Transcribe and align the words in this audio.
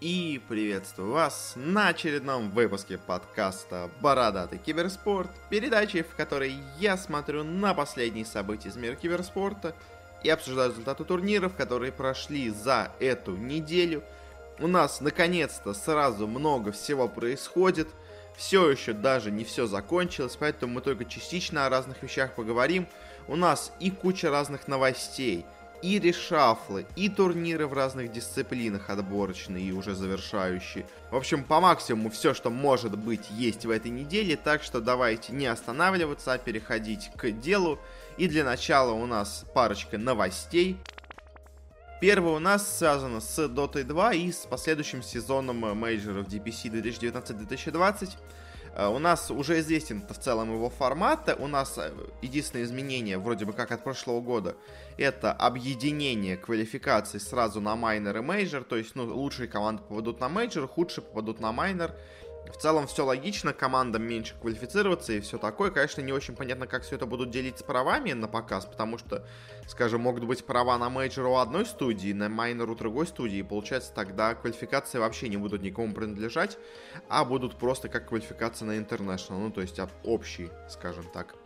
И 0.00 0.40
приветствую 0.46 1.10
вас 1.10 1.54
на 1.56 1.88
очередном 1.88 2.52
выпуске 2.52 2.98
подкаста 2.98 3.90
«Бородатый 4.00 4.56
киберспорт», 4.56 5.28
передачи, 5.50 6.02
в 6.02 6.14
которой 6.14 6.54
я 6.78 6.96
смотрю 6.96 7.42
на 7.42 7.74
последние 7.74 8.24
события 8.24 8.68
из 8.68 8.76
мира 8.76 8.94
киберспорта 8.94 9.74
и 10.22 10.30
обсуждаю 10.30 10.70
результаты 10.70 11.02
турниров, 11.02 11.56
которые 11.56 11.90
прошли 11.90 12.48
за 12.50 12.92
эту 13.00 13.36
неделю. 13.36 14.04
У 14.60 14.68
нас 14.68 15.00
наконец-то 15.00 15.74
сразу 15.74 16.28
много 16.28 16.70
всего 16.70 17.08
происходит, 17.08 17.88
все 18.36 18.70
еще 18.70 18.92
даже 18.92 19.32
не 19.32 19.42
все 19.42 19.66
закончилось, 19.66 20.36
поэтому 20.38 20.74
мы 20.74 20.80
только 20.80 21.06
частично 21.06 21.66
о 21.66 21.70
разных 21.70 22.04
вещах 22.04 22.36
поговорим. 22.36 22.86
У 23.26 23.34
нас 23.34 23.72
и 23.80 23.90
куча 23.90 24.30
разных 24.30 24.68
новостей– 24.68 25.44
и 25.82 25.98
решафлы, 25.98 26.86
и 26.96 27.08
турниры 27.08 27.66
в 27.66 27.72
разных 27.72 28.10
дисциплинах 28.12 28.90
отборочные 28.90 29.64
и 29.64 29.72
уже 29.72 29.94
завершающие. 29.94 30.86
В 31.10 31.16
общем, 31.16 31.44
по 31.44 31.60
максимуму 31.60 32.10
все, 32.10 32.34
что 32.34 32.50
может 32.50 32.98
быть, 32.98 33.30
есть 33.30 33.64
в 33.64 33.70
этой 33.70 33.90
неделе, 33.90 34.36
так 34.36 34.62
что 34.62 34.80
давайте 34.80 35.32
не 35.32 35.46
останавливаться, 35.46 36.32
а 36.32 36.38
переходить 36.38 37.10
к 37.16 37.30
делу. 37.30 37.78
И 38.16 38.28
для 38.28 38.44
начала 38.44 38.92
у 38.92 39.06
нас 39.06 39.44
парочка 39.54 39.98
новостей. 39.98 40.76
Первое 42.00 42.34
у 42.34 42.38
нас 42.38 42.78
связано 42.78 43.20
с 43.20 43.38
Dota 43.46 43.82
2 43.82 44.14
и 44.14 44.30
с 44.30 44.46
последующим 44.46 45.02
сезоном 45.02 45.58
мейджоров 45.76 46.28
DPC 46.28 46.70
2019-2020. 46.70 48.10
Э, 48.74 48.88
у 48.88 48.98
нас 48.98 49.30
уже 49.30 49.58
известен 49.60 50.04
в 50.08 50.18
целом 50.18 50.52
его 50.52 50.70
формат. 50.70 51.34
У 51.38 51.46
нас 51.46 51.78
э, 51.78 51.92
единственное 52.22 52.64
изменение, 52.64 53.18
вроде 53.18 53.44
бы 53.44 53.52
как 53.52 53.72
от 53.72 53.84
прошлого 53.84 54.20
года, 54.20 54.56
это 54.96 55.32
объединение 55.32 56.36
квалификаций 56.36 57.20
сразу 57.20 57.60
на 57.60 57.76
minor 57.76 58.16
и 58.18 58.20
major. 58.20 58.64
То 58.64 58.76
есть, 58.76 58.94
ну, 58.94 59.04
лучшие 59.04 59.48
команды 59.48 59.82
попадут 59.82 60.20
на 60.20 60.28
major, 60.28 60.66
худшие 60.68 61.04
попадут 61.04 61.40
на 61.40 61.52
minor. 61.52 61.94
В 62.52 62.56
целом 62.56 62.86
все 62.86 63.04
логично, 63.04 63.52
командам 63.52 64.02
меньше 64.02 64.34
квалифицироваться 64.40 65.12
и 65.12 65.20
все 65.20 65.38
такое. 65.38 65.70
Конечно, 65.70 66.00
не 66.00 66.12
очень 66.12 66.34
понятно, 66.34 66.66
как 66.66 66.82
все 66.82 66.96
это 66.96 67.06
будут 67.06 67.30
делить 67.30 67.58
с 67.58 67.62
правами 67.62 68.12
на 68.12 68.28
показ, 68.28 68.66
потому 68.66 68.98
что, 68.98 69.26
скажем, 69.66 70.02
могут 70.02 70.24
быть 70.24 70.44
права 70.44 70.76
на 70.78 70.90
major 70.90 71.26
у 71.26 71.36
одной 71.36 71.66
студии, 71.66 72.12
на 72.12 72.28
minor 72.28 72.68
у 72.68 72.74
другой 72.74 73.06
студии, 73.06 73.38
и 73.38 73.42
получается 73.42 73.92
тогда 73.94 74.34
квалификации 74.34 74.98
вообще 74.98 75.28
не 75.28 75.36
будут 75.36 75.62
никому 75.62 75.92
принадлежать, 75.92 76.58
а 77.08 77.24
будут 77.24 77.56
просто 77.56 77.88
как 77.88 78.08
квалификация 78.08 78.66
на 78.66 78.78
International, 78.78 79.38
ну 79.38 79.50
то 79.50 79.60
есть 79.60 79.78
общий, 80.04 80.50
скажем 80.68 81.04
так. 81.12 81.37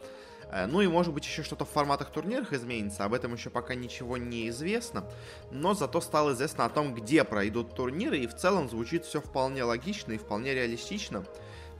Э, 0.53 0.67
ну 0.67 0.83
и 0.83 0.86
может 0.86 1.12
быть 1.12 1.25
еще 1.25 1.42
что-то 1.42 1.64
в 1.64 1.70
форматах 1.70 2.11
турнирах 2.11 2.53
изменится, 2.53 3.05
об 3.05 3.14
этом 3.14 3.33
еще 3.33 3.50
пока 3.50 3.75
ничего 3.75 4.19
не 4.19 4.48
известно, 4.50 5.05
но 5.50 5.75
зато 5.75 6.00
стало 6.00 6.33
известно 6.34 6.67
о 6.67 6.69
том, 6.69 6.94
где 6.94 7.25
пройдут 7.25 7.75
турниры, 7.75 8.19
и 8.19 8.27
в 8.27 8.36
целом 8.36 8.69
звучит 8.69 9.05
все 9.05 9.20
вполне 9.20 9.64
логично 9.64 10.12
и 10.12 10.19
вполне 10.19 10.55
реалистично. 10.55 11.25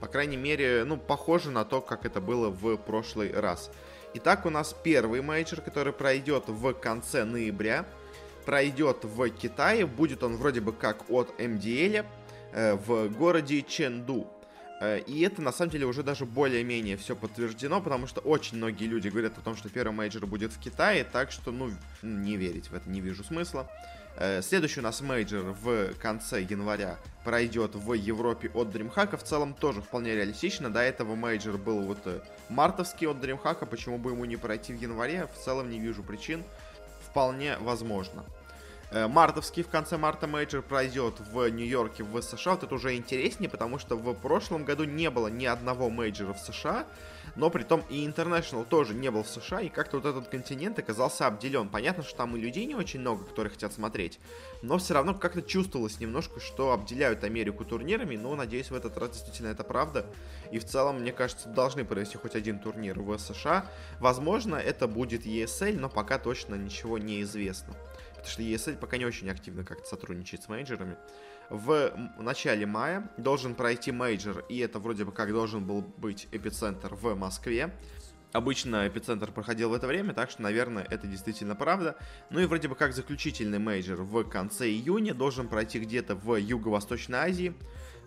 По 0.01 0.07
крайней 0.07 0.37
мере, 0.37 0.83
ну, 0.85 0.97
похоже 0.97 1.51
на 1.51 1.63
то, 1.63 1.79
как 1.79 2.05
это 2.05 2.19
было 2.19 2.49
в 2.49 2.75
прошлый 2.75 3.31
раз. 3.31 3.71
Итак, 4.15 4.45
у 4.45 4.49
нас 4.49 4.75
первый 4.83 5.21
мейджор, 5.21 5.61
который 5.61 5.93
пройдет 5.93 6.45
в 6.47 6.73
конце 6.73 7.23
ноября, 7.23 7.85
пройдет 8.45 9.05
в 9.05 9.29
Китае, 9.29 9.85
будет 9.85 10.23
он 10.23 10.35
вроде 10.35 10.59
бы 10.59 10.73
как 10.73 11.09
от 11.09 11.39
MDL 11.39 12.05
э, 12.51 12.73
в 12.75 13.07
городе 13.09 13.61
Ченду. 13.61 14.27
Э, 14.83 14.99
и 14.99 15.21
это 15.21 15.41
на 15.41 15.53
самом 15.53 15.71
деле 15.71 15.85
уже 15.85 16.03
даже 16.03 16.25
более-менее 16.25 16.97
все 16.97 17.15
подтверждено, 17.15 17.79
потому 17.79 18.05
что 18.05 18.19
очень 18.19 18.57
многие 18.57 18.85
люди 18.85 19.07
говорят 19.07 19.37
о 19.37 19.41
том, 19.41 19.55
что 19.55 19.69
первый 19.69 19.93
мейджор 19.93 20.25
будет 20.25 20.51
в 20.51 20.59
Китае, 20.59 21.05
так 21.05 21.31
что, 21.31 21.51
ну, 21.51 21.71
не 22.01 22.35
верить 22.35 22.69
в 22.69 22.75
это 22.75 22.89
не 22.89 22.99
вижу 22.99 23.23
смысла. 23.23 23.71
Э, 24.17 24.41
следующий 24.41 24.81
у 24.81 24.83
нас 24.83 24.99
мейджор 24.99 25.55
в 25.61 25.93
конце 26.01 26.41
января 26.41 26.97
пройдет 27.23 27.75
в 27.75 27.93
Европе 27.93 28.51
от 28.53 28.75
DreamHack. 28.75 29.15
В 29.15 29.23
целом 29.23 29.53
тоже 29.53 29.81
вполне 29.81 30.15
реалистично. 30.15 30.69
До 30.69 30.81
этого 30.81 31.15
мейджор 31.15 31.57
был 31.57 31.79
вот 31.83 31.99
э, 32.03 32.19
мартовский 32.49 33.07
от 33.07 33.23
DreamHack. 33.23 33.65
Почему 33.65 33.97
бы 33.97 34.11
ему 34.11 34.25
не 34.25 34.35
пройти 34.35 34.73
в 34.73 34.81
январе? 34.81 35.29
В 35.33 35.45
целом 35.45 35.69
не 35.69 35.79
вижу 35.79 36.03
причин. 36.03 36.43
Вполне 37.09 37.57
возможно. 37.59 38.25
Э, 38.93 39.07
мартовский 39.07 39.63
в 39.63 39.69
конце 39.69 39.97
марта 39.97 40.27
мейджор 40.27 40.61
пройдет 40.61 41.15
в 41.19 41.49
Нью-Йорке, 41.49 42.03
в 42.03 42.21
США. 42.21 42.51
Вот 42.51 42.63
это 42.63 42.75
уже 42.75 42.95
интереснее, 42.95 43.49
потому 43.49 43.79
что 43.79 43.95
в 43.95 44.13
прошлом 44.13 44.65
году 44.65 44.83
не 44.83 45.09
было 45.09 45.29
ни 45.29 45.45
одного 45.45 45.89
мейджора 45.89 46.33
в 46.33 46.39
США, 46.39 46.85
но 47.35 47.49
при 47.49 47.63
том 47.63 47.81
и 47.89 48.07
International 48.07 48.63
тоже 48.63 48.93
не 48.93 49.09
был 49.09 49.23
в 49.23 49.27
США, 49.27 49.61
и 49.61 49.69
как-то 49.69 49.97
вот 49.97 50.05
этот 50.05 50.27
континент 50.27 50.77
оказался 50.77 51.25
обделен. 51.25 51.69
Понятно, 51.69 52.03
что 52.03 52.17
там 52.17 52.37
и 52.37 52.39
людей 52.39 52.65
не 52.67 52.75
очень 52.75 52.99
много, 52.99 53.25
которые 53.25 53.51
хотят 53.51 53.73
смотреть, 53.73 54.19
но 54.61 54.77
все 54.77 54.93
равно 54.93 55.15
как-то 55.15 55.41
чувствовалось 55.41 55.99
немножко, 55.99 56.39
что 56.39 56.71
обделяют 56.71 57.23
Америку 57.23 57.65
турнирами, 57.65 58.15
но 58.15 58.35
надеюсь, 58.35 58.69
в 58.69 58.75
этот 58.75 58.95
раз 58.99 59.09
действительно 59.13 59.47
это 59.47 59.63
правда. 59.63 60.05
И 60.51 60.59
в 60.59 60.65
целом, 60.65 60.99
мне 60.99 61.11
кажется, 61.11 61.49
должны 61.49 61.83
провести 61.83 62.17
хоть 62.17 62.35
один 62.35 62.59
турнир 62.59 62.99
в 62.99 63.17
США. 63.17 63.65
Возможно, 63.99 64.55
это 64.55 64.87
будет 64.87 65.25
ESL, 65.25 65.79
но 65.79 65.89
пока 65.89 66.19
точно 66.19 66.53
ничего 66.53 66.99
не 66.99 67.23
известно 67.23 67.73
потому 68.23 68.31
что 68.31 68.41
ESL 68.41 68.77
пока 68.77 68.97
не 68.97 69.05
очень 69.05 69.29
активно 69.29 69.63
как-то 69.63 69.87
сотрудничает 69.87 70.43
с 70.43 70.49
мейджорами. 70.49 70.97
В 71.49 71.93
начале 72.17 72.65
мая 72.65 73.11
должен 73.17 73.53
пройти 73.53 73.91
мейджор, 73.91 74.45
и 74.49 74.59
это 74.59 74.79
вроде 74.79 75.03
бы 75.03 75.11
как 75.11 75.31
должен 75.31 75.65
был 75.65 75.81
быть 75.81 76.27
эпицентр 76.31 76.95
в 76.95 77.15
Москве. 77.15 77.75
Обычно 78.31 78.87
эпицентр 78.87 79.31
проходил 79.31 79.69
в 79.69 79.73
это 79.73 79.85
время, 79.85 80.13
так 80.13 80.31
что, 80.31 80.41
наверное, 80.41 80.83
это 80.89 81.05
действительно 81.05 81.55
правда. 81.55 81.95
Ну 82.31 82.39
и 82.39 82.45
вроде 82.45 82.67
бы 82.67 82.75
как 82.75 82.93
заключительный 82.93 83.59
мейджор 83.59 84.01
в 84.01 84.23
конце 84.23 84.67
июня 84.67 85.13
должен 85.13 85.47
пройти 85.47 85.79
где-то 85.79 86.15
в 86.15 86.35
Юго-Восточной 86.37 87.19
Азии. 87.19 87.53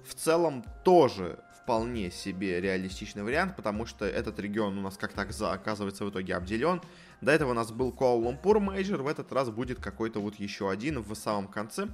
В 0.04 0.14
целом 0.14 0.64
тоже 0.82 1.38
вполне 1.66 2.12
себе 2.12 2.60
реалистичный 2.60 3.24
вариант, 3.24 3.56
потому 3.56 3.86
что 3.86 4.06
этот 4.06 4.38
регион 4.38 4.78
у 4.78 4.82
нас 4.82 4.96
как 4.96 5.12
так 5.12 5.30
оказывается 5.40 6.04
в 6.04 6.10
итоге 6.10 6.36
обделен. 6.36 6.80
До 7.20 7.32
этого 7.32 7.50
у 7.50 7.54
нас 7.54 7.72
был 7.72 7.90
Куала-Лумпур 7.90 8.60
мейджор, 8.60 9.02
в 9.02 9.08
этот 9.08 9.32
раз 9.32 9.50
будет 9.50 9.80
какой-то 9.80 10.20
вот 10.20 10.36
еще 10.36 10.70
один 10.70 11.00
в 11.00 11.12
самом 11.16 11.48
конце. 11.48 11.88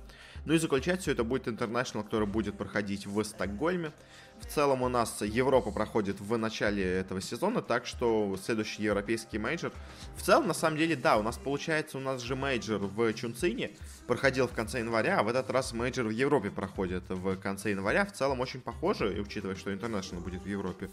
Ну 0.45 0.55
и 0.55 0.59
заключать 0.59 1.03
все 1.03 1.13
это 1.13 1.23
будет 1.23 1.47
International, 1.47 2.03
который 2.03 2.27
будет 2.27 2.57
проходить 2.57 3.07
в 3.07 3.23
Стокгольме. 3.23 3.93
В 4.41 4.47
целом 4.47 4.83
у 4.83 4.89
нас 4.89 5.23
Европа 5.23 5.71
проходит 5.71 6.21
в 6.21 6.37
начале 6.37 6.83
этого 6.83 7.21
сезона, 7.21 7.63
так 7.63 7.87
что 7.87 8.37
следующий 8.43 8.83
европейский 8.83 9.39
мейджор. 9.39 9.73
В 10.17 10.23
целом, 10.23 10.49
на 10.49 10.55
самом 10.55 10.79
деле, 10.79 10.97
да, 10.97 11.17
у 11.17 11.23
нас 11.23 11.39
получается, 11.39 11.99
у 11.99 12.01
нас 12.01 12.23
же 12.23 12.35
мейджор 12.35 12.81
в 12.81 13.13
Чунцине 13.15 13.71
проходил 14.09 14.49
в 14.49 14.53
конце 14.53 14.81
января, 14.81 15.21
а 15.21 15.23
в 15.23 15.29
этот 15.29 15.49
раз 15.51 15.73
мейджор 15.73 16.07
в 16.07 16.11
Европе 16.11 16.51
проходит 16.51 17.05
в 17.09 17.37
конце 17.37 17.71
января. 17.71 18.05
В 18.05 18.13
целом 18.13 18.41
очень 18.41 18.61
похоже, 18.61 19.17
и 19.17 19.21
учитывая, 19.21 19.55
что 19.55 19.71
International 19.71 20.21
будет 20.21 20.43
в 20.43 20.49
Европе. 20.49 20.91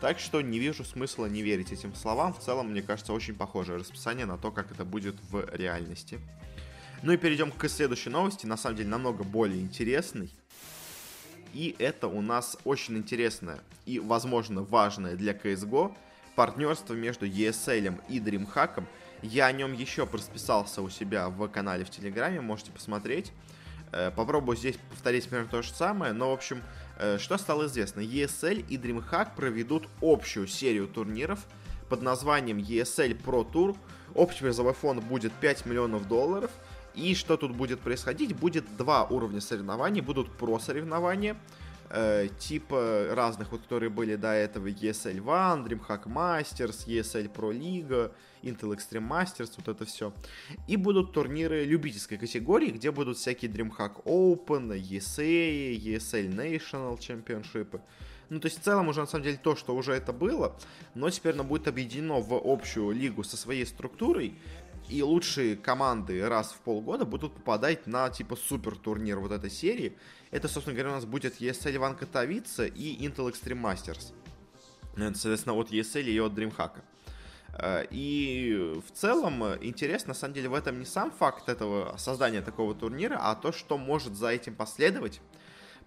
Так 0.00 0.18
что 0.18 0.40
не 0.40 0.58
вижу 0.58 0.82
смысла 0.82 1.26
не 1.26 1.42
верить 1.42 1.72
этим 1.72 1.94
словам. 1.94 2.32
В 2.32 2.38
целом, 2.38 2.70
мне 2.70 2.80
кажется, 2.80 3.12
очень 3.12 3.34
похожее 3.34 3.78
расписание 3.78 4.24
на 4.24 4.38
то, 4.38 4.50
как 4.50 4.70
это 4.72 4.86
будет 4.86 5.16
в 5.30 5.44
реальности. 5.52 6.20
Ну 7.02 7.12
и 7.12 7.16
перейдем 7.16 7.52
к 7.52 7.68
следующей 7.68 8.10
новости, 8.10 8.44
на 8.44 8.56
самом 8.56 8.76
деле 8.76 8.88
намного 8.88 9.22
более 9.22 9.60
интересной. 9.60 10.30
И 11.54 11.76
это 11.78 12.08
у 12.08 12.20
нас 12.20 12.58
очень 12.64 12.98
интересное 12.98 13.60
и, 13.86 14.00
возможно, 14.00 14.62
важное 14.62 15.14
для 15.14 15.32
CSGO 15.32 15.94
партнерство 16.34 16.94
между 16.94 17.26
ESL 17.26 18.00
и 18.08 18.18
DreamHack. 18.18 18.82
Я 19.22 19.46
о 19.46 19.52
нем 19.52 19.74
еще 19.74 20.08
расписался 20.12 20.82
у 20.82 20.90
себя 20.90 21.28
в 21.28 21.46
канале 21.48 21.84
в 21.84 21.90
Телеграме, 21.90 22.40
можете 22.40 22.72
посмотреть. 22.72 23.32
Э, 23.92 24.10
попробую 24.10 24.56
здесь 24.56 24.76
повторить 24.90 25.28
примерно 25.28 25.50
то 25.50 25.62
же 25.62 25.72
самое, 25.72 26.12
но, 26.12 26.30
в 26.30 26.34
общем, 26.34 26.62
э, 26.98 27.18
что 27.18 27.38
стало 27.38 27.66
известно? 27.66 28.00
ESL 28.00 28.66
и 28.68 28.76
DreamHack 28.76 29.36
проведут 29.36 29.88
общую 30.02 30.48
серию 30.48 30.88
турниров 30.88 31.46
под 31.88 32.02
названием 32.02 32.58
ESL 32.58 33.22
Pro 33.22 33.48
Tour. 33.50 33.76
Общий 34.14 34.40
призовой 34.40 34.74
фонд 34.74 35.04
будет 35.04 35.32
5 35.34 35.64
миллионов 35.64 36.08
долларов– 36.08 36.50
и 36.94 37.14
что 37.14 37.36
тут 37.36 37.54
будет 37.54 37.80
происходить? 37.80 38.34
Будет 38.34 38.64
два 38.76 39.04
уровня 39.04 39.40
соревнований. 39.40 40.00
Будут 40.00 40.30
про 40.36 40.58
соревнования, 40.58 41.36
э, 41.90 42.28
типа 42.38 43.08
разных, 43.12 43.52
вот, 43.52 43.62
которые 43.62 43.90
были 43.90 44.16
до 44.16 44.32
этого 44.32 44.68
ESL 44.68 45.22
One, 45.22 45.66
DreamHack 45.66 46.04
Masters, 46.06 46.86
ESL 46.86 47.32
Pro 47.32 47.52
League, 47.52 48.10
Intel 48.42 48.76
Extreme 48.76 49.08
Masters, 49.08 49.52
вот 49.56 49.68
это 49.68 49.84
все. 49.84 50.12
И 50.66 50.76
будут 50.76 51.12
турниры 51.12 51.64
любительской 51.64 52.18
категории, 52.18 52.70
где 52.70 52.90
будут 52.90 53.18
всякие 53.18 53.50
DreamHack 53.50 54.04
Open, 54.04 54.78
ESA, 54.78 55.76
ESL 55.76 56.34
National 56.34 56.98
Championship. 56.98 57.80
Ну, 58.30 58.40
то 58.40 58.46
есть 58.46 58.60
в 58.60 58.62
целом 58.62 58.88
уже 58.88 59.00
на 59.00 59.06
самом 59.06 59.24
деле 59.24 59.38
то, 59.42 59.56
что 59.56 59.74
уже 59.74 59.94
это 59.94 60.12
было, 60.12 60.54
но 60.94 61.08
теперь 61.08 61.32
оно 61.32 61.44
будет 61.44 61.66
объединено 61.66 62.20
в 62.20 62.34
общую 62.34 62.90
лигу 62.90 63.24
со 63.24 63.38
своей 63.38 63.64
структурой, 63.64 64.34
и 64.88 65.02
лучшие 65.02 65.56
команды 65.56 66.26
раз 66.28 66.52
в 66.52 66.58
полгода 66.58 67.04
будут 67.04 67.34
попадать 67.34 67.86
на 67.86 68.08
типа 68.10 68.36
супер 68.36 68.76
турнир 68.76 69.18
вот 69.18 69.32
этой 69.32 69.50
серии. 69.50 69.96
Это, 70.30 70.48
собственно 70.48 70.74
говоря, 70.74 70.92
у 70.92 70.96
нас 70.96 71.04
будет 71.04 71.40
ESL 71.40 71.76
Иван 71.76 71.96
Катовица 71.96 72.66
и 72.66 73.06
Intel 73.06 73.30
Extreme 73.30 73.62
Masters. 73.62 74.12
Это, 74.96 75.16
соответственно, 75.16 75.54
от 75.56 75.70
ESL 75.70 76.02
и 76.02 76.18
от 76.18 76.32
DreamHack. 76.32 76.72
Э, 77.54 77.86
и 77.90 78.80
в 78.86 78.90
целом 78.92 79.42
интересно, 79.62 80.08
на 80.08 80.14
самом 80.14 80.34
деле, 80.34 80.48
в 80.48 80.54
этом 80.54 80.78
не 80.78 80.84
сам 80.84 81.10
факт 81.10 81.48
этого 81.48 81.96
создания 81.96 82.42
такого 82.42 82.74
турнира, 82.74 83.18
а 83.20 83.34
то, 83.34 83.52
что 83.52 83.78
может 83.78 84.14
за 84.14 84.28
этим 84.28 84.54
последовать. 84.54 85.20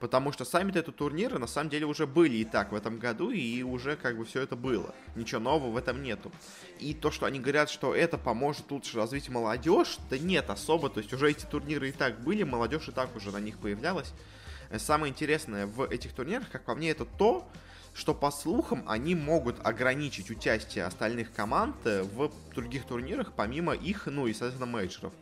Потому 0.02 0.32
что 0.32 0.46
сами 0.46 0.72
это 0.72 0.92
турниры 0.92 1.38
на 1.38 1.46
самом 1.46 1.70
деле 1.70 1.86
уже 1.86 2.08
были 2.08 2.38
и 2.38 2.44
так 2.44 2.72
в 2.72 2.76
этом 2.76 2.98
году, 2.98 3.30
и 3.30 3.62
уже 3.62 3.96
как 3.96 4.18
бы 4.18 4.26
все 4.26 4.42
это 4.42 4.56
было. 4.56 4.96
Ничего 5.16 5.40
нового 5.40 5.70
в 5.70 5.78
этом 5.78 6.02
нету. 6.02 6.32
И 6.80 6.96
то, 6.96 7.12
что 7.12 7.28
они 7.28 7.40
говорят, 7.40 7.70
что 7.70 7.94
это 7.94 8.18
поможет 8.18 8.72
лучше 8.72 8.98
развить 8.98 9.30
молодежь, 9.30 10.00
да 10.10 10.18
нет 10.18 10.50
особо. 10.50 10.90
То 10.90 11.02
есть 11.02 11.14
уже 11.14 11.30
эти 11.30 11.46
турниры 11.46 11.90
и 11.90 11.92
так 11.92 12.20
были, 12.20 12.42
молодежь 12.42 12.88
и 12.88 12.92
так 12.92 13.16
уже 13.16 13.32
на 13.32 13.40
них 13.40 13.60
появлялась. 13.60 14.12
Э, 14.72 14.80
самое 14.80 15.12
интересное 15.12 15.68
в 15.68 15.84
этих 15.84 16.14
турнирах, 16.14 16.50
как 16.50 16.66
по 16.66 16.74
мне, 16.74 16.90
это 16.90 17.06
то, 17.06 17.48
что 17.94 18.16
по 18.16 18.32
слухам 18.32 18.84
они 18.88 19.14
могут 19.14 19.64
ограничить 19.64 20.32
участие 20.32 20.86
остальных 20.86 21.32
команд 21.32 21.76
э, 21.86 22.02
в 22.02 22.32
других 22.56 22.86
турнирах, 22.86 23.34
помимо 23.36 23.74
их, 23.74 24.08
ну 24.08 24.26
и, 24.26 24.34
соответственно, 24.34 24.66
мейджеров. 24.66 25.14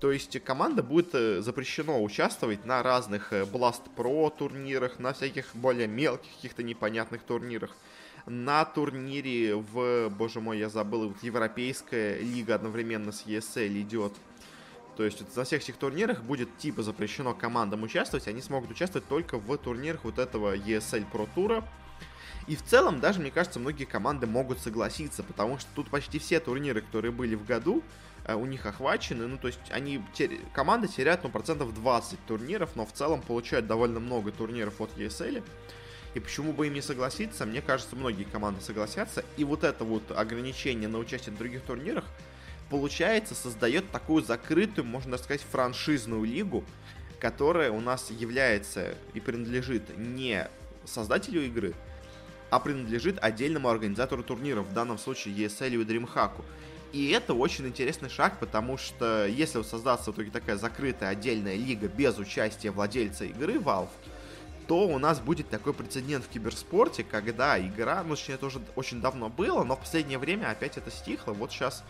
То 0.00 0.12
есть 0.12 0.42
команда 0.42 0.82
будет 0.82 1.14
э, 1.14 1.42
запрещено 1.42 2.02
участвовать 2.02 2.64
на 2.64 2.82
разных 2.82 3.34
э, 3.34 3.42
Blast 3.42 3.82
Pro 3.94 4.34
турнирах, 4.34 4.98
на 4.98 5.12
всяких 5.12 5.54
более 5.54 5.86
мелких 5.86 6.34
каких-то 6.36 6.62
непонятных 6.62 7.22
турнирах. 7.22 7.76
На 8.24 8.64
турнире 8.64 9.56
в, 9.56 10.08
боже 10.08 10.40
мой, 10.40 10.58
я 10.58 10.70
забыл, 10.70 11.08
вот 11.08 11.22
Европейская 11.22 12.18
лига 12.18 12.54
одновременно 12.54 13.12
с 13.12 13.26
ESL 13.26 13.80
идет. 13.82 14.14
То 14.96 15.04
есть 15.04 15.20
вот 15.20 15.36
на 15.36 15.44
всех 15.44 15.62
этих 15.62 15.76
турнирах 15.76 16.22
будет 16.22 16.56
типа 16.56 16.82
запрещено 16.82 17.34
командам 17.34 17.82
участвовать, 17.82 18.26
они 18.26 18.40
смогут 18.40 18.70
участвовать 18.70 19.06
только 19.06 19.36
в 19.38 19.56
турнирах 19.58 20.04
вот 20.04 20.18
этого 20.18 20.56
ESL 20.56 21.04
Pro 21.12 21.28
тура. 21.34 21.62
И 22.46 22.56
в 22.56 22.64
целом, 22.64 23.00
даже, 23.00 23.20
мне 23.20 23.30
кажется, 23.30 23.60
многие 23.60 23.84
команды 23.84 24.26
могут 24.26 24.60
согласиться, 24.60 25.22
потому 25.22 25.58
что 25.58 25.68
тут 25.74 25.90
почти 25.90 26.18
все 26.18 26.40
турниры, 26.40 26.80
которые 26.80 27.12
были 27.12 27.34
в 27.34 27.44
году, 27.44 27.82
у 28.36 28.46
них 28.46 28.66
охвачены, 28.66 29.26
ну, 29.26 29.38
то 29.38 29.48
есть 29.48 29.60
они, 29.70 30.02
тер... 30.14 30.30
команда 30.52 30.88
теряет, 30.88 31.24
ну, 31.24 31.30
процентов 31.30 31.74
20 31.74 32.18
турниров, 32.26 32.76
но 32.76 32.86
в 32.86 32.92
целом 32.92 33.22
получают 33.22 33.66
довольно 33.66 34.00
много 34.00 34.32
турниров 34.32 34.80
от 34.80 34.96
ESL, 34.96 35.42
и 36.14 36.20
почему 36.20 36.52
бы 36.52 36.66
им 36.66 36.74
не 36.74 36.82
согласиться, 36.82 37.46
мне 37.46 37.62
кажется, 37.62 37.96
многие 37.96 38.24
команды 38.24 38.60
согласятся, 38.60 39.24
и 39.36 39.44
вот 39.44 39.64
это 39.64 39.84
вот 39.84 40.10
ограничение 40.10 40.88
на 40.88 40.98
участие 40.98 41.34
в 41.34 41.38
других 41.38 41.62
турнирах, 41.62 42.04
получается, 42.68 43.34
создает 43.34 43.90
такую 43.90 44.22
закрытую, 44.22 44.84
можно 44.84 45.18
сказать, 45.18 45.42
франшизную 45.42 46.24
лигу, 46.24 46.64
которая 47.20 47.70
у 47.70 47.80
нас 47.80 48.10
является 48.10 48.94
и 49.12 49.20
принадлежит 49.20 49.96
не 49.96 50.48
создателю 50.84 51.44
игры, 51.44 51.74
а 52.50 52.58
принадлежит 52.58 53.18
отдельному 53.22 53.68
организатору 53.68 54.22
турниров, 54.22 54.66
в 54.66 54.72
данном 54.72 54.98
случае 54.98 55.34
ESL 55.34 55.74
и 55.74 55.84
DreamHack. 55.84 56.32
И 56.92 57.10
это 57.10 57.34
очень 57.34 57.66
интересный 57.66 58.08
шаг, 58.08 58.38
потому 58.40 58.76
что 58.76 59.26
если 59.26 59.62
создаться 59.62 60.10
в 60.10 60.14
итоге 60.14 60.30
такая 60.30 60.56
закрытая 60.56 61.10
отдельная 61.10 61.56
лига 61.56 61.86
без 61.88 62.18
участия 62.18 62.72
владельца 62.72 63.24
игры 63.24 63.54
Valve, 63.54 63.90
то 64.66 64.86
у 64.88 64.98
нас 64.98 65.20
будет 65.20 65.48
такой 65.48 65.72
прецедент 65.72 66.24
в 66.24 66.28
киберспорте, 66.28 67.04
когда 67.04 67.58
игра, 67.60 68.02
ну, 68.02 68.14
точнее, 68.14 68.36
это 68.36 68.46
уже 68.46 68.60
очень 68.76 69.00
давно 69.00 69.28
было, 69.28 69.64
но 69.64 69.76
в 69.76 69.80
последнее 69.80 70.18
время 70.18 70.50
опять 70.50 70.76
это 70.76 70.90
стихло, 70.90 71.32
вот 71.32 71.52
сейчас 71.52 71.82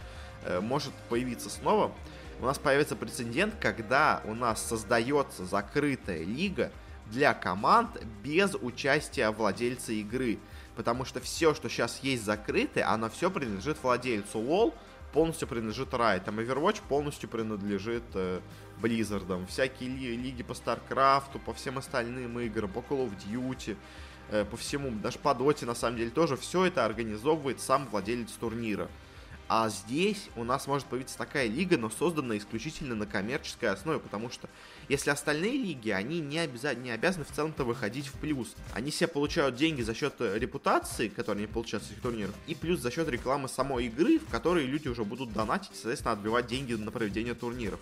э, 0.44 0.60
может 0.60 0.92
появиться 1.08 1.50
снова. 1.50 1.92
У 2.40 2.44
нас 2.46 2.58
появится 2.58 2.96
прецедент, 2.96 3.54
когда 3.60 4.22
у 4.24 4.34
нас 4.34 4.66
создается 4.66 5.44
закрытая 5.44 6.24
лига 6.24 6.72
для 7.10 7.34
команд 7.34 8.02
без 8.22 8.54
участия 8.54 9.30
владельца 9.30 9.92
игры. 9.92 10.38
Потому 10.74 11.04
что 11.04 11.20
все, 11.20 11.54
что 11.54 11.68
сейчас 11.68 12.00
есть 12.02 12.24
закрытое, 12.24 12.88
оно 12.88 13.10
все 13.10 13.30
принадлежит 13.30 13.76
владельцу 13.82 14.38
LOL, 14.38 14.72
полностью 15.12 15.48
принадлежит 15.48 15.90
Riot. 15.90 16.24
Там 16.24 16.38
Overwatch 16.38 16.80
полностью 16.88 17.28
принадлежит 17.28 18.04
э, 18.14 18.40
Blizzard. 18.80 19.46
Всякие 19.46 19.90
ли, 19.90 20.16
лиги 20.16 20.42
по 20.42 20.52
StarCraft, 20.52 21.38
по 21.44 21.52
всем 21.52 21.78
остальным 21.78 22.38
играм, 22.40 22.70
по 22.70 22.78
Call 22.80 23.08
of 23.08 23.12
Duty, 23.26 23.76
э, 24.30 24.44
по 24.44 24.56
всему, 24.56 24.90
даже 24.90 25.18
по 25.18 25.30
Dota 25.30 25.66
на 25.66 25.74
самом 25.74 25.96
деле 25.98 26.10
тоже, 26.10 26.36
все 26.36 26.66
это 26.66 26.84
организовывает 26.84 27.60
сам 27.60 27.86
владелец 27.86 28.30
турнира. 28.32 28.88
А 29.52 29.68
здесь 29.68 30.28
у 30.36 30.44
нас 30.44 30.68
может 30.68 30.86
появиться 30.86 31.18
такая 31.18 31.48
лига, 31.48 31.76
но 31.76 31.90
созданная 31.90 32.38
исключительно 32.38 32.94
на 32.94 33.04
коммерческой 33.04 33.70
основе, 33.70 33.98
потому 33.98 34.30
что 34.30 34.48
если 34.88 35.10
остальные 35.10 35.54
лиги, 35.54 35.90
они 35.90 36.20
не, 36.20 36.38
обяза- 36.38 36.76
не 36.76 36.92
обязаны 36.92 37.24
в 37.24 37.32
целом-то 37.32 37.64
выходить 37.64 38.06
в 38.06 38.12
плюс. 38.12 38.54
Они 38.74 38.92
все 38.92 39.08
получают 39.08 39.56
деньги 39.56 39.82
за 39.82 39.92
счет 39.92 40.14
э, 40.20 40.38
репутации, 40.38 41.08
которые 41.08 41.46
они 41.46 41.52
получают 41.52 41.82
с 41.82 41.90
этих 41.90 42.00
турниров, 42.00 42.32
и 42.46 42.54
плюс 42.54 42.78
за 42.78 42.92
счет 42.92 43.08
рекламы 43.08 43.48
самой 43.48 43.86
игры, 43.86 44.20
в 44.20 44.26
которой 44.26 44.66
люди 44.66 44.86
уже 44.86 45.02
будут 45.02 45.32
донатить, 45.32 45.74
соответственно, 45.74 46.12
отбивать 46.12 46.46
деньги 46.46 46.74
на 46.74 46.92
проведение 46.92 47.34
турниров. 47.34 47.80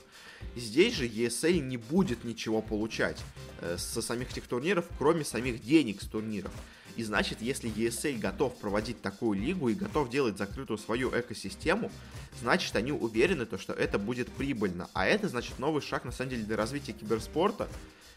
Здесь 0.57 0.95
же 0.95 1.07
ESL 1.07 1.59
не 1.59 1.77
будет 1.77 2.25
ничего 2.25 2.63
получать 2.63 3.23
э, 3.61 3.77
со 3.77 4.01
самих 4.01 4.31
этих 4.31 4.47
турниров, 4.47 4.87
кроме 4.97 5.23
самих 5.23 5.63
денег 5.63 6.01
с 6.01 6.07
турниров. 6.07 6.53
И 6.99 7.05
значит, 7.05 7.41
если 7.41 7.71
ESL 7.71 8.19
готов 8.19 8.57
проводить 8.57 9.01
такую 9.01 9.39
лигу 9.39 9.69
и 9.69 9.75
готов 9.75 10.11
делать 10.11 10.37
закрытую 10.37 10.79
свою 10.79 11.11
экосистему, 11.11 11.93
значит, 12.41 12.75
они 12.75 12.91
уверены, 12.91 13.47
то, 13.47 13.57
что 13.57 13.73
это 13.73 14.01
будет 14.01 14.29
прибыльно. 14.33 14.91
А 14.95 15.07
это 15.07 15.29
значит 15.29 15.61
новый 15.61 15.81
шаг, 15.81 16.05
на 16.05 16.11
самом 16.11 16.31
деле, 16.31 16.43
для 16.43 16.57
развития 16.57 16.93
киберспорта, 16.93 17.69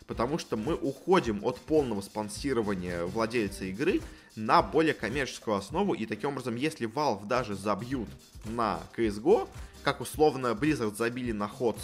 потому 0.07 0.39
что 0.39 0.57
мы 0.57 0.73
уходим 0.73 1.45
от 1.45 1.59
полного 1.59 2.01
спонсирования 2.01 3.05
владельца 3.05 3.65
игры 3.65 4.01
на 4.35 4.63
более 4.63 4.95
коммерческую 4.95 5.57
основу, 5.57 5.93
и 5.93 6.07
таким 6.07 6.31
образом, 6.31 6.55
если 6.55 6.89
Valve 6.89 7.27
даже 7.27 7.53
забьют 7.53 8.09
на 8.45 8.79
CSGO, 8.97 9.47
как 9.83 10.01
условно 10.01 10.47
Blizzard 10.47 10.95
забили 10.95 11.31
на 11.31 11.45
HOTS, 11.45 11.81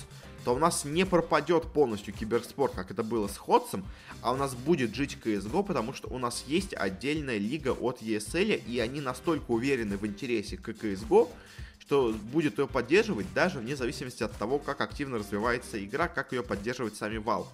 то 0.47 0.55
у 0.55 0.59
нас 0.59 0.85
не 0.85 1.05
пропадет 1.05 1.73
полностью 1.73 2.13
киберспорт, 2.13 2.73
как 2.73 2.89
это 2.89 3.03
было 3.03 3.27
с 3.27 3.35
Ходсом, 3.35 3.85
а 4.21 4.31
у 4.31 4.37
нас 4.37 4.55
будет 4.55 4.95
жить 4.95 5.17
CSGO, 5.21 5.61
потому 5.61 5.93
что 5.93 6.07
у 6.07 6.17
нас 6.19 6.45
есть 6.47 6.73
отдельная 6.73 7.37
лига 7.37 7.71
от 7.71 8.01
ESL, 8.01 8.63
и 8.65 8.79
они 8.79 9.01
настолько 9.01 9.51
уверены 9.51 9.97
в 9.97 10.07
интересе 10.07 10.55
к 10.55 10.69
CSGO, 10.69 11.27
что 11.79 12.15
будет 12.31 12.59
ее 12.59 12.67
поддерживать 12.67 13.27
даже 13.33 13.59
вне 13.59 13.75
зависимости 13.75 14.23
от 14.23 14.31
того, 14.37 14.57
как 14.57 14.79
активно 14.79 15.17
развивается 15.17 15.83
игра, 15.83 16.07
как 16.07 16.31
ее 16.31 16.43
поддерживает 16.43 16.95
сами 16.95 17.17
Valve. 17.17 17.47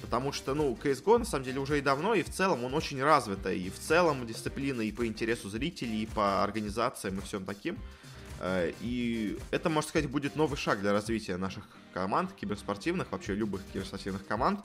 Потому 0.00 0.32
что, 0.32 0.54
ну, 0.54 0.76
CSGO 0.82 1.18
на 1.18 1.24
самом 1.26 1.44
деле 1.44 1.60
уже 1.60 1.78
и 1.78 1.80
давно, 1.82 2.14
и 2.14 2.22
в 2.22 2.30
целом 2.30 2.64
он 2.64 2.74
очень 2.74 3.02
развитая, 3.02 3.54
и 3.54 3.68
в 3.68 3.78
целом 3.78 4.26
дисциплина 4.26 4.80
и 4.80 4.90
по 4.90 5.06
интересу 5.06 5.50
зрителей, 5.50 6.04
и 6.04 6.06
по 6.06 6.42
организациям, 6.42 7.18
и 7.18 7.22
всем 7.22 7.44
таким. 7.44 7.76
Э, 8.42 8.72
и 8.80 9.38
это, 9.52 9.70
можно 9.70 9.88
сказать, 9.88 10.10
будет 10.10 10.36
новый 10.36 10.56
шаг 10.56 10.80
для 10.80 10.92
развития 10.92 11.36
наших 11.36 11.64
команд, 11.94 12.32
киберспортивных, 12.32 13.10
вообще 13.12 13.34
любых 13.34 13.62
киберспортивных 13.72 14.26
команд, 14.26 14.60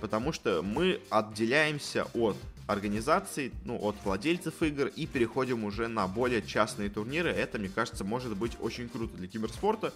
потому 0.00 0.32
что 0.32 0.62
мы 0.62 1.00
отделяемся 1.10 2.06
от 2.14 2.36
организаций, 2.68 3.52
ну, 3.64 3.76
от 3.82 3.96
владельцев 4.04 4.62
игр 4.62 4.86
и 4.86 5.06
переходим 5.06 5.64
уже 5.64 5.88
на 5.88 6.06
более 6.06 6.42
частные 6.42 6.90
турниры. 6.90 7.30
Это, 7.30 7.58
мне 7.58 7.68
кажется, 7.68 8.04
может 8.04 8.36
быть 8.36 8.52
очень 8.60 8.88
круто 8.88 9.16
для 9.16 9.26
киберспорта. 9.26 9.92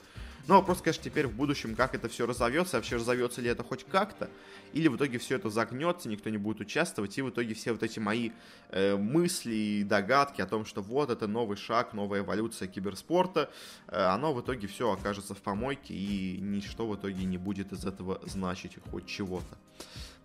Но 0.49 0.57
вопрос, 0.57 0.83
конечно, 0.83 1.05
теперь 1.05 1.29
в 1.29 1.35
будущем, 1.35 1.77
как 1.77 1.95
это 1.95 2.09
все 2.09 2.27
разовьется, 2.27 2.77
вообще 2.77 2.97
разовьется 2.97 3.41
ли 3.41 3.49
это 3.49 3.63
хоть 3.63 3.85
как-то, 3.85 4.29
или 4.73 4.89
в 4.89 4.97
итоге 4.97 5.19
все 5.19 5.37
это 5.37 5.51
загнется, 5.51 6.09
никто 6.09 6.31
не 6.31 6.39
будет 6.39 6.61
участвовать, 6.61 7.17
и 7.17 7.23
в 7.23 7.31
итоге 7.31 7.55
все 7.55 7.73
вот 7.73 7.83
эти 7.83 8.01
мои 8.01 8.31
э, 8.71 8.97
мысли 8.97 9.55
и 9.55 9.85
догадки 9.85 10.41
о 10.41 10.47
том, 10.47 10.65
что 10.65 10.83
вот 10.83 11.11
это 11.11 11.29
новый 11.29 11.57
шаг, 11.57 11.93
новая 11.93 12.21
эволюция 12.21 12.67
киберспорта, 12.67 13.51
э, 13.87 13.97
оно 13.97 14.35
в 14.35 14.41
итоге 14.41 14.67
все 14.67 14.91
окажется 14.91 15.35
в 15.35 15.39
помойке, 15.39 15.95
и 15.95 16.39
ничто 16.41 16.89
в 16.89 16.97
итоге 16.97 17.25
не 17.25 17.39
будет 17.39 17.73
из 17.73 17.85
этого 17.85 18.21
значить 18.27 18.73
хоть 18.91 19.07
чего-то. 19.07 19.57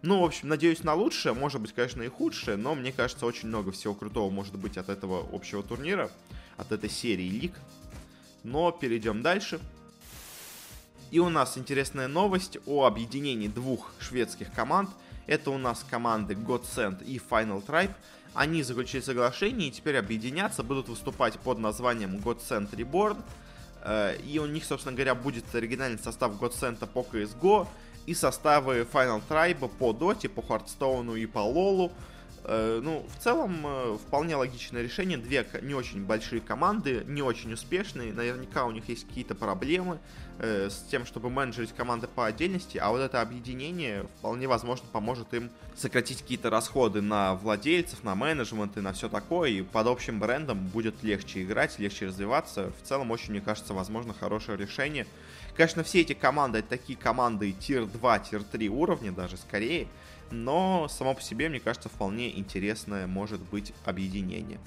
Ну, 0.01 0.21
в 0.21 0.25
общем, 0.25 0.47
надеюсь 0.49 0.83
на 0.83 0.93
лучшее, 0.93 1.33
может 1.33 1.61
быть, 1.61 1.73
конечно, 1.73 2.01
и 2.01 2.07
худшее, 2.07 2.55
но 2.57 2.75
мне 2.75 2.91
кажется, 2.91 3.25
очень 3.25 3.49
много 3.49 3.71
всего 3.71 3.93
крутого 3.93 4.29
может 4.29 4.57
быть 4.57 4.77
от 4.77 4.89
этого 4.89 5.27
общего 5.31 5.63
турнира, 5.63 6.09
от 6.55 6.71
этой 6.71 6.89
серии 6.89 7.27
лиг. 7.27 7.53
Но 8.43 8.71
перейдем 8.71 9.21
дальше. 9.21 9.59
И 11.09 11.19
у 11.19 11.29
нас 11.29 11.57
интересная 11.57 12.09
новость 12.09 12.57
о 12.65 12.85
объединении 12.85 13.47
двух 13.47 13.93
шведских 13.99 14.51
команд. 14.51 14.89
Это 15.25 15.51
у 15.51 15.57
нас 15.57 15.85
команды 15.89 16.33
Godsend 16.33 17.03
и 17.05 17.17
Final 17.17 17.65
Tribe. 17.65 17.91
Они 18.33 18.61
заключили 18.61 19.01
соглашение 19.01 19.69
и 19.69 19.71
теперь 19.71 19.97
объединятся, 19.97 20.63
будут 20.63 20.89
выступать 20.89 21.39
под 21.39 21.59
названием 21.59 22.17
Godsend 22.17 22.71
Reborn. 22.71 23.17
Э, 23.83 24.17
и 24.17 24.37
у 24.39 24.45
них, 24.47 24.65
собственно 24.65 24.95
говоря, 24.95 25.15
будет 25.15 25.43
оригинальный 25.55 25.97
состав 25.97 26.33
Godsend 26.41 26.85
по 26.87 26.99
CSGO 26.99 27.67
и 28.05 28.13
составы 28.13 28.85
Final 28.91 29.21
Tribe 29.29 29.69
по 29.79 29.93
Доте, 29.93 30.27
по 30.27 30.41
Хардстоуну 30.41 31.15
и 31.15 31.25
по 31.25 31.39
Лолу. 31.39 31.91
Э, 32.49 32.79
ну, 32.81 33.05
в 33.13 33.21
целом, 33.21 33.61
э, 33.65 33.97
вполне 33.97 34.37
логичное 34.37 34.81
решение. 34.81 35.17
Две 35.17 35.45
не 35.61 35.73
очень 35.73 36.05
большие 36.05 36.39
команды, 36.39 37.03
не 37.05 37.21
очень 37.21 37.51
успешные. 37.51 38.13
Наверняка 38.13 38.65
у 38.65 38.71
них 38.71 38.87
есть 38.87 39.05
какие-то 39.05 39.35
проблемы. 39.35 39.99
э, 40.39 40.69
с 40.69 40.85
тем, 40.91 41.05
чтобы 41.05 41.31
менеджерить 41.31 41.73
команды 41.73 42.07
по 42.07 42.27
отдельности, 42.27 42.77
а 42.77 42.91
вот 42.91 42.99
это 42.99 43.21
объединение 43.21 44.03
вполне 44.19 44.47
возможно 44.47 44.87
поможет 44.91 45.33
им 45.33 45.49
сократить 45.75 46.21
какие-то 46.21 46.51
расходы 46.51 47.01
на 47.01 47.33
владельцев, 47.33 48.03
на 48.03 48.13
менеджмент 48.13 48.77
и 48.77 48.81
на 48.81 48.93
все 48.93 49.09
такое, 49.09 49.49
и 49.49 49.61
под 49.63 49.87
общим 49.87 50.19
брендом 50.19 50.67
будет 50.67 51.01
легче 51.01 51.41
играть, 51.41 51.79
легче 51.79 52.05
развиваться. 52.05 52.71
В 52.79 52.87
целом, 52.87 53.09
очень, 53.09 53.31
мне 53.31 53.41
кажется, 53.41 53.73
возможно, 53.73 54.13
хорошее 54.13 54.59
решение. 54.59 55.07
Конечно, 55.55 55.83
все 55.83 56.01
эти 56.01 56.13
команды, 56.13 56.59
это 56.59 56.69
такие 56.69 56.99
команды 56.99 57.51
тир 57.51 57.87
2, 57.87 58.19
тир 58.19 58.43
3 58.43 58.69
уровня 58.69 59.11
даже 59.11 59.37
скорее, 59.37 59.87
но 60.31 60.87
само 60.89 61.13
по 61.13 61.21
себе, 61.21 61.49
мне 61.49 61.59
кажется, 61.59 61.89
вполне 61.89 62.37
интересное 62.37 63.07
может 63.07 63.41
быть 63.41 63.73
объединение. 63.85 64.59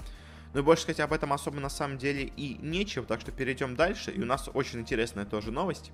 Ну 0.53 0.59
и 0.59 0.63
больше 0.63 0.83
сказать 0.83 0.99
об 0.99 1.13
этом 1.13 1.31
особо 1.31 1.59
на 1.59 1.69
самом 1.69 1.97
деле 1.97 2.23
и 2.35 2.57
нечего, 2.61 3.05
так 3.05 3.21
что 3.21 3.31
перейдем 3.31 3.75
дальше. 3.75 4.11
И 4.11 4.21
у 4.21 4.25
нас 4.25 4.49
очень 4.53 4.79
интересная 4.79 5.25
тоже 5.25 5.51
новость. 5.51 5.91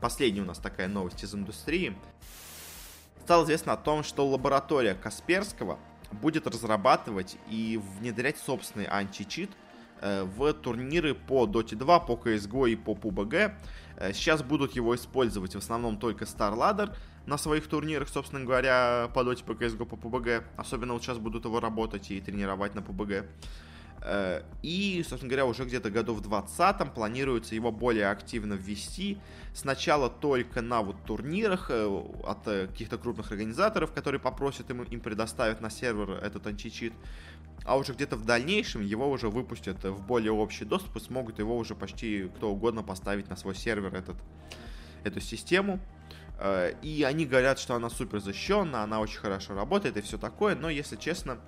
Последняя 0.00 0.42
у 0.42 0.46
нас 0.46 0.58
такая 0.58 0.88
новость 0.88 1.22
из 1.22 1.34
индустрии. 1.34 1.96
Стало 3.20 3.44
известно 3.44 3.74
о 3.74 3.76
том, 3.76 4.02
что 4.02 4.26
лаборатория 4.26 4.94
Касперского 4.94 5.78
будет 6.10 6.48
разрабатывать 6.48 7.36
и 7.48 7.80
внедрять 7.98 8.38
собственный 8.38 8.86
античит 8.86 9.50
э, 10.00 10.24
в 10.24 10.52
турниры 10.54 11.14
по 11.14 11.46
Dota 11.46 11.76
2, 11.76 12.00
по 12.00 12.12
CSGO 12.12 12.70
и 12.70 12.76
по 12.76 12.92
PUBG. 12.94 13.54
Э, 13.96 14.12
сейчас 14.12 14.42
будут 14.42 14.72
его 14.74 14.96
использовать 14.96 15.54
в 15.54 15.58
основном 15.58 15.96
только 15.98 16.24
StarLadder 16.24 16.94
на 17.26 17.38
своих 17.38 17.66
турнирах, 17.68 18.08
собственно 18.08 18.44
говоря, 18.44 19.10
по 19.14 19.20
Dota, 19.20 19.44
по 19.44 19.52
CSGO, 19.52 19.84
по 19.84 19.94
PUBG. 19.94 20.44
Особенно 20.56 20.92
вот 20.92 21.02
сейчас 21.02 21.18
будут 21.18 21.44
его 21.44 21.60
работать 21.60 22.10
и 22.10 22.20
тренировать 22.20 22.74
на 22.74 22.80
PUBG. 22.80 23.26
Э, 24.04 24.42
и, 24.62 25.04
собственно 25.08 25.30
говоря, 25.30 25.46
уже 25.46 25.64
где-то 25.64 25.90
году 25.90 26.14
в 26.14 26.20
20 26.20 26.92
планируется 26.92 27.54
его 27.54 27.70
более 27.70 28.08
активно 28.10 28.54
ввести. 28.54 29.18
Сначала 29.54 30.10
только 30.10 30.60
на 30.60 30.82
вот 30.82 30.96
турнирах 31.04 31.70
э, 31.70 31.86
от 32.24 32.46
э, 32.48 32.66
каких-то 32.66 32.98
крупных 32.98 33.30
организаторов, 33.30 33.92
которые 33.92 34.20
попросят 34.20 34.70
им, 34.70 34.82
им 34.82 35.00
предоставить 35.00 35.60
на 35.60 35.70
сервер 35.70 36.10
этот 36.22 36.46
античит. 36.46 36.92
А 37.64 37.76
уже 37.76 37.92
где-то 37.92 38.16
в 38.16 38.24
дальнейшем 38.24 38.82
его 38.82 39.08
уже 39.08 39.28
выпустят 39.28 39.84
в 39.84 40.04
более 40.04 40.32
общий 40.32 40.64
доступ 40.64 40.96
и 40.96 41.00
смогут 41.00 41.38
его 41.38 41.56
уже 41.56 41.76
почти 41.76 42.28
кто 42.36 42.50
угодно 42.50 42.82
поставить 42.82 43.30
на 43.30 43.36
свой 43.36 43.54
сервер 43.54 43.94
этот, 43.94 44.16
эту 45.04 45.20
систему. 45.20 45.78
И 46.82 47.04
они 47.06 47.24
говорят, 47.24 47.58
что 47.60 47.74
она 47.74 47.88
супер 47.88 48.18
защищенная, 48.20 48.80
она 48.80 49.00
очень 49.00 49.18
хорошо 49.18 49.54
работает 49.54 49.96
и 49.96 50.00
все 50.00 50.18
такое, 50.18 50.56
но, 50.56 50.70
если 50.70 50.96
честно, 50.96 51.38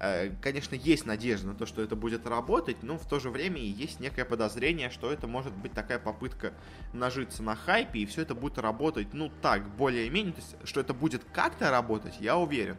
Э, 0.00 0.30
конечно, 0.42 0.74
есть 0.74 1.06
надежда 1.06 1.48
на 1.48 1.54
то, 1.54 1.66
что 1.66 1.80
это 1.80 1.96
будет 1.96 2.26
работать, 2.26 2.82
но 2.82 2.98
в 2.98 3.06
то 3.06 3.20
же 3.20 3.30
время 3.30 3.60
и 3.60 3.66
есть 3.66 4.00
некое 4.00 4.24
подозрение, 4.24 4.90
что 4.90 5.10
это 5.12 5.26
может 5.26 5.54
быть 5.54 5.72
такая 5.72 5.98
попытка 5.98 6.52
нажиться 6.92 7.42
на 7.42 7.54
хайпе, 7.54 8.00
и 8.00 8.06
все 8.06 8.22
это 8.22 8.34
будет 8.34 8.58
работать, 8.58 9.14
ну 9.14 9.30
так, 9.40 9.66
более-менее, 9.76 10.32
то 10.32 10.40
есть, 10.40 10.56
что 10.64 10.80
это 10.80 10.94
будет 10.94 11.22
как-то 11.32 11.70
работать, 11.70 12.16
я 12.20 12.36
уверен. 12.36 12.76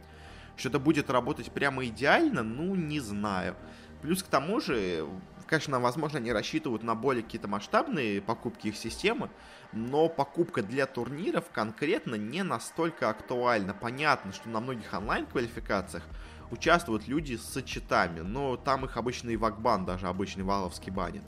Что 0.56 0.68
это 0.68 0.78
будет 0.78 1.10
работать 1.10 1.50
прямо 1.50 1.84
идеально, 1.86 2.42
ну, 2.42 2.74
не 2.74 3.00
знаю. 3.00 3.56
Плюс 4.02 4.22
к 4.22 4.26
тому 4.26 4.60
же, 4.60 5.06
конечно, 5.46 5.80
возможно, 5.80 6.18
они 6.18 6.32
рассчитывают 6.32 6.82
на 6.82 6.94
более 6.94 7.22
какие-то 7.22 7.48
масштабные 7.48 8.20
покупки 8.20 8.68
их 8.68 8.76
системы, 8.76 9.30
но 9.72 10.08
покупка 10.08 10.62
для 10.62 10.86
турниров 10.86 11.44
конкретно 11.52 12.14
не 12.14 12.42
настолько 12.42 13.10
актуальна. 13.10 13.74
Понятно, 13.74 14.32
что 14.32 14.48
на 14.48 14.60
многих 14.60 14.92
онлайн-квалификациях 14.92 16.04
участвуют 16.50 17.08
люди 17.08 17.36
с 17.36 17.62
читами, 17.62 18.20
но 18.20 18.56
там 18.56 18.84
их 18.84 18.96
обычно 18.96 19.30
и 19.30 19.36
вакбан, 19.36 19.84
даже 19.84 20.06
обычный 20.06 20.44
валовский 20.44 20.92
банит. 20.92 21.22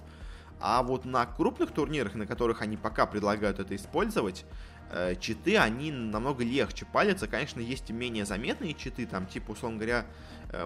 А 0.60 0.82
вот 0.82 1.04
на 1.04 1.24
крупных 1.24 1.72
турнирах, 1.72 2.14
на 2.14 2.26
которых 2.26 2.62
они 2.62 2.76
пока 2.76 3.06
предлагают 3.06 3.60
это 3.60 3.76
использовать, 3.76 4.44
э, 4.90 5.14
читы, 5.20 5.56
они 5.56 5.92
намного 5.92 6.42
легче 6.42 6.84
палятся. 6.84 7.28
Конечно, 7.28 7.60
есть 7.60 7.90
и 7.90 7.92
менее 7.92 8.24
заметные 8.24 8.74
читы, 8.74 9.06
там, 9.06 9.26
типа, 9.26 9.52
условно 9.52 9.78
говоря, 9.78 10.06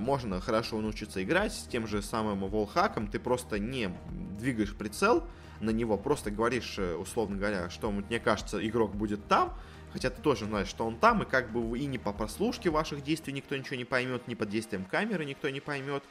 можно 0.00 0.40
хорошо 0.40 0.80
научиться 0.80 1.22
играть 1.22 1.52
с 1.52 1.64
тем 1.64 1.86
же 1.86 2.02
самым 2.02 2.46
волхаком, 2.48 3.08
ты 3.08 3.18
просто 3.18 3.58
не 3.58 3.90
двигаешь 4.38 4.74
прицел 4.74 5.24
на 5.60 5.70
него, 5.70 5.96
просто 5.96 6.30
говоришь, 6.30 6.76
э, 6.78 6.94
условно 6.94 7.36
говоря, 7.36 7.70
что 7.70 7.90
мне 7.90 8.20
кажется, 8.20 8.66
игрок 8.66 8.94
будет 8.94 9.26
там, 9.28 9.56
Хотя 9.92 10.08
ты 10.08 10.22
тоже 10.22 10.46
знаешь, 10.46 10.68
что 10.68 10.86
он 10.86 10.96
там, 10.96 11.22
и 11.22 11.26
как 11.26 11.52
бы 11.52 11.78
и 11.78 11.84
не 11.84 11.98
по 11.98 12.12
прослушке 12.12 12.70
ваших 12.70 13.02
действий 13.02 13.32
никто 13.32 13.56
ничего 13.56 13.76
не 13.76 13.84
поймет, 13.84 14.26
ни 14.26 14.34
под 14.34 14.48
действием 14.48 14.86
камеры 14.86 15.24
никто 15.24 15.50
не 15.50 15.60
поймет. 15.60 16.02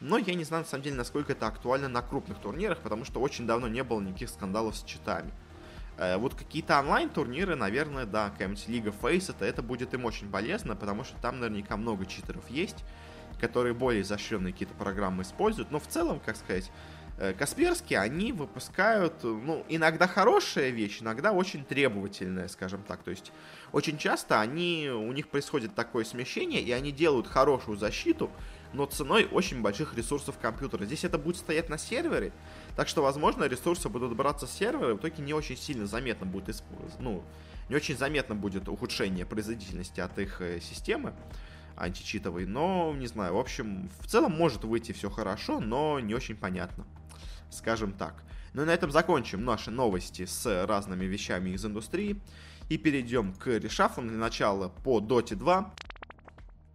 Но 0.00 0.18
я 0.18 0.34
не 0.34 0.44
знаю, 0.44 0.64
на 0.64 0.68
самом 0.68 0.82
деле, 0.82 0.96
насколько 0.96 1.32
это 1.32 1.46
актуально 1.46 1.88
на 1.88 2.02
крупных 2.02 2.38
турнирах, 2.38 2.78
потому 2.78 3.04
что 3.04 3.20
очень 3.20 3.46
давно 3.46 3.68
не 3.68 3.84
было 3.84 4.00
никаких 4.00 4.30
скандалов 4.30 4.76
с 4.76 4.82
читами. 4.82 5.32
Э, 5.96 6.16
вот 6.16 6.34
какие-то 6.34 6.80
онлайн-турниры, 6.80 7.54
наверное, 7.54 8.06
да, 8.06 8.30
какая-нибудь 8.30 8.66
Лига 8.66 8.90
Фейс, 8.90 9.28
это, 9.28 9.44
это 9.44 9.62
будет 9.62 9.94
им 9.94 10.06
очень 10.06 10.28
полезно, 10.28 10.74
потому 10.74 11.04
что 11.04 11.16
там 11.20 11.38
наверняка 11.38 11.76
много 11.76 12.06
читеров 12.06 12.48
есть, 12.50 12.84
которые 13.40 13.74
более 13.74 14.02
изощренные 14.02 14.52
какие-то 14.52 14.74
программы 14.74 15.22
используют. 15.22 15.70
Но 15.70 15.80
в 15.80 15.86
целом, 15.86 16.20
как 16.24 16.36
сказать, 16.36 16.70
Э, 17.20 17.34
Касперские, 17.34 17.98
они 17.98 18.32
выпускают, 18.32 19.22
ну, 19.22 19.62
иногда 19.68 20.08
хорошая 20.08 20.70
вещь, 20.70 21.02
иногда 21.02 21.32
очень 21.32 21.66
требовательная, 21.66 22.48
скажем 22.48 22.82
так. 22.82 23.02
То 23.02 23.10
есть, 23.10 23.30
очень 23.72 23.98
часто 23.98 24.40
они, 24.40 24.88
у 24.88 25.12
них 25.12 25.28
происходит 25.28 25.74
такое 25.74 26.04
смещение, 26.04 26.62
и 26.62 26.72
они 26.72 26.92
делают 26.92 27.26
хорошую 27.26 27.76
защиту, 27.76 28.30
но 28.72 28.86
ценой 28.86 29.28
очень 29.30 29.60
больших 29.60 29.94
ресурсов 29.94 30.38
компьютера. 30.38 30.86
Здесь 30.86 31.04
это 31.04 31.18
будет 31.18 31.36
стоять 31.36 31.68
на 31.68 31.76
сервере, 31.76 32.32
так 32.74 32.88
что, 32.88 33.02
возможно, 33.02 33.44
ресурсы 33.44 33.90
будут 33.90 34.16
браться 34.16 34.46
с 34.46 34.52
сервера, 34.52 34.92
и 34.92 34.94
в 34.94 34.96
итоге 34.96 35.22
не 35.22 35.34
очень 35.34 35.58
сильно 35.58 35.86
заметно 35.86 36.24
будет, 36.24 36.62
ну, 37.00 37.22
не 37.68 37.76
очень 37.76 37.98
заметно 37.98 38.34
будет 38.34 38.66
ухудшение 38.66 39.26
производительности 39.26 40.00
от 40.00 40.18
их 40.18 40.40
э, 40.40 40.58
системы 40.60 41.12
античитовой, 41.80 42.46
но, 42.46 42.94
не 42.96 43.06
знаю, 43.06 43.34
в 43.34 43.38
общем, 43.38 43.90
в 44.00 44.06
целом 44.06 44.32
может 44.32 44.64
выйти 44.64 44.92
все 44.92 45.10
хорошо, 45.10 45.60
но 45.60 45.98
не 46.00 46.14
очень 46.14 46.36
понятно 46.36 46.84
скажем 47.50 47.92
так. 47.92 48.24
Ну 48.52 48.62
и 48.62 48.64
на 48.64 48.70
этом 48.70 48.90
закончим 48.90 49.44
наши 49.44 49.70
новости 49.70 50.24
с 50.24 50.66
разными 50.66 51.04
вещами 51.04 51.50
из 51.50 51.64
индустрии. 51.64 52.20
И 52.68 52.78
перейдем 52.78 53.32
к 53.34 53.48
решафлам 53.48 54.08
для 54.08 54.16
начала 54.16 54.68
по 54.68 55.00
Dota 55.00 55.34
2. 55.34 55.74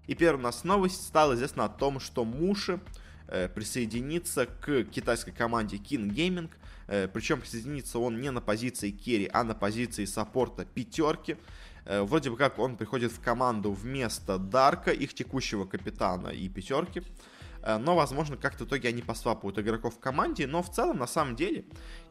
И 0.07 0.15
первая 0.15 0.39
у 0.39 0.43
нас 0.43 0.63
новость 0.63 1.05
стала 1.07 1.33
известна 1.33 1.65
о 1.65 1.69
том, 1.69 2.00
что 2.00 2.25
Муши 2.25 2.79
э, 3.27 3.47
присоединится 3.47 4.45
к 4.45 4.83
китайской 4.83 5.31
команде 5.31 5.77
King 5.77 6.09
Gaming. 6.09 6.50
Э, 6.88 7.07
причем 7.07 7.39
присоединится 7.39 8.00
он 8.00 8.19
не 8.19 8.29
на 8.29 8.41
позиции 8.41 8.91
керри, 8.91 9.29
а 9.31 9.43
на 9.43 9.55
позиции 9.55 10.05
саппорта 10.05 10.65
пятерки. 10.65 11.38
Э, 11.86 12.01
вроде 12.01 12.32
бы 12.32 12.38
как 12.38 12.60
он 12.60 12.77
приходит 12.77 13.12
в 13.12 13.22
команду 13.22 13.72
вместо 13.72 14.38
Дарка, 14.38 14.92
их 14.92 15.13
текущего 15.13 15.65
капитана 15.65 16.30
и 16.30 16.50
пятерки. 16.50 17.04
Э, 17.62 17.77
но, 17.77 17.96
возможно, 17.96 18.38
как-то 18.38 18.65
в 18.65 18.68
итоге 18.68 18.89
они 18.89 19.01
посвапают 19.01 19.60
игроков 19.60 19.96
в 19.96 20.00
команде, 20.00 20.48
но 20.48 20.63
в 20.63 20.72
целом, 20.72 20.98
на 20.98 21.08
самом 21.08 21.36
деле, 21.36 21.65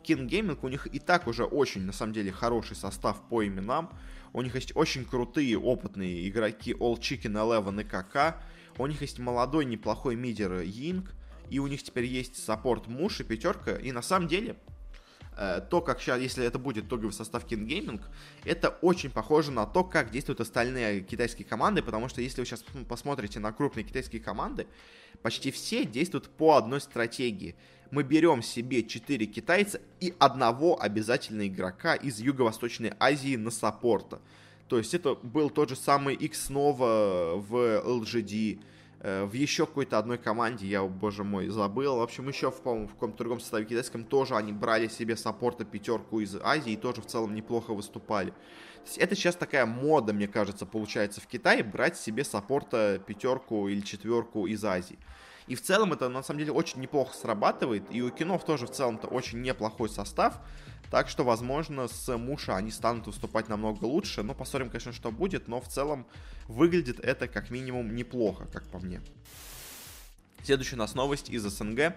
King 0.04 0.28
Gaming 0.28 0.58
у 0.62 0.68
них 0.68 0.86
и 0.86 0.98
так 0.98 1.26
уже 1.26 1.44
очень, 1.44 1.82
на 1.82 1.92
самом 1.92 2.12
деле, 2.12 2.30
хороший 2.30 2.76
состав 2.76 3.28
по 3.28 3.44
именам, 3.44 3.90
у 4.32 4.42
них 4.42 4.54
есть 4.54 4.74
очень 4.76 5.04
крутые, 5.04 5.58
опытные 5.58 6.28
игроки 6.28 6.72
All 6.72 6.98
Chicken 6.98 7.34
Eleven 7.34 7.80
и 7.80 7.84
КК, 7.84 8.40
у 8.78 8.86
них 8.86 9.00
есть 9.02 9.18
молодой, 9.18 9.64
неплохой 9.64 10.16
мидер 10.16 10.60
Йинг, 10.60 11.12
и 11.50 11.58
у 11.58 11.66
них 11.66 11.82
теперь 11.82 12.06
есть 12.06 12.42
саппорт 12.42 12.88
Муш 12.88 13.20
и 13.20 13.24
пятерка, 13.24 13.76
и 13.76 13.92
на 13.92 14.02
самом 14.02 14.28
деле, 14.28 14.56
то, 15.70 15.80
как 15.80 16.00
сейчас, 16.00 16.20
если 16.20 16.44
это 16.44 16.58
будет 16.58 16.86
итоговый 16.86 17.12
состав 17.12 17.44
King 17.46 17.66
Gaming, 17.66 18.00
это 18.44 18.68
очень 18.82 19.10
похоже 19.10 19.50
на 19.50 19.66
то, 19.66 19.84
как 19.84 20.10
действуют 20.10 20.40
остальные 20.40 21.00
китайские 21.02 21.46
команды, 21.46 21.82
потому 21.82 22.08
что 22.08 22.20
если 22.20 22.40
вы 22.40 22.46
сейчас 22.46 22.64
посмотрите 22.88 23.40
на 23.40 23.52
крупные 23.52 23.84
китайские 23.84 24.22
команды, 24.22 24.66
почти 25.22 25.50
все 25.50 25.84
действуют 25.84 26.28
по 26.28 26.56
одной 26.56 26.80
стратегии. 26.80 27.54
Мы 27.90 28.02
берем 28.02 28.42
себе 28.42 28.82
4 28.82 29.26
китайца 29.26 29.80
и 30.00 30.14
одного 30.18 30.80
обязательно 30.80 31.46
игрока 31.46 31.94
из 31.94 32.18
Юго-Восточной 32.20 32.92
Азии 32.98 33.36
на 33.36 33.50
саппорта. 33.50 34.20
То 34.68 34.78
есть 34.78 34.94
это 34.94 35.14
был 35.14 35.50
тот 35.50 35.68
же 35.68 35.76
самый 35.76 36.14
X 36.14 36.46
снова 36.46 37.36
в 37.36 37.54
LGD, 37.54 38.58
Э, 38.58 38.73
в 39.04 39.34
еще 39.34 39.66
какой-то 39.66 39.98
одной 39.98 40.16
команде, 40.16 40.66
я, 40.66 40.82
боже 40.82 41.24
мой, 41.24 41.48
забыл. 41.48 41.96
В 41.96 42.00
общем, 42.02 42.26
еще, 42.26 42.50
в, 42.50 42.62
по-моему, 42.62 42.88
в 42.88 42.94
каком-то 42.94 43.18
другом 43.18 43.38
составе 43.38 43.66
китайском 43.66 44.02
тоже 44.02 44.34
они 44.34 44.50
брали 44.52 44.88
себе 44.88 45.14
саппорта 45.14 45.66
пятерку 45.66 46.20
из 46.20 46.36
Азии 46.36 46.72
и 46.72 46.76
тоже 46.76 47.02
в 47.02 47.06
целом 47.06 47.34
неплохо 47.34 47.74
выступали. 47.74 48.32
Это 48.96 49.14
сейчас 49.16 49.36
такая 49.36 49.66
мода, 49.66 50.12
мне 50.12 50.28
кажется, 50.28 50.66
получается 50.66 51.20
в 51.20 51.26
Китае, 51.26 51.62
брать 51.62 51.96
себе 51.96 52.24
саппорта 52.24 53.00
пятерку 53.04 53.68
или 53.68 53.80
четверку 53.80 54.46
из 54.46 54.64
Азии. 54.64 54.98
И 55.46 55.54
в 55.54 55.62
целом 55.62 55.92
это 55.92 56.08
на 56.08 56.22
самом 56.22 56.40
деле 56.40 56.52
очень 56.52 56.80
неплохо 56.80 57.14
срабатывает. 57.14 57.84
И 57.90 58.00
у 58.02 58.10
кинов 58.10 58.44
тоже 58.44 58.66
в 58.66 58.70
целом-то 58.70 59.08
очень 59.08 59.42
неплохой 59.42 59.88
состав. 59.88 60.38
Так 60.90 61.08
что, 61.08 61.24
возможно, 61.24 61.88
с 61.88 62.16
Муша 62.16 62.56
они 62.56 62.70
станут 62.70 63.06
выступать 63.06 63.48
намного 63.48 63.84
лучше. 63.84 64.22
Но 64.22 64.34
посмотрим, 64.34 64.70
конечно, 64.70 64.92
что 64.92 65.10
будет. 65.10 65.48
Но 65.48 65.60
в 65.60 65.68
целом 65.68 66.06
выглядит 66.46 67.00
это 67.00 67.28
как 67.28 67.50
минимум 67.50 67.94
неплохо, 67.94 68.46
как 68.46 68.66
по 68.68 68.78
мне. 68.78 69.02
Следующая 70.42 70.76
у 70.76 70.78
нас 70.78 70.94
новость 70.94 71.30
из 71.30 71.42
СНГ. 71.42 71.94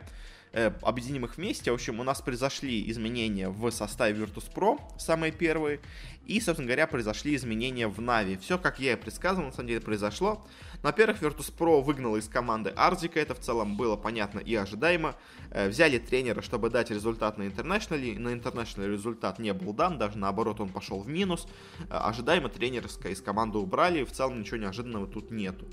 Э, 0.58 0.72
объединим 0.82 1.24
их 1.24 1.38
вместе. 1.38 1.70
В 1.70 1.76
общем, 1.76 2.00
у 2.00 2.04
нас 2.04 2.20
произошли 2.20 2.90
изменения 2.90 3.48
в 3.48 3.70
составе 3.70 4.20
Virtus.pro, 4.20 4.80
самые 4.98 5.32
первые. 5.32 5.80
И, 6.26 6.42
собственно 6.42 6.66
говоря, 6.66 6.88
произошли 6.88 7.36
изменения 7.36 7.88
в 7.88 8.02
Нави. 8.02 8.38
Все, 8.38 8.58
как 8.58 8.80
я 8.80 8.94
и 8.94 8.96
предсказывал, 8.96 9.46
на 9.46 9.52
самом 9.52 9.68
деле 9.68 9.82
произошло. 9.82 10.44
Во-первых, 10.82 11.22
Virtus.pro 11.22 11.84
выгнал 11.84 12.16
из 12.16 12.28
команды 12.28 12.72
Арзика. 12.72 13.20
Это 13.20 13.36
в 13.36 13.40
целом 13.40 13.78
было 13.78 13.98
понятно 13.98 14.40
и 14.40 14.56
ожидаемо. 14.56 15.16
Э, 15.52 15.70
взяли 15.70 16.00
тренера, 16.00 16.42
чтобы 16.42 16.72
дать 16.72 16.90
результат 16.90 17.38
на 17.38 17.46
Интернешнале. 17.46 18.18
На 18.18 18.34
Интернешнале 18.34 18.94
результат 18.94 19.38
не 19.38 19.54
был 19.54 19.74
дан, 19.74 20.00
даже 20.00 20.18
наоборот 20.18 20.60
он 20.60 20.70
пошел 20.70 21.02
в 21.02 21.08
минус. 21.08 21.48
Э, 21.82 21.98
ожидаемо 21.98 22.50
тренерская 22.50 23.12
из 23.12 23.22
команды 23.22 23.60
убрали. 23.60 24.04
В 24.04 24.12
целом 24.12 24.40
ничего 24.40 24.58
неожиданного 24.58 25.06
тут 25.06 25.30
нету. 25.30 25.68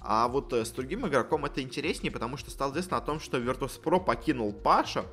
А 0.00 0.28
вот 0.28 0.52
э, 0.52 0.64
с 0.64 0.70
другим 0.70 1.06
игроком 1.06 1.44
это 1.44 1.62
интереснее, 1.62 2.10
потому 2.10 2.36
что 2.36 2.50
стало 2.50 2.72
известно 2.72 2.96
о 2.96 3.00
том, 3.00 3.20
что 3.20 3.38
Virtus.pro 3.38 4.02
покинул 4.02 4.52
Паша, 4.52 5.04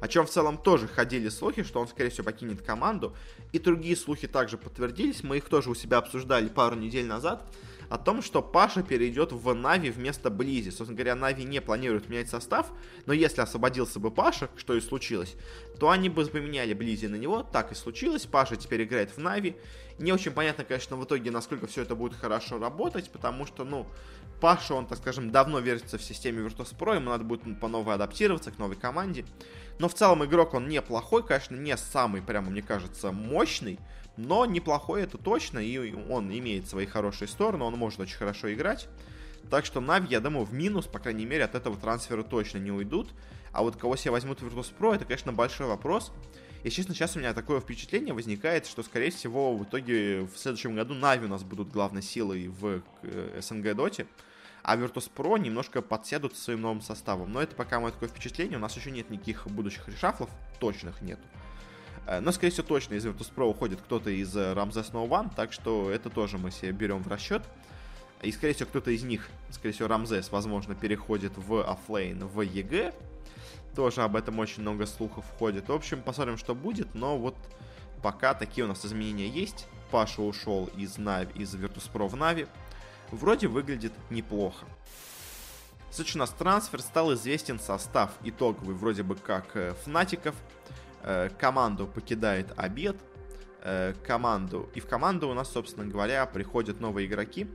о 0.00 0.08
чем 0.08 0.26
в 0.26 0.30
целом 0.30 0.56
тоже 0.56 0.88
ходили 0.88 1.28
слухи, 1.28 1.62
что 1.62 1.80
он, 1.80 1.88
скорее 1.88 2.10
всего, 2.10 2.24
покинет 2.24 2.62
команду. 2.62 3.14
И 3.52 3.58
другие 3.58 3.96
слухи 3.96 4.26
также 4.28 4.56
подтвердились, 4.56 5.22
мы 5.22 5.38
их 5.38 5.44
тоже 5.48 5.70
у 5.70 5.74
себя 5.74 5.98
обсуждали 5.98 6.48
пару 6.48 6.76
недель 6.76 7.06
назад, 7.06 7.44
о 7.90 7.98
том, 7.98 8.22
что 8.22 8.40
Паша 8.40 8.84
перейдет 8.84 9.32
в 9.32 9.52
Нави 9.52 9.90
вместо 9.90 10.30
Blizzy. 10.30 10.70
Собственно 10.70 10.96
говоря, 10.96 11.16
Нави 11.16 11.42
не 11.42 11.60
планирует 11.60 12.08
менять 12.08 12.30
состав, 12.30 12.70
но 13.06 13.12
если 13.12 13.40
освободился 13.40 13.98
бы 13.98 14.12
Паша, 14.12 14.48
что 14.56 14.74
и 14.74 14.80
случилось, 14.80 15.34
то 15.80 15.90
они 15.90 16.08
бы 16.08 16.24
поменяли 16.24 16.72
Близи 16.72 17.06
на 17.06 17.16
него, 17.16 17.42
так 17.42 17.72
и 17.72 17.74
случилось, 17.74 18.26
Паша 18.26 18.54
теперь 18.54 18.84
играет 18.84 19.10
в 19.10 19.18
Нави. 19.18 19.56
Не 19.98 20.12
очень 20.12 20.30
понятно, 20.30 20.64
конечно, 20.64 20.96
в 20.96 21.04
итоге, 21.04 21.32
насколько 21.32 21.66
все 21.66 21.82
это 21.82 21.96
будет 21.96 22.14
хорошо 22.14 22.58
работать, 22.58 23.10
потому 23.10 23.44
что, 23.44 23.64
ну, 23.64 23.86
Паша, 24.40 24.74
он, 24.74 24.86
так 24.86 24.98
скажем, 24.98 25.30
давно 25.30 25.60
вертится 25.60 25.98
в 25.98 26.02
системе 26.02 26.42
Virtus.pro, 26.46 26.96
ему 26.96 27.10
надо 27.10 27.24
будет 27.24 27.60
по 27.60 27.68
новой 27.68 27.94
адаптироваться 27.94 28.50
к 28.50 28.58
новой 28.58 28.76
команде. 28.76 29.24
Но 29.78 29.88
в 29.88 29.94
целом 29.94 30.24
игрок 30.24 30.54
он 30.54 30.68
неплохой, 30.68 31.26
конечно, 31.26 31.56
не 31.56 31.76
самый, 31.76 32.22
прямо, 32.22 32.50
мне 32.50 32.62
кажется, 32.62 33.12
мощный, 33.12 33.78
но 34.16 34.46
неплохой 34.46 35.02
это 35.02 35.18
точно, 35.18 35.58
и 35.58 35.94
он 36.10 36.30
имеет 36.30 36.68
свои 36.68 36.86
хорошие 36.86 37.28
стороны, 37.28 37.64
он 37.64 37.74
может 37.74 38.00
очень 38.00 38.16
хорошо 38.16 38.52
играть. 38.52 38.88
Так 39.50 39.64
что 39.64 39.80
Нави, 39.80 40.08
я 40.10 40.20
думаю, 40.20 40.44
в 40.44 40.52
минус, 40.52 40.86
по 40.86 40.98
крайней 40.98 41.26
мере, 41.26 41.44
от 41.44 41.54
этого 41.54 41.76
трансфера 41.76 42.22
точно 42.22 42.58
не 42.58 42.70
уйдут. 42.70 43.08
А 43.52 43.62
вот 43.62 43.76
кого 43.76 43.96
себе 43.96 44.12
возьмут 44.12 44.40
Virtus.pro, 44.40 44.94
это, 44.94 45.04
конечно, 45.04 45.32
большой 45.32 45.66
вопрос. 45.66 46.12
И, 46.62 46.70
честно, 46.70 46.94
сейчас 46.94 47.16
у 47.16 47.18
меня 47.18 47.32
такое 47.32 47.60
впечатление 47.60 48.12
возникает, 48.12 48.66
что, 48.66 48.82
скорее 48.82 49.10
всего, 49.10 49.56
в 49.56 49.64
итоге 49.64 50.22
в 50.22 50.38
следующем 50.38 50.74
году 50.74 50.94
Нави 50.94 51.24
у 51.24 51.28
нас 51.28 51.42
будут 51.42 51.70
главной 51.70 52.02
силой 52.02 52.48
в 52.48 52.82
э, 53.02 53.40
СНГ 53.40 53.74
Доте 53.74 54.06
а 54.62 54.76
Virtus.pro 54.76 55.38
немножко 55.38 55.82
подсядут 55.82 56.36
своим 56.36 56.62
новым 56.62 56.80
составом. 56.80 57.32
Но 57.32 57.40
это 57.42 57.54
пока 57.54 57.80
мое 57.80 57.92
такое 57.92 58.08
впечатление, 58.08 58.58
у 58.58 58.60
нас 58.60 58.76
еще 58.76 58.90
нет 58.90 59.10
никаких 59.10 59.46
будущих 59.46 59.88
решафлов, 59.88 60.30
точных 60.58 61.02
нету. 61.02 61.22
Э, 62.06 62.20
но, 62.20 62.32
скорее 62.32 62.52
всего, 62.52 62.66
точно 62.66 62.94
из 62.94 63.06
Virtus.pro 63.06 63.48
уходит 63.48 63.80
кто-то 63.80 64.10
из 64.10 64.34
Ramses 64.36 64.92
No 64.92 65.08
One, 65.08 65.30
так 65.34 65.52
что 65.52 65.90
это 65.90 66.10
тоже 66.10 66.38
мы 66.38 66.50
себе 66.50 66.72
берем 66.72 67.02
в 67.02 67.08
расчет. 67.08 67.42
И, 68.22 68.32
скорее 68.32 68.52
всего, 68.52 68.68
кто-то 68.68 68.90
из 68.90 69.02
них, 69.02 69.28
скорее 69.50 69.72
всего, 69.72 69.88
Рамзес, 69.88 70.30
возможно, 70.30 70.74
переходит 70.74 71.32
в 71.36 71.62
оффлейн 71.62 72.26
в 72.26 72.42
EG. 72.42 72.92
Тоже 73.74 74.02
об 74.02 74.14
этом 74.16 74.38
очень 74.38 74.62
много 74.62 74.84
слухов 74.84 75.24
ходит. 75.24 75.68
В 75.68 75.72
общем, 75.72 76.02
посмотрим, 76.02 76.36
что 76.36 76.54
будет, 76.54 76.94
но 76.94 77.16
вот 77.16 77.36
пока 78.02 78.34
такие 78.34 78.64
у 78.64 78.68
нас 78.68 78.84
изменения 78.84 79.28
есть. 79.28 79.66
Паша 79.90 80.22
ушел 80.22 80.68
из, 80.76 80.98
Нави, 80.98 81.32
из 81.34 81.54
Virtus.pro 81.54 82.08
в 82.08 82.16
Нави 82.16 82.46
вроде 83.10 83.48
выглядит 83.48 83.92
неплохо. 84.10 84.66
Следующий 85.90 86.18
у 86.18 86.20
нас 86.20 86.30
трансфер 86.30 86.80
стал 86.80 87.14
известен 87.14 87.58
состав 87.58 88.12
итоговый 88.22 88.74
вроде 88.74 89.02
бы 89.02 89.16
как 89.16 89.56
э, 89.56 89.74
Фнатиков. 89.84 90.34
Э, 91.02 91.30
команду 91.38 91.86
покидает 91.86 92.52
Abed. 92.56 92.96
Э, 93.62 93.94
команду. 94.06 94.70
И 94.74 94.80
в 94.80 94.86
команду 94.86 95.28
у 95.28 95.34
нас, 95.34 95.50
собственно 95.52 95.84
говоря, 95.84 96.24
приходят 96.26 96.80
новые 96.80 97.06
игроки. 97.06 97.46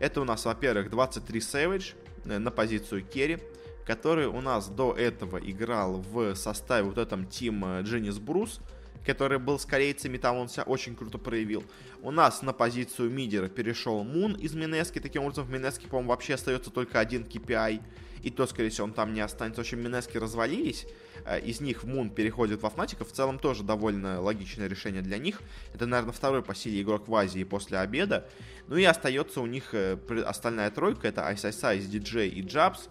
Это 0.00 0.20
у 0.20 0.24
нас, 0.24 0.44
во-первых, 0.44 0.90
23 0.90 1.40
Savage 1.40 1.94
на 2.24 2.50
позицию 2.50 3.04
Керри, 3.04 3.38
который 3.86 4.26
у 4.26 4.40
нас 4.40 4.68
до 4.68 4.92
этого 4.92 5.38
играл 5.38 6.00
в 6.00 6.34
составе 6.34 6.84
вот 6.84 6.98
этом 6.98 7.24
Team 7.24 7.82
Дженнис 7.82 8.18
Брус 8.18 8.60
который 9.04 9.38
был 9.38 9.58
с 9.58 9.66
корейцами, 9.66 10.16
там 10.16 10.36
он 10.36 10.48
себя 10.48 10.64
очень 10.64 10.94
круто 10.94 11.18
проявил. 11.18 11.64
У 12.02 12.10
нас 12.10 12.42
на 12.42 12.52
позицию 12.52 13.10
мидера 13.10 13.48
перешел 13.48 14.04
Мун 14.04 14.34
из 14.34 14.54
Минески, 14.54 14.98
таким 14.98 15.22
образом 15.22 15.46
в 15.46 15.50
Минеске, 15.50 15.88
по-моему, 15.88 16.10
вообще 16.10 16.34
остается 16.34 16.70
только 16.70 17.00
один 17.00 17.24
KPI, 17.24 17.80
и 18.22 18.30
то, 18.30 18.46
скорее 18.46 18.70
всего, 18.70 18.86
он 18.86 18.92
там 18.92 19.12
не 19.14 19.20
останется. 19.20 19.60
В 19.60 19.64
общем, 19.64 19.80
Минески 19.80 20.16
развалились, 20.16 20.86
э, 21.24 21.40
из 21.40 21.60
них 21.60 21.82
в 21.82 21.88
Мун 21.88 22.10
переходит 22.10 22.62
во 22.62 22.70
Фнатиков, 22.70 23.08
в 23.08 23.12
целом 23.12 23.38
тоже 23.38 23.64
довольно 23.64 24.20
логичное 24.20 24.68
решение 24.68 25.02
для 25.02 25.18
них. 25.18 25.42
Это, 25.74 25.86
наверное, 25.86 26.12
второй 26.12 26.42
по 26.42 26.54
силе 26.54 26.82
игрок 26.82 27.08
в 27.08 27.14
Азии 27.14 27.42
после 27.44 27.78
обеда. 27.78 28.28
Ну 28.68 28.76
и 28.76 28.84
остается 28.84 29.40
у 29.40 29.46
них 29.46 29.74
э, 29.74 29.98
остальная 30.24 30.70
тройка, 30.70 31.08
это 31.08 31.22
Ice, 31.32 31.50
DJ 31.50 32.28
и 32.28 32.42
Jabs. 32.42 32.88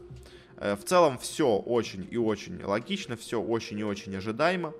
Э, 0.57 0.75
в 0.75 0.83
целом 0.83 1.17
все 1.17 1.57
очень 1.57 2.07
и 2.11 2.17
очень 2.17 2.61
логично, 2.63 3.15
все 3.15 3.41
очень 3.41 3.79
и 3.79 3.83
очень 3.83 4.15
ожидаемо. 4.15 4.73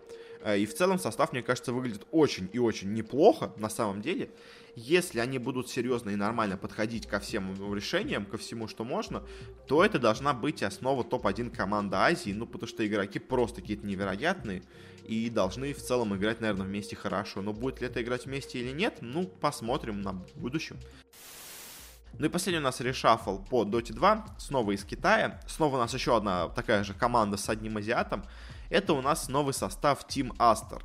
Э, 0.43 0.58
и 0.58 0.65
в 0.65 0.73
целом 0.73 0.99
состав, 0.99 1.32
мне 1.32 1.41
кажется, 1.41 1.73
выглядит 1.73 2.06
очень 2.12 2.49
и 2.54 2.60
очень 2.60 2.93
неплохо 2.93 3.54
на 3.58 3.69
самом 3.69 4.01
деле. 4.01 4.32
Если 4.75 5.19
они 5.19 5.38
будут 5.38 5.69
серьезно 5.69 6.12
и 6.12 6.15
нормально 6.15 6.58
подходить 6.58 7.06
ко 7.06 7.19
всем 7.19 7.54
решениям, 7.73 8.25
ко 8.25 8.38
всему, 8.38 8.67
что 8.67 8.84
можно, 8.84 9.23
то 9.67 9.84
это 9.84 9.99
должна 9.99 10.34
быть 10.34 10.63
основа 10.63 11.04
топ-1 11.04 11.56
команды 11.56 11.97
Азии, 11.97 12.32
ну, 12.32 12.47
потому 12.47 12.67
что 12.67 12.86
игроки 12.86 13.19
просто 13.19 13.62
какие-то 13.62 13.86
невероятные 13.86 14.63
и 15.06 15.30
должны 15.30 15.73
в 15.73 15.80
целом 15.80 16.15
играть, 16.15 16.39
наверное, 16.39 16.65
вместе 16.65 16.95
хорошо. 16.95 17.41
Но 17.41 17.51
будет 17.54 17.82
ли 17.82 17.88
это 17.88 18.01
играть 18.01 18.25
вместе 18.25 18.60
или 18.60 18.71
нет, 18.71 18.99
ну, 19.01 19.27
посмотрим 19.27 20.01
на 20.01 20.13
будущем. 20.36 20.77
Ну 22.17 22.25
и 22.25 22.30
последний 22.30 22.60
у 22.60 22.63
нас 22.63 22.80
решафл 22.80 23.39
по 23.39 23.63
Dota 23.63 23.93
2, 23.93 24.36
снова 24.38 24.71
из 24.71 24.84
Китая. 24.84 25.41
Снова 25.47 25.75
у 25.77 25.80
нас 25.80 25.93
еще 25.93 26.15
одна 26.15 26.49
такая 26.49 26.84
же 26.84 26.93
команда 26.93 27.38
с 27.38 27.49
одним 27.49 27.77
азиатом 27.77 28.23
это 28.71 28.93
у 28.93 29.01
нас 29.01 29.29
новый 29.29 29.53
состав 29.53 30.05
Team 30.07 30.36
Aster. 30.38 30.81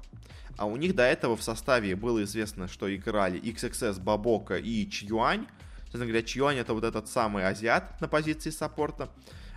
А 0.59 0.67
у 0.67 0.77
них 0.77 0.95
до 0.95 1.05
этого 1.05 1.37
в 1.37 1.43
составе 1.43 1.97
было 1.97 2.23
известно, 2.25 2.69
что 2.69 2.95
играли 2.95 3.41
XXS, 3.41 4.01
Бабока 4.01 4.57
и 4.57 4.89
Чьюань. 4.89 5.47
Честно 5.87 6.01
говоря, 6.01 6.23
ChuaN 6.23 6.57
это 6.57 6.75
вот 6.75 6.85
этот 6.85 7.09
самый 7.09 7.47
азиат 7.47 8.01
на 8.01 8.09
позиции 8.09 8.51
саппорта. 8.51 9.11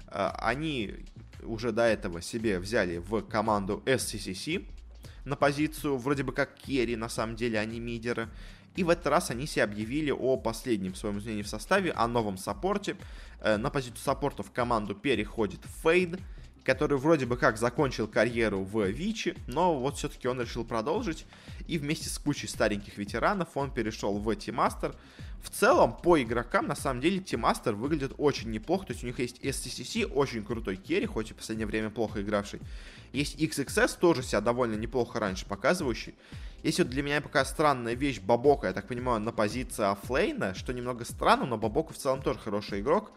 А, 0.07 0.35
они 0.41 1.05
уже 1.43 1.71
до 1.71 1.83
этого 1.83 2.21
себе 2.21 2.59
взяли 2.59 2.97
в 2.97 3.21
команду 3.21 3.81
SCCC 3.85 4.65
на 5.25 5.35
позицию 5.35 5.97
вроде 5.97 6.23
бы 6.23 6.33
как 6.33 6.55
керри, 6.55 6.95
на 6.95 7.09
самом 7.09 7.35
деле 7.35 7.59
они 7.59 7.79
мидеры. 7.79 8.29
И 8.75 8.83
в 8.83 8.89
этот 8.89 9.07
раз 9.07 9.29
они 9.31 9.45
себе 9.47 9.63
объявили 9.63 10.11
о 10.11 10.37
последнем 10.37 10.95
своем 10.95 11.19
изменении 11.19 11.43
в 11.43 11.47
составе, 11.47 11.91
о 11.91 12.07
новом 12.07 12.37
саппорте. 12.37 12.95
Э, 13.41 13.57
на 13.57 13.69
позицию 13.69 13.99
саппорта 13.99 14.43
в 14.43 14.51
команду 14.51 14.95
переходит 14.95 15.61
Fade 15.83 16.19
который 16.63 16.97
вроде 16.97 17.25
бы 17.25 17.37
как 17.37 17.57
закончил 17.57 18.07
карьеру 18.07 18.63
в 18.63 18.87
Vici, 18.87 19.35
но 19.47 19.79
вот 19.79 19.97
все-таки 19.97 20.27
он 20.27 20.41
решил 20.41 20.65
продолжить, 20.65 21.25
и 21.67 21.77
вместе 21.77 22.09
с 22.09 22.17
кучей 22.17 22.47
стареньких 22.47 22.97
ветеранов 22.97 23.49
он 23.55 23.71
перешел 23.71 24.17
в 24.17 24.35
Team 24.35 24.59
Aster. 24.59 24.95
В 25.41 25.49
целом, 25.49 25.95
по 25.95 26.21
игрокам, 26.21 26.67
на 26.67 26.75
самом 26.75 27.01
деле, 27.01 27.19
Team 27.19 27.43
Aster 27.43 27.73
выглядит 27.73 28.13
очень 28.17 28.51
неплохо, 28.51 28.87
то 28.87 28.93
есть 28.93 29.03
у 29.03 29.07
них 29.07 29.19
есть 29.19 29.39
SCCC, 29.39 30.05
очень 30.05 30.43
крутой 30.43 30.75
керри, 30.75 31.05
хоть 31.05 31.31
и 31.31 31.33
в 31.33 31.37
последнее 31.37 31.67
время 31.67 31.89
плохо 31.89 32.21
игравший. 32.21 32.59
Есть 33.13 33.35
XXS, 33.37 33.97
тоже 33.99 34.21
себя 34.21 34.41
довольно 34.41 34.75
неплохо 34.75 35.19
раньше 35.19 35.45
показывающий. 35.45 36.13
Есть 36.61 36.79
вот 36.79 36.89
для 36.89 37.01
меня 37.03 37.21
пока 37.21 37.45
странная 37.45 37.93
вещь 37.93 38.19
BoboKa, 38.19 38.67
я 38.67 38.73
так 38.73 38.87
понимаю, 38.87 39.21
на 39.21 39.31
позиции 39.31 39.89
оффлейна, 39.89 40.53
что 40.55 40.73
немного 40.73 41.05
странно, 41.05 41.45
но 41.45 41.57
BoboKa 41.57 41.93
в 41.93 41.97
целом 41.97 42.21
тоже 42.21 42.39
хороший 42.39 42.81
игрок. 42.81 43.11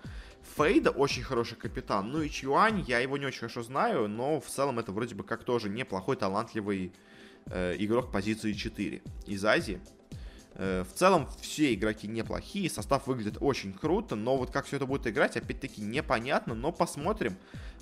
Fade 0.57 0.91
очень 0.91 1.23
хороший 1.23 1.57
капитан. 1.57 2.11
Ну 2.11 2.23
и 2.23 2.29
ChuaN, 2.29 2.85
я 2.87 2.99
его 2.99 3.17
не 3.17 3.27
очень 3.27 3.41
хорошо 3.41 3.63
знаю, 3.63 4.09
но 4.09 4.41
в 4.41 4.47
целом 4.47 4.79
это 4.79 4.93
вроде 4.93 5.15
бы 5.15 5.25
как 5.25 5.45
тоже 5.45 5.69
неплохой, 5.69 6.17
талантливый 6.17 6.93
э, 7.47 7.77
игрок 7.79 8.13
позиции 8.13 8.53
4 8.53 9.03
из 9.27 9.45
Азии. 9.45 9.81
Э, 10.55 10.85
в 10.85 10.93
целом 10.93 11.29
все 11.41 11.73
игроки 11.73 12.07
неплохие, 12.07 12.69
состав 12.69 13.07
выглядит 13.07 13.39
очень 13.41 13.73
круто, 13.73 14.17
но 14.17 14.37
вот 14.37 14.51
как 14.51 14.67
все 14.67 14.77
это 14.77 14.87
будет 14.87 15.07
играть, 15.07 15.37
опять-таки 15.37 15.81
непонятно, 15.81 16.55
но 16.55 16.73
посмотрим. 16.73 17.37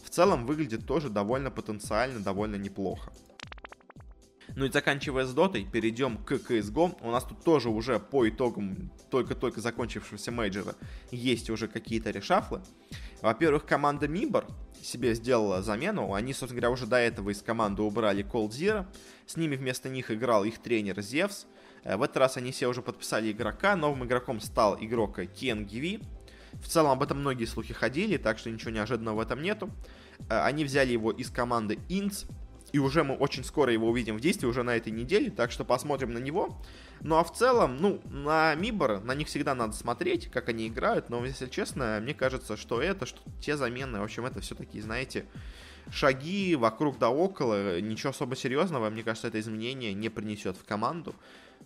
В 0.05 0.11
целом 0.11 0.47
выглядит 0.47 0.87
тоже 0.87 1.09
довольно 1.09 1.51
потенциально, 1.51 2.21
довольно 2.21 2.57
неплохо. 2.57 3.13
Ну 4.57 4.65
и 4.65 4.71
заканчивая 4.71 5.27
с 5.27 5.33
дотой, 5.33 5.65
перейдем 5.65 6.19
к 6.19 6.33
CSGO. 6.33 6.97
У 7.01 7.11
нас 7.11 7.25
тут 7.25 7.43
тоже 7.45 7.69
уже 7.69 7.99
по 7.99 8.29
итогам 8.29 8.91
только-только 9.11 9.61
закончившегося 9.61 10.31
мейджора 10.31 10.75
есть 11.11 11.51
уже 11.51 11.69
какие-то 11.69 12.11
решафлы. 12.11 12.63
Во-первых, 13.23 13.67
команда 13.67 14.09
Мибор 14.09 14.47
себе 14.83 15.15
сделала 15.15 15.63
замену. 15.63 16.15
Они, 16.15 16.33
собственно 16.33 16.61
говоря, 16.61 16.71
уже 16.73 16.87
до 16.87 16.97
этого 16.97 17.31
из 17.31 17.43
команды 17.43 17.83
убрали 17.83 18.25
Cold 18.25 18.51
Zero. 18.51 18.87
С 19.27 19.37
ними 19.37 19.57
вместо 19.57 19.89
них 19.89 20.11
играл 20.11 20.45
их 20.45 20.59
тренер 20.59 21.01
Зевс. 21.03 21.47
Э, 21.85 21.97
в 21.97 22.03
этот 22.03 22.17
раз 22.17 22.37
они 22.37 22.53
себе 22.53 22.69
уже 22.69 22.83
подписали 22.83 23.31
игрока. 23.31 23.77
Новым 23.77 24.05
игроком 24.05 24.41
стал 24.41 24.77
игрок 24.81 25.21
Кен 25.35 25.67
Гиви. 25.67 26.01
В 26.55 26.69
целом 26.69 26.91
об 26.91 27.03
этом 27.03 27.21
многие 27.21 27.45
слухи 27.45 27.73
ходили, 27.73 28.17
так 28.17 28.39
что 28.39 28.51
ничего 28.51 28.71
неожиданного 28.71 29.17
в 29.17 29.21
этом 29.21 29.43
нету. 29.43 29.71
Э, 30.29 30.43
они 30.45 30.65
взяли 30.65 30.93
его 30.93 31.13
из 31.13 31.31
команды 31.31 31.79
Инц, 31.89 32.25
и 32.73 32.79
уже 32.79 33.05
мы 33.05 33.15
очень 33.15 33.45
скоро 33.45 33.73
его 33.73 33.89
увидим 33.89 34.17
в 34.17 34.21
действии, 34.21 34.47
уже 34.47 34.63
на 34.63 34.77
этой 34.77 34.93
неделе, 34.93 35.31
так 35.31 35.51
что 35.51 35.65
посмотрим 35.65 36.13
на 36.13 36.19
него. 36.19 36.61
Ну 37.01 37.17
а 37.17 37.25
в 37.25 37.33
целом, 37.33 37.79
ну, 37.79 38.01
на 38.05 38.55
Мибор, 38.55 39.01
на 39.01 39.15
них 39.15 39.29
всегда 39.29 39.55
надо 39.55 39.73
смотреть, 39.73 40.31
как 40.31 40.49
они 40.49 40.69
играют, 40.69 41.09
но, 41.09 41.25
если 41.25 41.47
честно, 41.47 41.99
мне 42.03 42.15
кажется, 42.15 42.57
что 42.57 42.81
это, 42.81 43.07
что 43.07 43.19
те 43.41 43.57
замены, 43.57 44.01
в 44.01 44.05
общем, 44.05 44.27
это 44.27 44.41
все 44.41 44.55
таки 44.55 44.81
знаете, 44.81 45.25
шаги 45.91 46.57
вокруг 46.57 46.99
да 46.99 47.11
около, 47.11 47.81
ничего 47.81 48.11
особо 48.11 48.37
серьезного, 48.37 48.91
мне 48.91 49.03
кажется, 49.03 49.29
это 49.29 49.41
изменение 49.41 49.95
не 49.95 50.09
принесет 50.09 50.57
в 50.57 50.65
команду. 50.65 51.15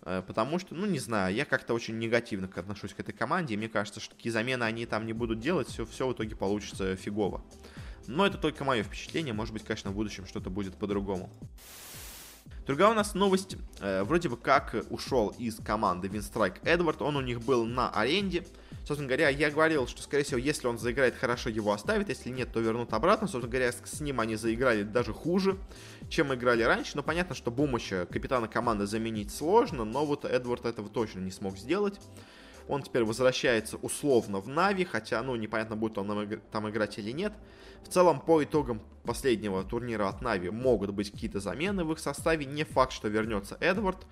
Э, 0.03 0.23
потому 0.27 0.59
что, 0.59 0.75
ну, 0.75 0.87
не 0.87 0.99
знаю, 0.99 1.35
я 1.35 1.45
как-то 1.45 1.75
очень 1.75 1.99
негативно 1.99 2.49
отношусь 2.55 2.95
к 2.95 3.01
этой 3.01 3.13
команде, 3.13 3.55
и 3.55 3.57
мне 3.57 3.69
кажется, 3.69 4.01
что 4.01 4.15
такие 4.15 4.33
замены 4.33 4.65
они 4.65 4.87
там 4.87 5.07
не 5.07 5.13
будут 5.13 5.41
делать, 5.41 5.69
все, 5.69 5.85
все 5.87 6.07
в 6.07 6.13
итоге 6.13 6.37
получится 6.37 6.97
фигово. 6.97 7.43
Но 8.07 8.27
это 8.27 8.39
только 8.39 8.65
мое 8.65 8.83
впечатление, 8.83 9.35
может 9.35 9.53
быть, 9.53 9.65
конечно, 9.65 9.91
в 9.91 9.95
будущем 9.95 10.27
что-то 10.27 10.51
будет 10.51 10.77
по-другому. 10.77 11.31
Другая 12.67 12.91
у 12.91 12.95
нас 12.95 13.15
новость. 13.15 13.57
Э, 13.81 14.05
вроде 14.05 14.31
бы 14.31 14.39
как 14.39 14.75
ушел 14.89 15.29
из 15.39 15.57
команды 15.57 16.09
Винстрайк 16.09 16.55
Эдвард. 16.65 17.03
Он 17.03 17.17
у 17.17 17.21
них 17.21 17.43
был 17.43 17.67
на 17.67 17.91
аренде. 17.91 18.47
Собственно 18.87 19.07
говоря, 19.07 19.29
я 19.29 19.51
говорил, 19.51 19.87
что, 19.87 20.03
скорее 20.03 20.25
всего, 20.25 20.39
если 20.39 20.67
он 20.67 20.79
заиграет 20.79 21.15
хорошо, 21.15 21.51
его 21.51 21.73
оставят. 21.73 22.09
Если 22.09 22.31
нет, 22.31 22.53
то 22.53 22.61
вернут 22.61 22.93
обратно. 22.95 23.27
Собственно 23.27 23.51
говоря, 23.51 23.73
с 23.73 24.01
ним 24.01 24.21
они 24.21 24.37
заиграли 24.37 24.83
даже 24.83 25.13
хуже, 25.13 25.59
чем 26.09 26.33
играли 26.35 26.63
раньше. 26.63 26.93
Но 26.95 27.03
понятно, 27.03 27.35
что 27.35 27.51
Бумыча, 27.51 28.07
капитана 28.11 28.49
команды, 28.49 28.87
заменить 28.87 29.35
сложно. 29.35 29.85
Но 29.85 30.07
вот 30.07 30.25
Эдвард 30.25 30.65
этого 30.65 30.89
точно 30.89 31.21
не 31.21 31.31
смог 31.31 31.59
сделать. 31.59 32.01
Он 32.69 32.83
теперь 32.83 33.05
возвращается 33.05 33.77
условно 33.77 34.41
в 34.41 34.49
Нави, 34.49 34.85
хотя, 34.85 35.23
ну, 35.23 35.37
непонятно, 35.37 35.77
будет 35.77 35.99
он 35.99 36.41
там 36.51 36.71
играть 36.71 36.99
или 36.99 37.11
нет. 37.11 37.33
В 37.85 37.89
целом, 37.89 38.21
по 38.21 38.43
итогам 38.43 38.81
последнего 39.05 39.63
турнира 39.65 40.09
от 40.09 40.23
Нави 40.23 40.51
могут 40.51 40.91
быть 40.91 41.11
какие-то 41.11 41.41
замены 41.41 41.85
в 41.85 41.93
их 41.93 41.99
составе. 41.99 42.47
Не 42.47 42.65
факт, 42.65 42.93
что 42.93 43.09
вернется 43.09 43.59
Эдвард, 43.61 44.07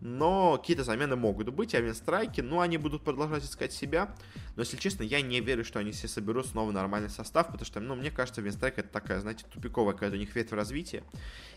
но 0.00 0.58
какие-то 0.58 0.84
замены 0.84 1.16
могут 1.16 1.48
быть. 1.48 1.74
А 1.74 1.80
Винстрайки, 1.80 2.42
ну, 2.42 2.60
они 2.60 2.76
будут 2.76 3.02
продолжать 3.02 3.44
искать 3.44 3.72
себя. 3.72 4.14
Но, 4.54 4.62
если 4.62 4.76
честно, 4.76 5.02
я 5.02 5.22
не 5.22 5.40
верю, 5.40 5.64
что 5.64 5.78
они 5.78 5.92
все 5.92 6.08
соберут 6.08 6.46
снова 6.46 6.70
нормальный 6.72 7.08
состав, 7.08 7.46
потому 7.46 7.64
что, 7.64 7.80
ну, 7.80 7.94
мне 7.94 8.10
кажется, 8.10 8.42
Винстрайк 8.42 8.78
это 8.78 8.88
такая, 8.88 9.20
знаете, 9.20 9.46
тупиковая 9.50 9.94
какая-то 9.94 10.16
у 10.16 10.18
них 10.18 10.34
ветвь 10.36 10.52
развития. 10.52 11.02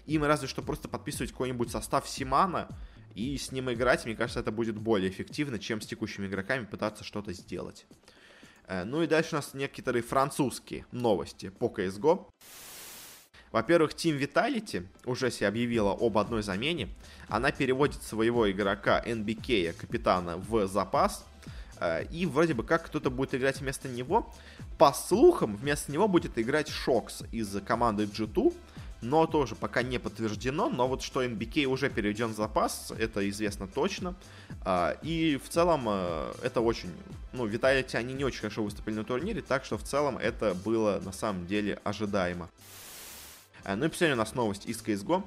Им 0.06 0.24
разве 0.24 0.48
что 0.48 0.62
просто 0.62 0.88
подписывать 0.88 1.32
какой-нибудь 1.32 1.70
состав 1.70 2.08
Симана, 2.08 2.70
и 3.18 3.36
с 3.36 3.52
ним 3.52 3.72
играть, 3.74 4.06
мне 4.06 4.16
кажется, 4.16 4.42
это 4.42 4.52
будет 4.52 4.78
более 4.78 5.10
эффективно, 5.10 5.58
чем 5.58 5.82
с 5.82 5.88
текущими 5.88 6.28
игроками 6.28 6.66
пытаться 6.66 7.04
что-то 7.04 7.34
сделать. 7.34 7.88
Э, 8.68 8.84
ну 8.84 9.02
и 9.02 9.08
дальше 9.08 9.30
у 9.34 9.38
нас 9.38 9.56
некоторые 9.56 10.04
французские 10.04 10.86
новости 10.92 11.50
по 11.50 11.66
CSGO. 11.66 12.28
Во-первых, 13.52 13.94
Team 13.94 14.20
Vitality 14.20 14.86
уже 15.06 15.32
себе 15.32 15.48
объявила 15.48 15.94
об 16.00 16.20
одной 16.20 16.44
замене. 16.44 16.90
Она 17.28 17.52
переводит 17.52 18.04
своего 18.04 18.52
игрока 18.52 19.04
NBK, 19.04 19.74
капитана, 19.74 20.38
в 20.38 20.68
запас. 20.68 21.26
Э, 21.80 22.06
и 22.12 22.28
вроде 22.28 22.54
бы 22.54 22.64
как 22.64 22.86
кто-то 22.86 23.10
будет 23.10 23.34
играть 23.34 23.62
вместо 23.62 23.90
него. 23.90 24.32
По 24.78 24.94
слухам, 24.94 25.56
вместо 25.56 25.92
него 25.92 26.08
будет 26.08 26.38
играть 26.38 26.70
Шокс 26.70 27.24
из 27.32 27.60
команды 27.66 28.04
G2 28.04 28.54
но 29.02 29.28
тоже 29.28 29.56
пока 29.56 29.84
не 29.84 30.00
подтверждено. 30.00 30.70
Но 30.70 30.88
вот 30.88 31.02
что 31.02 31.24
NBK 31.24 31.66
уже 31.66 31.90
переведен 31.90 32.30
в 32.30 32.36
запас, 32.36 32.92
это 32.98 33.28
известно 33.30 33.68
точно. 33.68 34.16
А, 34.62 34.98
и 35.02 35.38
в 35.38 35.50
целом 35.50 35.86
э, 35.88 36.34
это 36.44 36.62
очень... 36.62 36.92
Ну, 37.34 37.46
Виталити, 37.46 37.98
они 37.98 38.14
не 38.14 38.24
очень 38.24 38.42
хорошо 38.42 38.64
выступили 38.64 38.96
на 38.96 39.04
турнире, 39.04 39.42
так 39.42 39.66
что 39.66 39.78
в 39.78 39.84
целом 39.84 40.18
это 40.18 40.56
было 40.56 41.00
на 41.04 41.12
самом 41.12 41.46
деле 41.46 41.80
ожидаемо. 41.84 42.50
А, 43.64 43.76
ну 43.76 43.86
и 43.86 43.90
последняя 43.90 44.16
у 44.16 44.20
нас 44.20 44.34
новость 44.34 44.66
из 44.66 44.82
CSGO. 44.82 45.24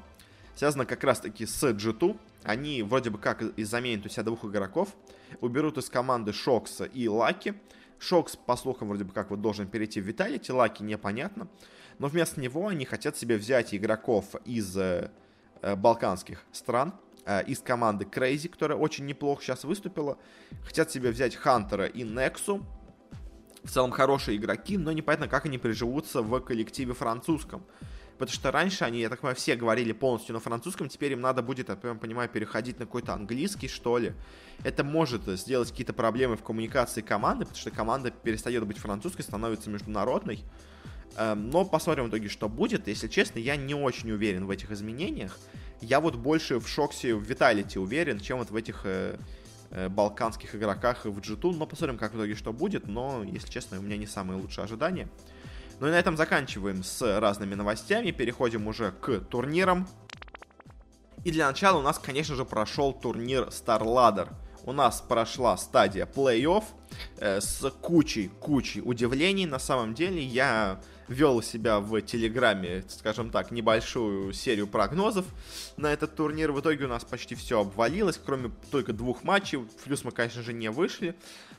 Связана 0.56 0.84
как 0.84 1.04
раз 1.04 1.20
таки 1.20 1.46
с 1.46 1.62
G2. 1.62 2.18
Они 2.42 2.82
вроде 2.82 3.10
бы 3.10 3.18
как 3.18 3.42
и 3.42 3.64
заменят 3.64 4.04
у 4.04 4.08
себя 4.08 4.24
двух 4.24 4.44
игроков. 4.44 4.88
Уберут 5.40 5.78
из 5.78 5.88
команды 5.88 6.32
Шокса 6.32 6.84
и 6.84 7.06
Лаки. 7.06 7.54
Шокс, 7.98 8.34
по 8.34 8.56
слухам, 8.56 8.88
вроде 8.88 9.04
бы 9.04 9.12
как 9.12 9.30
вот 9.30 9.42
должен 9.42 9.68
перейти 9.68 10.00
в 10.00 10.06
Виталити, 10.06 10.50
Лаки 10.52 10.82
непонятно 10.82 11.48
но 12.00 12.08
вместо 12.08 12.40
него 12.40 12.66
они 12.66 12.86
хотят 12.86 13.16
себе 13.18 13.36
взять 13.36 13.74
игроков 13.74 14.34
из 14.46 14.74
э, 14.76 15.10
э, 15.60 15.76
балканских 15.76 16.42
стран, 16.50 16.94
э, 17.26 17.44
из 17.44 17.60
команды 17.60 18.06
Crazy, 18.06 18.48
которая 18.48 18.78
очень 18.78 19.04
неплохо 19.04 19.42
сейчас 19.42 19.64
выступила. 19.64 20.16
Хотят 20.64 20.90
себе 20.90 21.10
взять 21.10 21.36
Хантера 21.36 21.84
и 21.84 22.02
Нексу. 22.02 22.64
В 23.62 23.70
целом 23.70 23.90
хорошие 23.90 24.38
игроки, 24.38 24.78
но 24.78 24.92
непонятно, 24.92 25.28
как 25.28 25.44
они 25.44 25.58
приживутся 25.58 26.22
в 26.22 26.40
коллективе 26.40 26.94
французском. 26.94 27.66
Потому 28.16 28.34
что 28.34 28.50
раньше 28.50 28.84
они, 28.84 29.00
я 29.00 29.10
так 29.10 29.20
понимаю, 29.20 29.36
все 29.36 29.54
говорили 29.54 29.92
полностью 29.92 30.32
на 30.32 30.40
французском, 30.40 30.88
теперь 30.88 31.12
им 31.12 31.20
надо 31.20 31.42
будет, 31.42 31.68
я 31.68 31.76
понимаю, 31.76 32.30
переходить 32.30 32.78
на 32.78 32.86
какой-то 32.86 33.12
английский, 33.12 33.68
что 33.68 33.98
ли. 33.98 34.14
Это 34.64 34.84
может 34.84 35.26
сделать 35.38 35.70
какие-то 35.70 35.92
проблемы 35.92 36.36
в 36.36 36.42
коммуникации 36.42 37.02
команды, 37.02 37.44
потому 37.44 37.60
что 37.60 37.70
команда 37.70 38.10
перестает 38.10 38.66
быть 38.66 38.78
французской, 38.78 39.20
становится 39.20 39.68
международной. 39.68 40.42
Эм, 41.16 41.50
но 41.50 41.64
посмотрим 41.64 42.06
в 42.06 42.08
итоге, 42.08 42.28
что 42.28 42.48
будет. 42.48 42.88
Если 42.88 43.08
честно, 43.08 43.38
я 43.38 43.56
не 43.56 43.74
очень 43.74 44.10
уверен 44.10 44.46
в 44.46 44.50
этих 44.50 44.70
изменениях. 44.70 45.38
Я 45.80 46.00
вот 46.00 46.14
больше 46.16 46.58
в 46.58 46.68
Шоксе, 46.68 47.14
в 47.14 47.22
Виталити 47.22 47.78
уверен, 47.78 48.20
чем 48.20 48.38
вот 48.38 48.50
в 48.50 48.56
этих 48.56 48.82
э, 48.84 49.18
э, 49.70 49.88
балканских 49.88 50.54
игроках 50.54 51.04
в 51.04 51.18
G2. 51.18 51.56
Но 51.56 51.66
посмотрим, 51.66 51.98
как 51.98 52.12
в 52.12 52.16
итоге 52.16 52.34
что 52.34 52.52
будет. 52.52 52.86
Но, 52.86 53.24
если 53.24 53.48
честно, 53.48 53.78
у 53.78 53.82
меня 53.82 53.96
не 53.96 54.06
самые 54.06 54.40
лучшие 54.40 54.64
ожидания. 54.64 55.08
Ну 55.80 55.88
и 55.88 55.90
на 55.90 55.98
этом 55.98 56.16
заканчиваем 56.16 56.84
с 56.84 57.18
разными 57.18 57.54
новостями. 57.54 58.10
Переходим 58.10 58.66
уже 58.68 58.92
к 58.92 59.20
турнирам. 59.20 59.88
И 61.24 61.30
для 61.30 61.46
начала 61.46 61.78
у 61.78 61.82
нас, 61.82 61.98
конечно 61.98 62.34
же, 62.34 62.44
прошел 62.44 62.92
турнир 62.92 63.48
Star 63.48 63.82
Ladder 63.82 64.28
у 64.64 64.72
нас 64.72 65.00
прошла 65.00 65.56
стадия 65.56 66.06
плей-офф 66.06 66.64
э, 67.18 67.40
с 67.40 67.70
кучей-кучей 67.80 68.82
удивлений. 68.84 69.46
На 69.46 69.58
самом 69.58 69.94
деле 69.94 70.22
я 70.22 70.80
вел 71.10 71.42
себя 71.42 71.80
в 71.80 72.00
Телеграме, 72.00 72.84
скажем 72.88 73.30
так, 73.30 73.50
небольшую 73.50 74.32
серию 74.32 74.68
прогнозов 74.68 75.26
на 75.76 75.92
этот 75.92 76.14
турнир. 76.14 76.52
В 76.52 76.60
итоге 76.60 76.84
у 76.84 76.88
нас 76.88 77.04
почти 77.04 77.34
все 77.34 77.60
обвалилось, 77.60 78.18
кроме 78.24 78.52
только 78.70 78.92
двух 78.92 79.24
матчей. 79.24 79.58
Плюс 79.84 80.04
мы, 80.04 80.12
конечно 80.12 80.42
же, 80.42 80.52
не 80.52 80.70
вышли. 80.70 81.16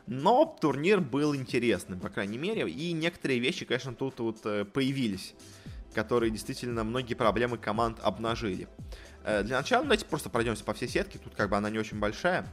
Но 0.07 0.45
турнир 0.59 1.01
был 1.01 1.35
интересным, 1.35 1.99
по 1.99 2.09
крайней 2.09 2.37
мере. 2.37 2.67
И 2.69 2.93
некоторые 2.93 3.39
вещи, 3.39 3.65
конечно, 3.65 3.93
тут 3.93 4.19
вот 4.19 4.39
э, 4.45 4.63
появились, 4.63 5.35
которые 5.93 6.31
действительно 6.31 6.85
многие 6.85 7.13
проблемы 7.13 7.57
команд 7.57 7.99
обнажили. 8.01 8.69
Э, 9.23 9.43
для 9.43 9.57
начала 9.57 9.83
давайте 9.83 10.05
просто 10.05 10.29
пройдемся 10.29 10.63
по 10.63 10.73
всей 10.73 10.87
сетке, 10.87 11.19
тут 11.19 11.35
как 11.35 11.49
бы 11.49 11.57
она 11.57 11.69
не 11.69 11.77
очень 11.77 11.99
большая. 11.99 12.47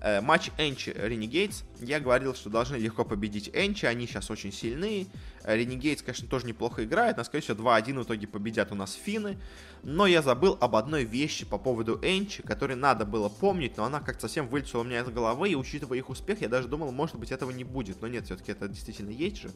Э, 0.00 0.20
матч 0.20 0.50
Энчи 0.58 0.90
Ренегейтс. 0.90 1.62
Я 1.80 2.00
говорил, 2.00 2.34
что 2.34 2.50
должны 2.50 2.76
легко 2.76 3.04
победить 3.04 3.50
Энчи, 3.52 3.86
они 3.86 4.06
сейчас 4.06 4.30
очень 4.30 4.52
сильные. 4.52 5.06
Ренегейтс, 5.44 6.02
конечно, 6.02 6.28
тоже 6.28 6.46
неплохо 6.46 6.84
играет, 6.84 7.16
но, 7.16 7.24
скорее 7.24 7.42
всего, 7.42 7.62
2-1 7.62 8.00
в 8.00 8.02
итоге 8.04 8.26
победят 8.26 8.72
у 8.72 8.74
нас 8.74 8.94
финны. 8.94 9.38
Но 9.84 10.06
я 10.06 10.22
забыл 10.22 10.58
об 10.60 10.74
одной 10.74 11.04
вещи 11.04 11.46
по 11.46 11.56
поводу 11.56 12.00
Энчи, 12.02 12.42
которой 12.42 12.74
надо 12.74 13.04
было 13.04 13.28
помнить, 13.28 13.76
но 13.76 13.84
она 13.84 14.00
как-то 14.00 14.22
совсем 14.22 14.48
вылетела 14.48 14.80
у 14.80 14.84
меня 14.84 15.00
из 15.00 15.08
головы, 15.08 15.50
и 15.50 15.54
учитывая 15.54 15.98
их 15.98 16.10
успех, 16.10 16.40
я 16.40 16.48
даже 16.48 16.66
думал, 16.66 16.90
может 16.90 17.16
быть, 17.16 17.30
этого 17.30 17.52
не 17.52 17.64
будет. 17.64 18.02
Но 18.02 18.08
нет, 18.08 18.24
все-таки 18.24 18.50
это 18.50 18.66
действительно 18.66 19.10
есть 19.10 19.36
же. 19.40 19.50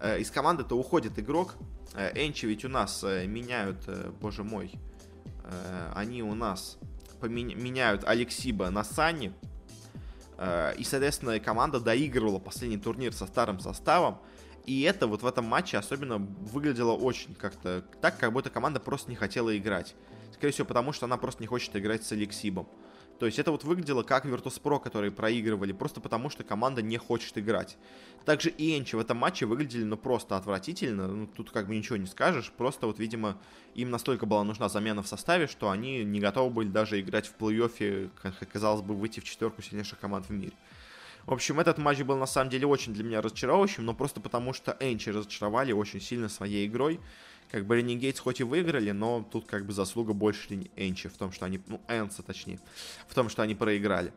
Э, 0.00 0.20
из 0.20 0.30
команды-то 0.30 0.76
уходит 0.76 1.18
игрок. 1.18 1.54
Энчи 2.14 2.44
ведь 2.44 2.64
у 2.66 2.68
нас 2.68 3.02
меняют, 3.02 3.88
боже 4.20 4.44
мой, 4.44 4.70
Э, 4.70 4.95
они 5.94 6.22
у 6.22 6.34
нас 6.34 6.78
меняют 7.22 8.04
Алексиба 8.04 8.70
на 8.70 8.84
Сани. 8.84 9.32
Э, 10.38 10.74
и, 10.76 10.84
соответственно, 10.84 11.38
команда 11.40 11.80
доигрывала 11.80 12.38
последний 12.38 12.78
турнир 12.78 13.12
со 13.12 13.26
старым 13.26 13.60
составом. 13.60 14.18
И 14.64 14.82
это 14.82 15.06
вот 15.06 15.22
в 15.22 15.26
этом 15.26 15.44
матче 15.44 15.78
особенно 15.78 16.18
выглядело 16.18 16.92
очень 16.92 17.34
как-то 17.34 17.84
так, 18.00 18.18
как 18.18 18.32
будто 18.32 18.50
команда 18.50 18.80
просто 18.80 19.10
не 19.10 19.16
хотела 19.16 19.56
играть. 19.56 19.94
Скорее 20.32 20.52
всего, 20.52 20.66
потому 20.66 20.92
что 20.92 21.06
она 21.06 21.16
просто 21.16 21.42
не 21.42 21.46
хочет 21.46 21.74
играть 21.76 22.04
с 22.04 22.12
Алексибом. 22.12 22.68
То 23.18 23.26
есть 23.26 23.38
это 23.38 23.50
вот 23.50 23.64
выглядело 23.64 24.02
как 24.02 24.26
Virtus.pro, 24.26 24.80
которые 24.80 25.10
проигрывали, 25.10 25.72
просто 25.72 26.00
потому 26.00 26.28
что 26.28 26.44
команда 26.44 26.82
не 26.82 26.98
хочет 26.98 27.38
играть. 27.38 27.78
Также 28.24 28.50
и 28.50 28.78
Энчи 28.78 28.96
в 28.96 28.98
этом 28.98 29.16
матче 29.16 29.46
выглядели, 29.46 29.84
ну, 29.84 29.96
просто 29.96 30.36
отвратительно. 30.36 31.06
Ну, 31.06 31.26
тут 31.26 31.50
как 31.50 31.68
бы 31.68 31.76
ничего 31.76 31.96
не 31.96 32.06
скажешь. 32.06 32.52
Просто 32.56 32.86
вот, 32.86 32.98
видимо, 32.98 33.38
им 33.74 33.90
настолько 33.90 34.26
была 34.26 34.44
нужна 34.44 34.68
замена 34.68 35.02
в 35.02 35.08
составе, 35.08 35.46
что 35.46 35.70
они 35.70 36.04
не 36.04 36.20
готовы 36.20 36.50
были 36.50 36.68
даже 36.68 37.00
играть 37.00 37.26
в 37.26 37.36
плей-оффе, 37.38 38.10
как 38.20 38.36
казалось 38.50 38.82
бы, 38.82 38.94
выйти 38.94 39.20
в 39.20 39.24
четверку 39.24 39.62
сильнейших 39.62 39.98
команд 39.98 40.26
в 40.26 40.30
мире. 40.30 40.52
В 41.26 41.32
общем, 41.32 41.58
этот 41.58 41.78
матч 41.78 42.00
был 42.02 42.16
на 42.16 42.26
самом 42.26 42.50
деле 42.50 42.66
очень 42.66 42.94
для 42.94 43.02
меня 43.02 43.20
разочаровывающим, 43.20 43.84
но 43.84 43.94
просто 43.94 44.20
потому 44.20 44.52
что 44.52 44.76
Энчи 44.78 45.10
разочаровали 45.10 45.72
очень 45.72 46.00
сильно 46.00 46.28
своей 46.28 46.68
игрой. 46.68 47.00
Как 47.50 47.64
бы 47.64 47.76
Ренегейтс 47.76 48.20
хоть 48.20 48.40
и 48.40 48.44
выиграли, 48.44 48.90
но 48.90 49.26
тут 49.30 49.46
как 49.46 49.66
бы 49.66 49.72
заслуга 49.72 50.12
больше 50.12 50.68
Энчи 50.76 51.08
в 51.08 51.16
том, 51.16 51.32
что 51.32 51.44
они, 51.44 51.60
ну, 51.66 51.80
Энса 51.88 52.22
точнее, 52.22 52.58
в 53.08 53.14
том, 53.14 53.28
что 53.28 53.42
они 53.42 53.54
проиграли. 53.54 54.12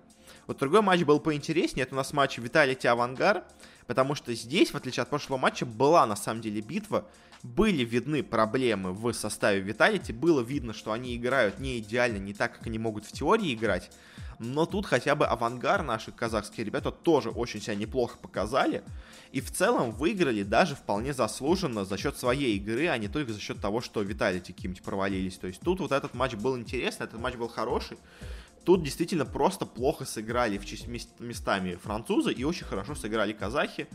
Вот 0.47 0.57
другой 0.57 0.81
матч 0.81 1.03
был 1.03 1.19
поинтереснее, 1.19 1.83
это 1.83 1.93
у 1.93 1.97
нас 1.97 2.11
матч 2.13 2.37
Виталити 2.37 2.87
Авангар 2.87 3.43
Потому 3.89 4.13
что 4.13 4.31
здесь, 4.35 4.69
в 4.69 4.75
отличие 4.75 5.01
от 5.01 5.09
прошлого 5.09 5.39
матча, 5.39 5.65
была 5.65 6.05
на 6.05 6.15
самом 6.15 6.41
деле 6.41 6.61
битва, 6.61 7.07
были 7.43 7.83
видны 7.83 8.23
проблемы 8.23 8.93
в 8.93 9.13
составе 9.13 9.61
Виталити, 9.61 10.11
было 10.11 10.41
видно, 10.41 10.73
что 10.73 10.91
они 10.91 11.15
играют 11.15 11.59
не 11.59 11.79
идеально, 11.79 12.17
не 12.17 12.33
так, 12.33 12.57
как 12.57 12.67
они 12.67 12.79
могут 12.79 13.05
в 13.05 13.11
теории 13.11 13.53
играть, 13.53 13.91
но 14.39 14.65
тут 14.65 14.85
хотя 14.85 15.15
бы 15.15 15.25
авангар 15.25 15.83
наши 15.83 16.11
казахские 16.11 16.65
ребята 16.65 16.91
тоже 16.91 17.29
очень 17.29 17.61
себя 17.61 17.75
неплохо 17.75 18.17
показали, 18.17 18.83
и 19.31 19.41
в 19.41 19.51
целом 19.51 19.91
выиграли 19.91 20.43
даже 20.43 20.75
вполне 20.75 21.13
заслуженно 21.13 21.85
за 21.85 21.97
счет 21.97 22.17
своей 22.17 22.55
игры, 22.57 22.87
а 22.87 22.97
не 22.97 23.07
только 23.07 23.33
за 23.33 23.39
счет 23.39 23.59
того, 23.61 23.81
что 23.81 24.01
Виталити 24.01 24.53
каким-нибудь 24.53 24.83
провалились. 24.83 25.37
То 25.37 25.47
есть 25.47 25.59
тут 25.61 25.81
вот 25.81 25.91
этот 25.91 26.13
матч 26.13 26.35
был 26.35 26.57
интересный, 26.57 27.05
этот 27.05 27.19
матч 27.19 27.35
был 27.35 27.47
хороший, 27.47 27.97
Тут 28.65 28.83
действительно 28.83 29.25
просто 29.25 29.65
плохо 29.65 30.05
сыграли 30.05 30.57
в 30.57 31.21
местами 31.21 31.75
французы 31.75 32.31
и 32.31 32.43
очень 32.43 32.65
хорошо 32.65 32.93
сыграли 32.93 33.33
казахи 33.33 33.87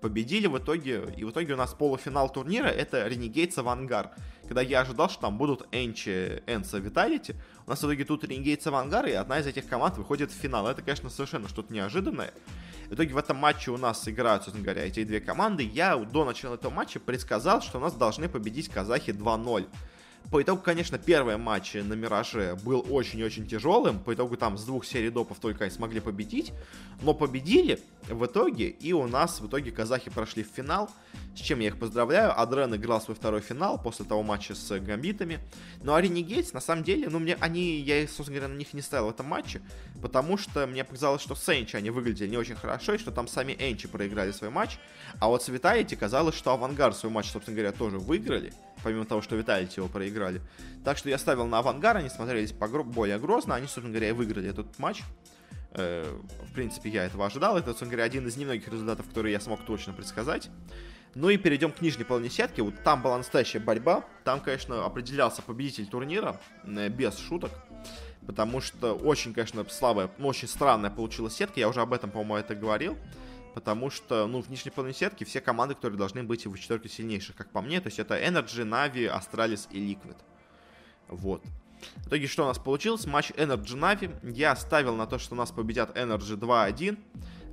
победили 0.00 0.46
в 0.46 0.58
итоге, 0.58 1.04
и 1.16 1.24
в 1.24 1.30
итоге 1.30 1.54
у 1.54 1.56
нас 1.56 1.74
полуфинал 1.74 2.30
турнира 2.30 2.68
это 2.68 3.06
Renegades 3.06 3.58
Авангар. 3.58 4.10
Когда 4.44 4.62
я 4.62 4.80
ожидал, 4.80 5.10
что 5.10 5.22
там 5.22 5.38
будут 5.38 5.66
Энчи, 5.72 6.42
Энса, 6.46 6.78
Виталити, 6.78 7.34
у 7.66 7.70
нас 7.70 7.80
в 7.80 7.84
итоге 7.84 8.04
тут 8.04 8.24
Renegades 8.24 8.66
Авангар, 8.68 9.06
и 9.06 9.12
одна 9.12 9.38
из 9.40 9.46
этих 9.46 9.66
команд 9.68 9.96
выходит 9.98 10.30
в 10.30 10.34
финал. 10.34 10.68
Это, 10.68 10.82
конечно, 10.82 11.10
совершенно 11.10 11.48
что-то 11.48 11.72
неожиданное. 11.72 12.32
В 12.88 12.94
итоге 12.94 13.12
в 13.12 13.18
этом 13.18 13.36
матче 13.36 13.70
у 13.70 13.76
нас 13.76 14.08
играют, 14.08 14.44
собственно 14.44 14.64
говоря, 14.64 14.86
эти 14.86 15.04
две 15.04 15.20
команды. 15.20 15.62
Я 15.62 15.96
до 15.96 16.24
начала 16.24 16.54
этого 16.54 16.72
матча 16.72 16.98
предсказал, 16.98 17.60
что 17.60 17.78
у 17.78 17.80
нас 17.80 17.92
должны 17.94 18.28
победить 18.28 18.68
казахи 18.68 19.10
2-0. 19.10 19.66
По 20.30 20.42
итогу, 20.42 20.60
конечно, 20.60 20.98
первый 20.98 21.38
матч 21.38 21.72
на 21.72 21.94
Мираже 21.94 22.54
был 22.62 22.84
очень-очень 22.90 23.46
тяжелым. 23.46 23.98
По 23.98 24.12
итогу 24.12 24.36
там 24.36 24.58
с 24.58 24.64
двух 24.64 24.84
серий 24.84 25.08
допов 25.08 25.38
только 25.38 25.64
и 25.64 25.70
смогли 25.70 26.00
победить. 26.00 26.52
Но 27.00 27.14
победили 27.14 27.80
в 28.08 28.26
итоге, 28.26 28.68
и 28.68 28.92
у 28.92 29.06
нас 29.06 29.40
в 29.40 29.46
итоге 29.46 29.70
казахи 29.70 30.10
прошли 30.10 30.42
в 30.42 30.48
финал. 30.48 30.90
С 31.34 31.40
чем 31.40 31.60
я 31.60 31.68
их 31.68 31.78
поздравляю. 31.78 32.38
Адрен 32.38 32.74
играл 32.74 33.00
свой 33.00 33.16
второй 33.16 33.40
финал 33.40 33.80
после 33.80 34.04
того 34.04 34.22
матча 34.22 34.54
с 34.54 34.78
Гамбитами. 34.78 35.38
Ну 35.82 35.94
а 35.94 36.00
Ренегейтс, 36.00 36.52
на 36.52 36.60
самом 36.60 36.84
деле, 36.84 37.08
ну 37.08 37.20
мне 37.20 37.38
они, 37.40 37.78
я, 37.78 38.06
собственно 38.06 38.40
говоря, 38.40 38.48
на 38.48 38.58
них 38.58 38.74
не 38.74 38.82
ставил 38.82 39.06
в 39.06 39.10
этом 39.10 39.26
матче, 39.26 39.62
потому 40.02 40.36
что 40.36 40.66
мне 40.66 40.84
показалось, 40.84 41.22
что 41.22 41.36
с 41.36 41.48
Энчи 41.48 41.76
они 41.76 41.88
выглядели 41.88 42.28
не 42.28 42.36
очень 42.36 42.56
хорошо, 42.56 42.94
и 42.94 42.98
что 42.98 43.12
там 43.12 43.28
сами 43.28 43.56
Энчи 43.58 43.88
проиграли 43.88 44.32
свой 44.32 44.50
матч. 44.50 44.78
А 45.20 45.28
вот 45.28 45.42
с 45.42 45.48
Виталити 45.48 45.96
казалось, 45.96 46.34
что 46.34 46.52
Авангард 46.52 46.96
свой 46.96 47.12
матч, 47.12 47.30
собственно 47.30 47.56
говоря, 47.56 47.72
тоже 47.72 47.98
выиграли 47.98 48.52
помимо 48.82 49.04
того, 49.04 49.22
что 49.22 49.36
Виталити 49.36 49.80
его 49.80 49.88
проиграли. 49.88 50.40
Так 50.84 50.98
что 50.98 51.08
я 51.08 51.18
ставил 51.18 51.46
на 51.46 51.58
Авангар, 51.58 51.96
они 51.96 52.08
смотрелись 52.08 52.52
более 52.52 53.18
грозно, 53.18 53.54
они, 53.54 53.66
собственно 53.66 53.90
говоря, 53.90 54.10
и 54.10 54.12
выиграли 54.12 54.48
этот 54.48 54.78
матч. 54.78 55.02
Э, 55.72 56.04
в 56.48 56.52
принципе, 56.54 56.90
я 56.90 57.04
этого 57.04 57.26
ожидал. 57.26 57.56
Это, 57.56 57.68
собственно 57.68 57.90
говоря, 57.90 58.04
один 58.04 58.26
из 58.26 58.36
немногих 58.36 58.68
результатов, 58.68 59.06
которые 59.08 59.32
я 59.32 59.40
смог 59.40 59.64
точно 59.64 59.92
предсказать. 59.92 60.50
Ну 61.14 61.30
и 61.30 61.36
перейдем 61.36 61.72
к 61.72 61.80
нижней 61.80 62.04
половине 62.04 62.30
сетки. 62.30 62.60
Вот 62.60 62.74
там 62.82 63.02
была 63.02 63.18
настоящая 63.18 63.60
борьба. 63.60 64.04
Там, 64.24 64.40
конечно, 64.40 64.84
определялся 64.84 65.42
победитель 65.42 65.86
турнира, 65.86 66.40
э, 66.64 66.88
без 66.88 67.18
шуток. 67.18 67.50
Потому 68.26 68.60
что 68.60 68.94
очень, 68.94 69.32
конечно, 69.32 69.64
слабая, 69.70 70.10
очень 70.18 70.48
странная 70.48 70.90
получилась 70.90 71.34
сетка. 71.34 71.60
Я 71.60 71.68
уже 71.68 71.80
об 71.80 71.92
этом, 71.92 72.10
по-моему, 72.10 72.36
это 72.36 72.54
говорил 72.54 72.96
потому 73.54 73.90
что, 73.90 74.26
ну, 74.26 74.40
в 74.40 74.50
нижней 74.50 74.70
половине 74.70 74.96
сетки 74.96 75.24
все 75.24 75.40
команды, 75.40 75.74
которые 75.74 75.98
должны 75.98 76.22
быть 76.22 76.46
в 76.46 76.56
четверке 76.58 76.88
сильнейших, 76.88 77.36
как 77.36 77.50
по 77.50 77.60
мне, 77.60 77.80
то 77.80 77.88
есть 77.88 77.98
это 77.98 78.18
Energy, 78.18 78.64
Na'Vi, 78.64 79.08
Astralis 79.12 79.68
и 79.70 79.78
Liquid. 79.78 80.16
Вот. 81.08 81.42
В 81.96 82.08
итоге 82.08 82.26
что 82.26 82.44
у 82.44 82.46
нас 82.46 82.58
получилось? 82.58 83.06
Матч 83.06 83.30
NRG 83.32 83.78
Na'Vi. 83.78 84.32
Я 84.34 84.54
ставил 84.56 84.96
на 84.96 85.06
то, 85.06 85.18
что 85.18 85.34
у 85.34 85.38
нас 85.38 85.50
победят 85.50 85.96
NRG 85.96 86.36
2-1. 86.36 86.98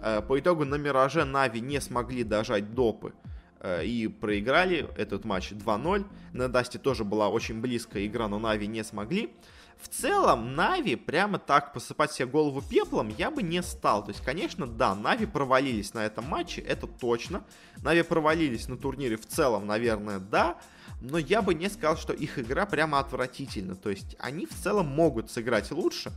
Э, 0.02 0.22
по 0.22 0.40
итогу 0.40 0.66
на 0.66 0.76
Мираже 0.76 1.22
Na'Vi 1.22 1.60
не 1.60 1.80
смогли 1.80 2.24
дожать 2.24 2.74
допы 2.74 3.14
э, 3.60 3.86
и 3.86 4.08
проиграли 4.08 4.90
этот 4.98 5.26
матч 5.26 5.52
2-0. 5.52 6.06
На 6.34 6.50
Дасте 6.50 6.80
тоже 6.80 7.04
была 7.04 7.30
очень 7.30 7.62
близкая 7.62 8.06
игра, 8.06 8.28
но 8.28 8.40
Нави 8.40 8.68
не 8.68 8.84
смогли. 8.84 9.34
В 9.82 9.88
целом, 9.88 10.56
Нави 10.56 10.96
прямо 10.96 11.38
так 11.38 11.74
посыпать 11.74 12.12
себе 12.12 12.28
голову 12.28 12.62
пеплом 12.62 13.10
я 13.18 13.30
бы 13.30 13.44
не 13.44 13.62
стал. 13.62 14.04
То 14.04 14.12
есть, 14.12 14.24
конечно, 14.24 14.66
да, 14.66 14.96
Нави 14.96 15.26
провалились 15.26 15.94
на 15.94 16.06
этом 16.06 16.26
матче, 16.26 16.62
это 16.62 16.88
точно. 16.88 17.44
Нави 17.84 18.02
провалились 18.02 18.68
на 18.68 18.78
турнире 18.78 19.18
в 19.18 19.26
целом, 19.26 19.68
наверное, 19.68 20.20
да. 20.20 20.58
Но 21.02 21.18
я 21.18 21.42
бы 21.42 21.54
не 21.54 21.70
сказал, 21.70 21.98
что 21.98 22.14
их 22.14 22.40
игра 22.40 22.66
прямо 22.66 23.00
отвратительна. 23.00 23.76
То 23.76 23.90
есть, 23.90 24.16
они 24.20 24.46
в 24.46 24.54
целом 24.54 24.88
могут 24.88 25.30
сыграть 25.30 25.72
лучше. 25.72 26.12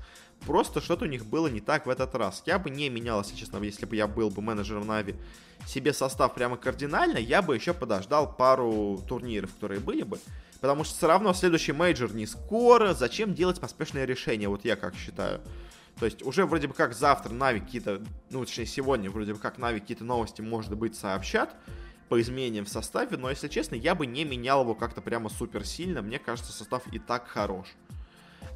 Просто 0.47 0.81
что-то 0.81 1.05
у 1.05 1.09
них 1.09 1.27
было 1.27 1.49
не 1.49 1.61
так 1.61 1.87
в 1.87 1.90
этот 1.90 2.14
раз. 2.14 2.42
Я 2.47 2.59
бы 2.59 2.71
не 2.71 2.88
менял, 2.88 3.21
если 3.21 3.35
честно, 3.35 3.59
если 3.59 3.87
бы 3.87 3.97
я 3.97 4.07
был 4.07 4.31
бы 4.31 4.40
менеджером 4.40 4.87
Нави, 4.87 5.16
себе 5.66 5.92
состав 5.92 6.35
прямо 6.35 6.57
кардинально. 6.57 7.18
Я 7.18 7.42
бы 7.42 7.55
еще 7.55 7.75
подождал 7.75 8.33
пару 8.33 9.03
турниров, 9.09 9.53
которые 9.55 9.81
были 9.81 10.05
бы. 10.05 10.18
Потому 10.61 10.85
что 10.85 10.97
все 10.97 11.07
равно 11.07 11.33
следующий 11.35 11.73
мейджор 11.73 12.14
не 12.14 12.27
скоро. 12.27 12.94
Зачем 12.94 13.35
делать 13.35 13.61
поспешное 13.61 14.05
решение? 14.05 14.49
Вот 14.49 14.64
я 14.64 14.77
как 14.77 14.94
считаю. 14.97 15.40
То 15.99 16.07
есть 16.07 16.23
уже 16.23 16.47
вроде 16.47 16.68
бы 16.68 16.75
как 16.75 16.94
завтра 16.94 17.33
Нави 17.33 17.61
какие-то, 17.61 18.03
ну 18.31 18.44
точнее 18.44 18.66
сегодня 18.66 19.11
вроде 19.11 19.35
бы 19.35 19.40
как 19.40 19.59
Нави 19.59 19.81
какие-то 19.81 20.05
новости, 20.05 20.40
может 20.40 20.77
быть, 20.77 20.97
сообщат 20.97 21.55
по 22.09 22.21
изменениям 22.21 22.64
в 22.64 22.68
составе, 22.68 23.16
но 23.16 23.29
если 23.29 23.49
честно, 23.49 23.75
я 23.75 23.94
бы 23.94 24.07
не 24.07 24.25
менял 24.25 24.62
его 24.62 24.75
как-то 24.75 25.01
прямо 25.01 25.29
супер 25.29 25.64
сильно. 25.64 26.01
Мне 26.01 26.18
кажется, 26.18 26.53
состав 26.53 26.83
и 26.92 26.99
так 26.99 27.27
хорош. 27.29 27.66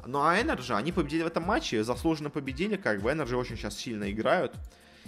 Ну 0.05 0.21
а 0.21 0.37
NRG, 0.37 0.75
они 0.75 0.91
победили 0.91 1.23
в 1.23 1.27
этом 1.27 1.43
матче, 1.43 1.83
заслуженно 1.83 2.29
победили, 2.29 2.77
как 2.77 3.01
бы 3.01 3.11
NRG 3.11 3.35
очень 3.35 3.57
сейчас 3.57 3.77
сильно 3.77 4.11
играют. 4.11 4.53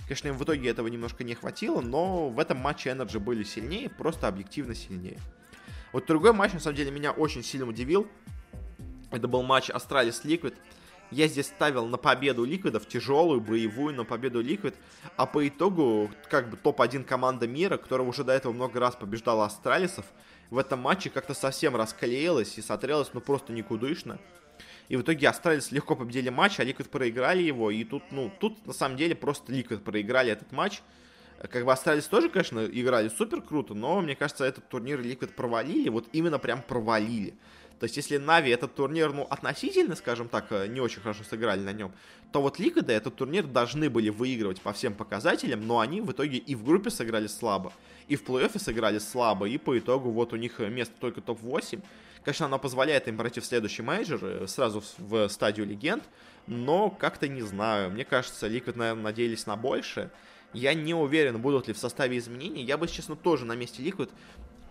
Конечно, 0.08 0.28
им 0.28 0.38
в 0.38 0.44
итоге 0.44 0.70
этого 0.70 0.88
немножко 0.88 1.24
не 1.24 1.36
хватило, 1.36 1.82
но 1.82 2.30
в 2.30 2.40
этом 2.40 2.58
матче 2.58 2.90
NRG 2.90 3.20
были 3.20 3.44
сильнее, 3.44 3.90
просто 3.90 4.28
объективно 4.28 4.76
сильнее. 4.76 5.20
Вот 5.96 6.08
другой 6.08 6.34
матч, 6.34 6.52
на 6.52 6.60
самом 6.60 6.76
деле, 6.76 6.92
меня 6.92 7.14
очень 7.14 7.42
сильно 7.42 7.66
удивил. 7.66 8.06
Это 9.12 9.30
был 9.30 9.44
матч 9.44 9.70
Astralis 9.70 10.26
Liquid. 10.26 10.54
Я 11.10 11.30
здесь 11.30 11.46
ставил 11.46 11.88
на 11.88 11.96
победу 11.96 12.44
Ликвидов, 12.44 12.86
тяжелую, 12.86 13.40
боевую, 13.40 13.96
на 13.96 14.04
победу 14.04 14.42
Liquid. 14.42 14.76
А 15.16 15.26
по 15.26 15.48
итогу, 15.48 16.12
как 16.30 16.50
бы 16.50 16.58
топ-1 16.58 17.06
команда 17.06 17.48
мира, 17.48 17.78
которая 17.78 18.06
уже 18.06 18.26
до 18.26 18.34
этого 18.34 18.52
много 18.52 18.78
раз 18.82 18.98
побеждала 18.98 19.46
Астралисов, 19.46 20.06
в 20.50 20.58
этом 20.58 20.80
матче 20.82 21.10
как-то 21.10 21.34
совсем 21.34 21.78
расклеилась 21.78 22.58
и 22.58 22.62
смотрелась, 22.62 23.12
ну, 23.14 23.22
просто 23.22 23.54
никудышно. 23.54 24.20
И 24.90 24.98
в 24.98 25.02
итоге 25.02 25.30
Astralis 25.30 25.72
легко 25.72 25.96
победили 25.96 26.28
матч, 26.28 26.60
а 26.60 26.66
Liquid 26.66 26.90
проиграли 26.90 27.42
его. 27.42 27.72
И 27.72 27.86
тут, 27.86 28.04
ну, 28.12 28.30
тут 28.42 28.68
на 28.68 28.74
самом 28.74 28.98
деле 28.98 29.16
просто 29.16 29.54
Liquid 29.54 29.82
проиграли 29.82 30.30
этот 30.30 30.52
матч. 30.52 30.82
Как 31.50 31.66
бы 31.66 31.72
остались 31.72 32.06
тоже, 32.06 32.30
конечно, 32.30 32.66
играли 32.66 33.10
супер 33.10 33.42
круто, 33.42 33.74
но 33.74 34.02
мне 34.02 34.16
кажется, 34.16 34.46
этот 34.46 34.68
турнир 34.70 35.00
Liquid 35.00 35.34
провалили, 35.34 35.90
вот 35.90 36.08
именно 36.14 36.40
прям 36.40 36.62
провалили. 36.62 37.36
То 37.80 37.86
есть, 37.86 37.98
если 37.98 38.18
Нави 38.18 38.52
этот 38.52 38.74
турнир, 38.74 39.12
ну, 39.12 39.24
относительно, 39.30 39.96
скажем 39.96 40.30
так, 40.30 40.46
э, 40.52 40.68
не 40.68 40.80
очень 40.80 41.02
хорошо 41.02 41.24
сыграли 41.24 41.60
на 41.60 41.74
нем, 41.74 41.92
то 42.32 42.42
вот 42.42 42.58
Ликвиды 42.58 42.94
этот 42.94 43.16
турнир 43.16 43.46
должны 43.46 43.90
были 43.90 44.10
выигрывать 44.10 44.62
по 44.62 44.72
всем 44.72 44.94
показателям, 44.94 45.68
но 45.68 45.80
они 45.80 46.00
в 46.02 46.12
итоге 46.12 46.38
и 46.38 46.56
в 46.56 46.64
группе 46.64 46.90
сыграли 46.90 47.28
слабо, 47.28 47.74
и 48.08 48.16
в 48.16 48.24
плей-оффе 48.24 48.60
сыграли 48.60 49.00
слабо, 49.00 49.48
и 49.48 49.58
по 49.58 49.78
итогу 49.78 50.12
вот 50.12 50.32
у 50.32 50.38
них 50.38 50.60
место 50.60 50.94
только 51.00 51.20
топ-8. 51.20 51.82
Конечно, 52.24 52.46
оно 52.46 52.60
позволяет 52.60 53.08
им 53.08 53.18
пройти 53.18 53.42
в 53.42 53.46
следующий 53.46 53.82
мейджор, 53.82 54.20
э, 54.24 54.48
сразу 54.48 54.82
в 54.98 55.28
стадию 55.28 55.66
легенд, 55.68 56.04
но 56.48 56.90
как-то 56.90 57.28
не 57.28 57.42
знаю. 57.42 57.92
Мне 57.92 58.06
кажется, 58.06 58.48
Liquid, 58.48 58.78
наверное, 58.78 59.04
надеялись 59.04 59.46
на 59.48 59.58
большее. 59.58 60.12
Я 60.54 60.74
не 60.74 60.94
уверен, 60.94 61.42
будут 61.42 61.68
ли 61.68 61.74
в 61.74 61.78
составе 61.78 62.18
изменений. 62.18 62.64
Я 62.64 62.78
бы, 62.78 62.88
честно, 62.88 63.16
тоже 63.16 63.46
на 63.46 63.56
месте 63.56 63.84
Liquid 63.84 64.10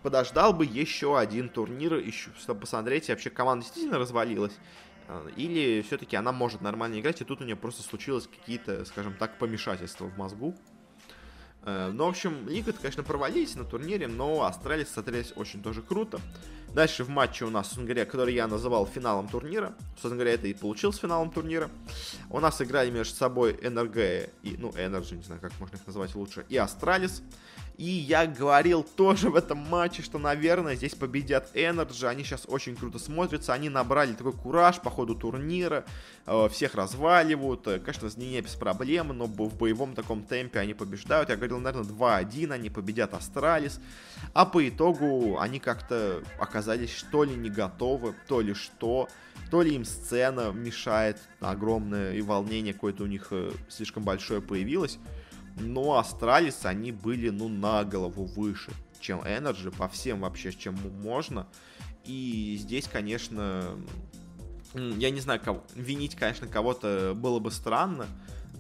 подождал 0.02 0.52
бы 0.52 0.66
еще 0.66 1.18
один 1.18 1.48
турнир, 1.48 1.94
еще, 1.94 2.30
чтобы 2.38 2.60
посмотреть, 2.60 3.08
вообще 3.08 3.30
команда 3.30 3.64
действительно 3.64 3.98
развалилась. 3.98 4.52
А, 5.08 5.26
или 5.36 5.82
все-таки 5.82 6.16
она 6.16 6.32
может 6.32 6.60
нормально 6.60 7.00
играть, 7.00 7.20
и 7.20 7.24
тут 7.24 7.40
у 7.40 7.44
нее 7.44 7.56
просто 7.56 7.82
случилось 7.82 8.26
какие-то, 8.26 8.84
скажем 8.84 9.14
так, 9.14 9.38
помешательства 9.38 10.06
в 10.06 10.16
мозгу. 10.16 10.54
Э, 11.64 11.90
ну, 11.92 12.04
в 12.04 12.08
общем, 12.08 12.46
Liquid, 12.46 12.76
конечно, 12.80 13.02
провалились 13.02 13.54
на 13.54 13.64
турнире, 13.64 14.06
но 14.06 14.44
Astralis 14.44 14.90
смотрелись 14.90 15.32
очень 15.36 15.62
тоже 15.62 15.82
круто. 15.82 16.20
Дальше 16.74 17.04
в 17.04 17.08
матче 17.08 17.44
у 17.44 17.50
нас, 17.50 17.66
собственно 17.66 17.86
говоря, 17.86 18.04
который 18.04 18.34
я 18.34 18.48
называл 18.48 18.84
финалом 18.84 19.28
турнира, 19.28 19.74
собственно 19.92 20.16
говоря, 20.16 20.32
это 20.32 20.48
и 20.48 20.54
получился 20.54 21.00
финалом 21.00 21.30
турнира. 21.30 21.70
У 22.30 22.40
нас 22.40 22.60
играли 22.60 22.90
между 22.90 23.14
собой 23.14 23.56
NRG 23.62 23.96
и, 24.42 24.56
ну, 24.58 24.70
Energy, 24.70 25.14
не 25.14 25.22
знаю, 25.22 25.40
как 25.40 25.52
можно 25.60 25.76
их 25.76 25.86
назвать 25.86 26.16
лучше, 26.16 26.44
и 26.48 26.56
Astralis. 26.56 27.22
И 27.76 27.84
я 27.84 28.26
говорил 28.26 28.84
тоже 28.84 29.30
в 29.30 29.34
этом 29.34 29.58
матче, 29.58 30.02
что, 30.02 30.18
наверное, 30.18 30.76
здесь 30.76 30.94
победят 30.94 31.54
Energy. 31.54 32.06
Они 32.06 32.22
сейчас 32.22 32.44
очень 32.46 32.76
круто 32.76 33.00
смотрятся. 33.00 33.52
Они 33.52 33.68
набрали 33.68 34.12
такой 34.12 34.32
кураж 34.32 34.80
по 34.80 34.90
ходу 34.90 35.16
турнира. 35.16 35.84
Э, 36.26 36.48
всех 36.48 36.76
разваливают. 36.76 37.66
Э, 37.66 37.80
конечно, 37.80 38.08
не 38.16 38.40
без 38.40 38.54
проблем, 38.54 39.08
но 39.08 39.26
в 39.26 39.56
боевом 39.56 39.94
таком 39.94 40.22
темпе 40.22 40.60
они 40.60 40.72
побеждают. 40.72 41.30
Я 41.30 41.36
говорил, 41.36 41.58
наверное, 41.58 41.90
2-1 41.90 42.52
они 42.52 42.70
победят 42.70 43.12
Astralis. 43.12 43.80
А 44.34 44.46
по 44.46 44.68
итогу 44.68 45.38
они 45.40 45.58
как-то 45.58 46.22
оказались 46.38 46.94
что 46.94 47.24
ли 47.24 47.34
не 47.34 47.50
готовы, 47.50 48.14
то 48.28 48.40
ли 48.40 48.54
что. 48.54 49.08
То 49.50 49.62
ли 49.62 49.74
им 49.74 49.84
сцена 49.84 50.52
мешает 50.52 51.18
огромное 51.40 52.14
и 52.14 52.22
волнение 52.22 52.72
какое-то 52.72 53.02
у 53.02 53.06
них 53.06 53.28
э, 53.32 53.50
слишком 53.68 54.04
большое 54.04 54.40
появилось. 54.40 55.00
Но 55.56 55.98
Astralis, 55.98 56.64
они 56.64 56.92
были, 56.92 57.30
ну, 57.30 57.48
на 57.48 57.84
голову 57.84 58.24
выше, 58.24 58.72
чем 59.00 59.20
Energy, 59.20 59.74
по 59.76 59.88
всем 59.88 60.20
вообще, 60.20 60.52
чем 60.52 60.76
можно. 61.02 61.46
И 62.04 62.56
здесь, 62.60 62.88
конечно, 62.88 63.78
я 64.74 65.10
не 65.10 65.20
знаю, 65.20 65.40
кого, 65.40 65.64
винить, 65.74 66.16
конечно, 66.16 66.46
кого-то 66.46 67.14
было 67.14 67.38
бы 67.38 67.50
странно, 67.50 68.06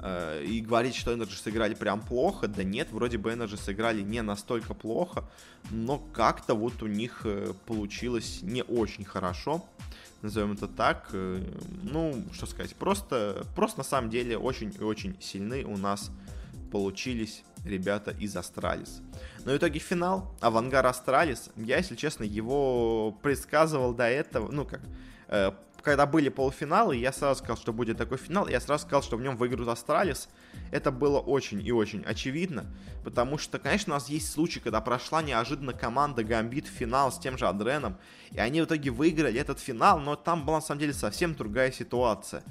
э, 0.00 0.44
и 0.44 0.60
говорить, 0.60 0.94
что 0.94 1.12
Energy 1.12 1.36
сыграли 1.36 1.74
прям 1.74 2.00
плохо, 2.00 2.48
да 2.48 2.62
нет, 2.62 2.88
вроде 2.92 3.18
бы 3.18 3.32
Energy 3.32 3.56
сыграли 3.56 4.02
не 4.02 4.22
настолько 4.22 4.74
плохо, 4.74 5.28
но 5.70 5.98
как-то 5.98 6.54
вот 6.54 6.82
у 6.82 6.86
них 6.86 7.22
э, 7.24 7.52
получилось 7.66 8.40
не 8.42 8.62
очень 8.62 9.04
хорошо, 9.04 9.64
назовем 10.22 10.52
это 10.52 10.68
так. 10.68 11.08
Э, 11.12 11.42
ну, 11.82 12.24
что 12.32 12.46
сказать, 12.46 12.74
просто, 12.76 13.44
просто 13.54 13.78
на 13.78 13.84
самом 13.84 14.10
деле 14.10 14.38
очень 14.38 14.74
и 14.78 14.82
очень 14.82 15.20
сильны 15.20 15.64
у 15.64 15.76
нас 15.76 16.10
получились 16.70 17.42
ребята 17.64 18.10
из 18.10 18.36
Астралис. 18.36 19.02
Но 19.44 19.52
в 19.52 19.56
итоге 19.56 19.78
финал, 19.78 20.34
Avangar 20.40 20.86
Astralis, 20.86 21.50
я, 21.56 21.78
если 21.78 21.96
честно, 21.96 22.24
его 22.24 23.12
предсказывал 23.22 23.94
до 23.94 24.04
этого, 24.04 24.50
ну 24.50 24.64
как, 24.64 24.80
когда 25.84 26.06
были 26.06 26.30
полуфиналы, 26.30 26.96
я 26.96 27.12
сразу 27.12 27.38
сказал, 27.38 27.56
что 27.56 27.72
будет 27.72 27.98
такой 27.98 28.18
финал, 28.18 28.48
я 28.48 28.60
сразу 28.60 28.84
сказал, 28.84 29.02
что 29.02 29.16
в 29.16 29.20
нем 29.20 29.36
выиграют 29.36 29.68
Astralis. 29.68 30.28
Это 30.72 30.90
было 30.90 31.20
очень 31.20 31.64
и 31.64 31.70
очень 31.70 32.02
очевидно, 32.04 32.66
потому 33.04 33.38
что, 33.38 33.58
конечно, 33.58 33.92
у 33.92 33.96
нас 33.96 34.08
есть 34.08 34.32
случаи, 34.32 34.58
когда 34.58 34.80
прошла 34.80 35.22
неожиданно 35.22 35.72
команда 35.72 36.24
Гамбит 36.24 36.66
в 36.66 36.70
финал 36.70 37.12
с 37.12 37.18
тем 37.18 37.38
же 37.38 37.46
Адреном, 37.46 37.98
и 38.30 38.38
они 38.38 38.62
в 38.62 38.64
итоге 38.64 38.90
выиграли 38.90 39.38
этот 39.38 39.60
финал, 39.60 40.00
но 40.00 40.16
там 40.16 40.44
была 40.44 40.56
на 40.56 40.62
самом 40.62 40.80
деле 40.80 40.94
совсем 40.94 41.34
другая 41.34 41.70
ситуация, 41.70 42.42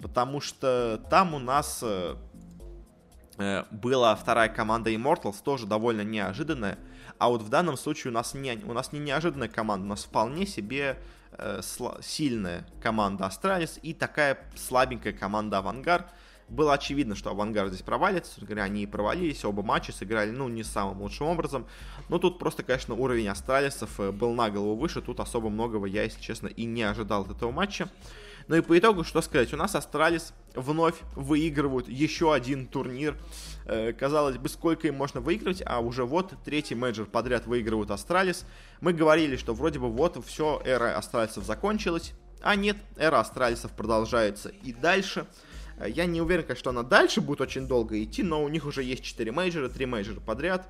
потому 0.00 0.40
что 0.40 1.02
там 1.10 1.34
у 1.34 1.38
нас 1.38 1.80
э, 1.82 2.16
э 2.16 2.16
была 3.70 4.16
вторая 4.16 4.48
команда 4.48 4.90
Immortals, 4.90 5.36
тоже 5.42 5.66
довольно 5.66 6.02
неожиданная, 6.02 6.78
а 7.18 7.28
вот 7.28 7.42
в 7.42 7.48
данном 7.48 7.76
случае 7.76 8.10
у 8.10 8.14
нас 8.14 8.34
не, 8.34 8.58
у 8.64 8.72
нас 8.72 8.92
не 8.92 8.98
неожиданная 8.98 9.48
команда, 9.48 9.86
у 9.86 9.88
нас 9.88 10.04
вполне 10.04 10.46
себе 10.46 10.98
э, 11.32 11.60
сильная 12.02 12.66
команда 12.82 13.26
Astralis 13.26 13.78
и 13.82 13.94
такая 13.94 14.38
слабенькая 14.54 15.12
команда 15.12 15.58
Avangar. 15.58 16.06
Было 16.48 16.74
очевидно, 16.74 17.16
что 17.16 17.30
Avangar 17.30 17.68
здесь 17.68 17.82
провалится. 17.82 18.44
Говоря, 18.44 18.64
они 18.64 18.84
и 18.84 18.86
провалились, 18.86 19.44
оба 19.44 19.62
матча 19.62 19.92
сыграли, 19.92 20.30
ну, 20.30 20.48
не 20.48 20.62
самым 20.62 21.02
лучшим 21.02 21.26
образом. 21.26 21.66
Но 22.08 22.18
тут 22.18 22.38
просто, 22.38 22.62
конечно, 22.62 22.94
уровень 22.94 23.28
Астралисов 23.28 23.98
э, 23.98 24.12
был 24.12 24.32
на 24.34 24.50
голову 24.50 24.76
выше. 24.76 25.00
Тут 25.00 25.20
особо 25.20 25.48
многого 25.48 25.86
я, 25.86 26.04
если 26.04 26.20
честно, 26.20 26.48
и 26.48 26.64
не 26.64 26.82
ожидал 26.82 27.22
от 27.22 27.30
этого 27.30 27.50
матча. 27.50 27.88
Ну 28.48 28.56
и 28.56 28.60
по 28.60 28.78
итогу, 28.78 29.02
что 29.02 29.22
сказать, 29.22 29.52
у 29.52 29.56
нас 29.56 29.74
Astralis 29.74 30.32
вновь 30.54 30.94
выигрывают 31.14 31.88
еще 31.88 32.32
один 32.32 32.68
турнир. 32.68 33.18
Э, 33.64 33.92
казалось 33.92 34.36
бы, 34.36 34.48
сколько 34.48 34.86
им 34.86 34.94
можно 34.94 35.20
выиграть, 35.20 35.62
а 35.66 35.80
уже 35.80 36.04
вот 36.04 36.34
третий 36.44 36.76
мейджор 36.76 37.06
подряд 37.06 37.46
выигрывают 37.46 37.90
Astralis. 37.90 38.46
Мы 38.80 38.92
говорили, 38.92 39.36
что 39.36 39.52
вроде 39.52 39.80
бы 39.80 39.90
вот 39.90 40.24
все, 40.24 40.62
эра 40.64 40.96
Астралисов 40.96 41.44
закончилась. 41.44 42.12
А 42.40 42.54
нет, 42.54 42.76
эра 42.96 43.18
Астралисов 43.18 43.72
продолжается 43.72 44.50
и 44.50 44.72
дальше. 44.72 45.26
Я 45.84 46.06
не 46.06 46.22
уверен, 46.22 46.42
конечно, 46.42 46.60
что 46.60 46.70
она 46.70 46.82
дальше 46.82 47.20
будет 47.20 47.42
очень 47.42 47.66
долго 47.66 48.02
идти, 48.02 48.22
но 48.22 48.42
у 48.42 48.48
них 48.48 48.64
уже 48.64 48.82
есть 48.82 49.04
4 49.04 49.30
мейджора, 49.30 49.68
3 49.68 49.86
мейджора 49.86 50.20
подряд. 50.20 50.66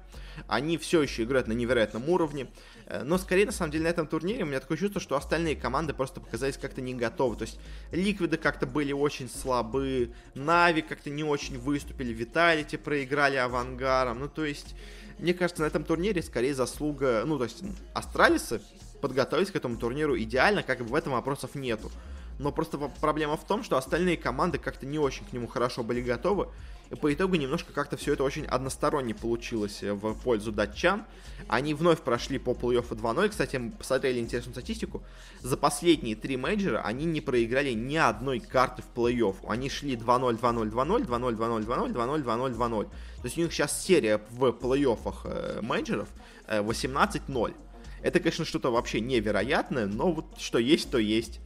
Они 0.49 0.79
все 0.79 1.01
еще 1.01 1.23
играют 1.23 1.47
на 1.47 1.53
невероятном 1.53 2.09
уровне. 2.09 2.49
Э, 2.87 3.05
но 3.05 3.17
скорее, 3.17 3.47
на 3.47 3.53
самом 3.53 3.71
деле, 3.71 3.85
на 3.85 3.89
этом 3.89 4.09
турнире 4.09 4.43
у 4.43 4.47
меня 4.47 4.59
такое 4.59 4.77
чувство, 4.77 5.01
что 5.01 5.17
остальные 5.17 5.57
команды 5.57 5.95
просто 5.95 6.21
показались 6.21 6.57
как-то 6.57 6.81
не 6.81 6.95
готовы. 6.95 7.37
То 7.37 7.43
есть 7.43 7.61
Ликвиды 7.93 8.37
как-то 8.37 8.67
были 8.67 8.93
очень 8.93 9.29
слабы, 9.29 10.13
Нави 10.35 10.83
как-то 10.83 11.11
не 11.11 11.23
очень 11.23 11.59
выступили, 11.59 12.13
Vitality 12.13 12.77
проиграли 12.77 13.37
Авангарам. 13.37 14.19
Ну, 14.19 14.29
то 14.29 14.45
есть, 14.45 14.75
мне 15.19 15.35
кажется, 15.35 15.63
на 15.63 15.67
этом 15.67 15.85
турнире 15.85 16.21
скорее 16.21 16.55
заслуга... 16.55 17.23
Ну, 17.25 17.39
то 17.39 17.45
есть, 17.45 17.63
Астралисы 17.95 18.61
подготовились 19.01 19.53
к 19.53 19.57
этому 19.57 19.77
турниру 19.77 20.19
идеально, 20.19 20.65
как 20.65 20.79
бы 20.79 20.87
в 20.87 20.95
этом 20.97 21.13
вопросов 21.13 21.55
нету 21.55 21.93
но 22.39 22.53
просто 22.53 22.79
проблема 23.01 23.37
в 23.37 23.47
том, 23.47 23.63
что 23.63 23.77
остальные 23.77 24.17
команды 24.17 24.59
как-то 24.59 24.87
не 24.87 24.99
очень 24.99 25.25
к 25.25 25.33
нему 25.33 25.47
хорошо 25.47 25.83
были 25.83 26.01
готовы, 26.01 26.49
и 26.91 26.95
по 26.95 27.13
итогу 27.13 27.35
немножко 27.35 27.73
как-то 27.73 27.97
все 27.97 28.13
это 28.13 28.23
очень 28.23 28.45
односторонне 28.45 29.15
получилось 29.15 29.83
э, 29.83 29.93
в 29.93 30.15
пользу 30.15 30.53
датчан. 30.53 31.05
Они 31.49 31.75
вновь 31.75 32.01
прошли 32.01 32.39
по 32.39 32.51
плей-оффу 32.51 32.95
2-0. 32.95 33.29
Кстати, 33.29 33.57
мы 33.57 33.73
посмотрели 33.73 34.21
интересную 34.21 34.55
статистику. 34.55 35.03
За 35.41 35.57
последние 35.57 36.15
три 36.15 36.37
мейджора 36.37 36.83
они 36.83 37.05
не 37.05 37.21
проиграли 37.21 37.73
ни 37.73 37.97
одной 37.97 38.39
карты 38.39 38.83
в 38.83 38.97
плей-офф. 38.97 39.35
Они 39.49 39.69
шли 39.69 39.97
2-0, 39.97 40.39
2-0, 40.41 40.71
2-0, 40.71 41.07
2-0, 41.07 41.37
2-0, 41.37 41.67
2-0, 41.67 41.93
2-0, 41.93 42.25
2-0, 42.25 42.57
2-0. 42.57 42.85
То 42.85 42.91
есть 43.25 43.39
у 43.39 43.41
них 43.41 43.53
сейчас 43.53 43.85
серия 43.85 44.21
в 44.31 44.45
плей-оффах 44.51 45.23
э, 45.25 45.61
мейджоров 45.63 46.09
э, 46.47 46.63
18-0. 46.63 47.55
Это, 48.03 48.21
конечно, 48.21 48.45
что-то 48.45 48.71
вообще 48.71 49.01
невероятное, 49.01 49.87
но 49.87 50.13
вот 50.13 50.27
что 50.39 50.59
есть, 50.59 50.91
то 50.91 50.99
есть. 50.99 51.41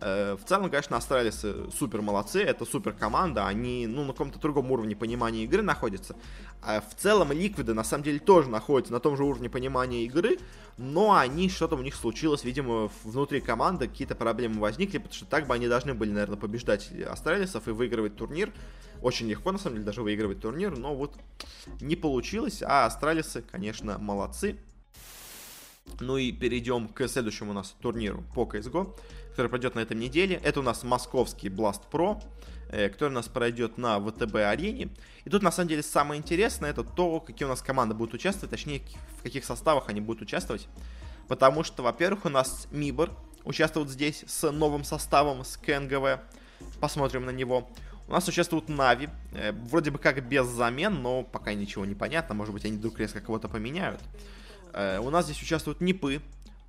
Э, 0.00 0.36
в 0.36 0.46
целом, 0.48 0.70
конечно, 0.70 0.96
Астралисы 0.96 1.70
супер 1.76 2.02
молодцы, 2.02 2.42
это 2.42 2.64
супер 2.64 2.92
команда, 2.92 3.46
они 3.46 3.86
ну, 3.86 4.04
на 4.04 4.12
каком-то 4.12 4.38
другом 4.38 4.70
уровне 4.70 4.94
понимания 4.94 5.44
игры 5.44 5.62
находятся. 5.62 6.14
А 6.62 6.80
в 6.80 6.94
целом 6.94 7.32
Ликвиды 7.32 7.74
на 7.74 7.84
самом 7.84 8.04
деле 8.04 8.18
тоже 8.18 8.48
находятся 8.48 8.92
на 8.92 9.00
том 9.00 9.16
же 9.16 9.24
уровне 9.24 9.50
понимания 9.50 10.04
игры, 10.04 10.38
но 10.76 11.14
они, 11.14 11.48
что-то 11.48 11.76
у 11.76 11.82
них 11.82 11.94
случилось, 11.94 12.44
видимо, 12.44 12.90
внутри 13.02 13.40
команды 13.40 13.88
какие-то 13.88 14.14
проблемы 14.14 14.60
возникли, 14.60 14.98
потому 14.98 15.14
что 15.14 15.26
так 15.26 15.46
бы 15.46 15.54
они 15.54 15.66
должны 15.66 15.94
были, 15.94 16.10
наверное, 16.10 16.38
побеждать 16.38 16.92
Астралисов 17.06 17.66
и 17.66 17.72
выигрывать 17.72 18.16
турнир. 18.16 18.52
Очень 19.02 19.28
легко, 19.28 19.52
на 19.52 19.58
самом 19.58 19.76
деле, 19.76 19.86
даже 19.86 20.02
выигрывать 20.02 20.40
турнир, 20.40 20.76
но 20.76 20.94
вот 20.94 21.14
не 21.80 21.96
получилось, 21.96 22.62
а 22.62 22.86
Астралисы, 22.86 23.42
конечно, 23.42 23.98
молодцы. 23.98 24.58
Ну 26.00 26.16
и 26.16 26.32
перейдем 26.32 26.88
к 26.88 27.08
следующему 27.08 27.52
у 27.52 27.54
нас 27.54 27.74
турниру 27.80 28.22
по 28.34 28.44
CSGO 28.44 28.94
который 29.38 29.50
пройдет 29.50 29.76
на 29.76 29.80
этой 29.80 29.96
неделе. 29.96 30.40
Это 30.42 30.58
у 30.58 30.64
нас 30.64 30.82
московский 30.82 31.48
Blast 31.48 31.82
Pro, 31.92 32.20
э, 32.70 32.88
который 32.88 33.10
у 33.10 33.14
нас 33.14 33.28
пройдет 33.28 33.78
на 33.78 34.00
ВТБ-арене. 34.00 34.88
И 35.24 35.30
тут, 35.30 35.44
на 35.44 35.52
самом 35.52 35.68
деле, 35.68 35.84
самое 35.84 36.18
интересное, 36.18 36.70
это 36.70 36.82
то, 36.82 37.20
какие 37.20 37.46
у 37.46 37.48
нас 37.48 37.62
команды 37.62 37.94
будут 37.94 38.14
участвовать, 38.14 38.50
точнее, 38.50 38.82
в 39.16 39.22
каких 39.22 39.44
составах 39.44 39.88
они 39.88 40.00
будут 40.00 40.22
участвовать. 40.22 40.66
Потому 41.28 41.62
что, 41.62 41.84
во-первых, 41.84 42.24
у 42.24 42.30
нас 42.30 42.66
Мибор 42.72 43.12
участвует 43.44 43.90
здесь 43.90 44.24
с 44.26 44.50
новым 44.50 44.82
составом, 44.82 45.44
с 45.44 45.56
КНГВ. 45.56 46.18
Посмотрим 46.80 47.24
на 47.24 47.30
него. 47.30 47.70
У 48.08 48.10
нас 48.10 48.26
участвуют 48.26 48.68
Нави, 48.68 49.08
э, 49.34 49.52
вроде 49.52 49.92
бы 49.92 50.00
как 50.00 50.28
без 50.28 50.48
замен, 50.48 51.00
но 51.00 51.22
пока 51.22 51.54
ничего 51.54 51.84
не 51.84 51.94
понятно, 51.94 52.34
может 52.34 52.52
быть 52.52 52.64
они 52.64 52.76
вдруг 52.76 52.98
резко 52.98 53.20
кого-то 53.20 53.46
поменяют. 53.46 54.00
Э, 54.72 54.98
у 54.98 55.10
нас 55.10 55.26
здесь 55.26 55.40
участвуют 55.40 55.80
Нипы, 55.80 56.22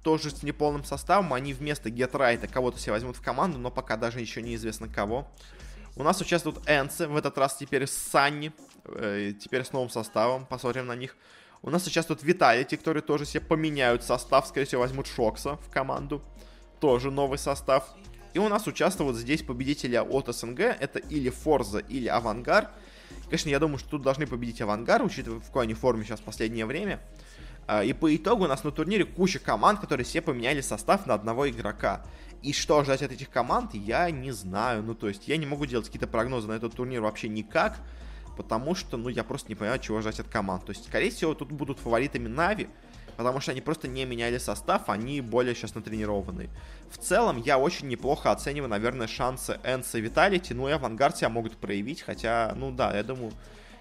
тоже 0.04 0.30
с 0.30 0.44
неполным 0.44 0.84
составом. 0.84 1.34
Они 1.34 1.54
вместо 1.54 1.90
Гетрайта 1.90 2.48
кого-то 2.48 2.80
себе 2.80 2.94
возьмут 2.94 3.18
в 3.18 3.22
команду, 3.22 3.58
но 3.58 3.72
пока 3.72 3.98
даже 3.98 4.20
еще 4.20 4.42
неизвестно 4.42 4.88
кого. 4.88 5.30
У 5.96 6.04
нас 6.04 6.22
участвуют 6.22 6.60
Энцы, 6.68 7.08
в 7.08 7.18
этот 7.18 7.38
раз 7.38 7.58
теперь 7.58 7.86
с 7.86 7.92
Санни, 7.92 8.54
э, 8.86 9.34
теперь 9.40 9.66
с 9.66 9.74
новым 9.74 9.90
составом, 9.90 10.46
посмотрим 10.46 10.88
на 10.88 10.96
них. 10.96 11.18
У 11.62 11.70
нас 11.70 11.86
участвуют 11.86 12.24
Виталити, 12.24 12.78
которые 12.78 13.04
тоже 13.04 13.26
себе 13.26 13.42
поменяют 13.42 14.04
состав, 14.04 14.48
скорее 14.48 14.66
всего 14.66 14.82
возьмут 14.82 15.08
Шокса 15.08 15.58
в 15.58 15.70
команду, 15.70 16.24
тоже 16.80 17.12
новый 17.12 17.38
состав. 17.38 17.86
И 18.34 18.40
у 18.40 18.48
нас 18.48 18.66
участвуют 18.68 19.18
здесь 19.18 19.42
победители 19.42 19.98
от 19.98 20.34
СНГ, 20.34 20.60
это 20.60 21.00
или 21.00 21.30
Форза, 21.30 21.80
или 21.80 22.08
Авангар. 22.08 22.70
Конечно, 23.26 23.50
я 23.50 23.60
думаю, 23.60 23.80
что 23.80 23.90
тут 23.90 24.04
должны 24.04 24.28
победить 24.28 24.62
Авангар, 24.62 25.04
учитывая 25.04 25.40
в 25.40 25.48
какой 25.48 25.64
они 25.64 25.74
форме 25.74 26.06
сейчас 26.06 26.20
в 26.20 26.24
последнее 26.24 26.66
время. 26.66 27.02
А, 27.72 27.84
и 27.84 27.94
по 27.94 28.16
итогу 28.16 28.46
у 28.46 28.48
нас 28.48 28.64
на 28.64 28.72
турнире 28.72 29.06
куча 29.06 29.38
команд, 29.38 29.80
которые 29.80 30.04
все 30.04 30.22
поменяли 30.22 30.60
состав 30.60 31.06
на 31.06 31.14
одного 31.14 31.48
игрока. 31.48 32.04
И 32.42 32.52
что 32.52 32.84
ждать 32.84 33.04
от 33.04 33.12
этих 33.12 33.30
команд, 33.30 33.76
я 33.76 34.10
не 34.10 34.32
знаю. 34.32 34.82
Ну, 34.82 34.96
то 34.96 35.08
есть, 35.08 35.28
я 35.28 35.38
не 35.38 35.46
могу 35.46 35.68
делать 35.68 35.86
какие-то 35.86 36.08
прогнозы 36.08 36.48
на 36.48 36.54
этот 36.54 36.74
турнир 36.74 37.02
вообще 37.02 37.30
никак, 37.30 37.78
потому 38.36 38.74
что, 38.74 38.98
ну, 38.98 39.08
я 39.08 39.24
просто 39.24 39.50
не 39.50 39.56
понимаю, 39.56 39.78
чего 39.78 40.02
ждать 40.02 40.20
от 40.20 40.28
команд. 40.28 40.66
То 40.66 40.72
есть, 40.72 40.86
скорее 40.86 41.12
всего, 41.12 41.36
тут 41.36 41.52
будут 41.52 41.78
фаворитами 41.78 42.28
Нави, 42.28 42.70
потому 43.18 43.40
что 43.40 43.52
они 43.52 43.62
просто 43.62 43.88
не 43.88 44.04
меняли 44.04 44.40
состав, 44.40 44.90
они 44.90 45.22
более 45.22 45.54
сейчас 45.54 45.76
натренированные. 45.76 46.50
В 46.90 46.98
целом, 46.98 47.38
я 47.38 47.60
очень 47.60 47.88
неплохо 47.88 48.32
оцениваю, 48.32 48.72
наверное, 48.72 49.06
шансы 49.06 49.60
Энса 49.64 50.00
и 50.00 50.02
Виталити, 50.02 50.56
ну 50.56 50.68
и 50.70 50.72
Авангард 50.72 51.18
себя 51.18 51.30
могут 51.30 51.56
проявить, 51.58 52.02
хотя, 52.02 52.52
ну 52.56 52.72
да, 52.72 52.98
я 52.98 53.04
думаю, 53.04 53.32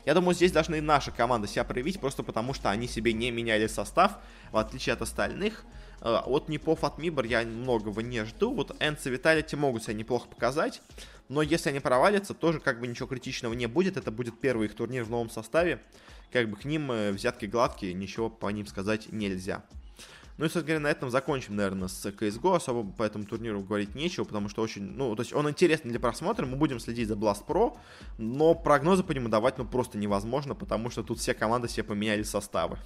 я 0.09 0.15
думаю, 0.15 0.35
здесь 0.35 0.53
должны 0.53 0.79
и 0.79 0.81
наша 0.81 1.11
команда 1.11 1.47
себя 1.47 1.65
проявить, 1.65 2.01
просто 2.01 2.23
потому 2.23 2.55
что 2.55 2.71
они 2.71 2.89
себе 2.89 3.13
не 3.13 3.31
меняли 3.31 3.67
состав, 3.67 4.13
в 4.53 4.57
отличие 4.57 4.95
от 4.95 5.03
остальных. 5.03 5.67
Э, 6.01 6.23
от 6.25 6.49
Непов, 6.49 6.83
от 6.83 6.97
Мибор 6.97 7.27
я 7.27 7.43
многого 7.43 8.03
не 8.03 8.25
жду. 8.25 8.55
Вот 8.55 8.75
Энс 8.81 9.07
и 9.07 9.11
Виталити 9.11 9.55
могут 9.55 9.83
себя 9.83 9.93
неплохо 9.93 10.27
показать. 10.27 10.81
Но 11.29 11.43
если 11.43 11.69
они 11.69 11.81
провалятся, 11.81 12.33
тоже 12.33 12.59
как 12.59 12.81
бы 12.81 12.87
ничего 12.87 13.07
критичного 13.07 13.53
не 13.53 13.67
будет. 13.67 13.99
Это 13.99 14.11
будет 14.11 14.41
первый 14.41 14.69
их 14.69 14.75
турнир 14.75 15.05
в 15.05 15.11
новом 15.11 15.29
составе. 15.29 15.79
Как 16.33 16.49
бы 16.49 16.57
к 16.57 16.65
ним 16.65 16.91
э, 16.91 17.13
взятки 17.13 17.45
гладкие, 17.45 17.93
ничего 17.93 18.31
по 18.31 18.49
ним 18.49 18.67
сказать 18.67 19.13
нельзя. 19.13 19.63
Ну 20.39 20.45
и, 20.45 20.49
собственно 20.49 20.67
говоря, 20.67 20.81
на 20.81 20.89
этом 20.89 21.11
закончим, 21.11 21.57
наверное, 21.57 21.89
с 21.89 22.07
CSGO. 22.07 22.57
Особо 22.57 22.91
по 22.91 23.03
этому 23.03 23.25
турниру 23.25 23.61
говорить 23.61 23.97
нечего, 23.97 24.25
потому 24.25 24.49
что 24.49 24.63
очень, 24.63 24.83
ну, 24.83 25.15
то 25.17 25.23
есть 25.23 25.33
он 25.33 25.51
интересный 25.51 25.91
для 25.91 26.01
просмотра, 26.01 26.47
мы 26.47 26.57
будем 26.57 26.79
следить 26.79 27.09
за 27.09 27.15
Blast 27.15 27.45
Pro, 27.47 27.77
но 28.19 28.55
прогнозы 28.55 29.03
по 29.03 29.13
нему 29.13 29.29
давать, 29.29 29.59
ну, 29.59 29.67
просто 29.67 29.99
невозможно, 29.99 30.55
потому 30.55 30.91
что 30.91 31.03
тут 31.03 31.19
все 31.19 31.35
команды 31.35 31.69
себе 31.69 31.83
поменяли 31.83 32.23
составы. 32.23 32.79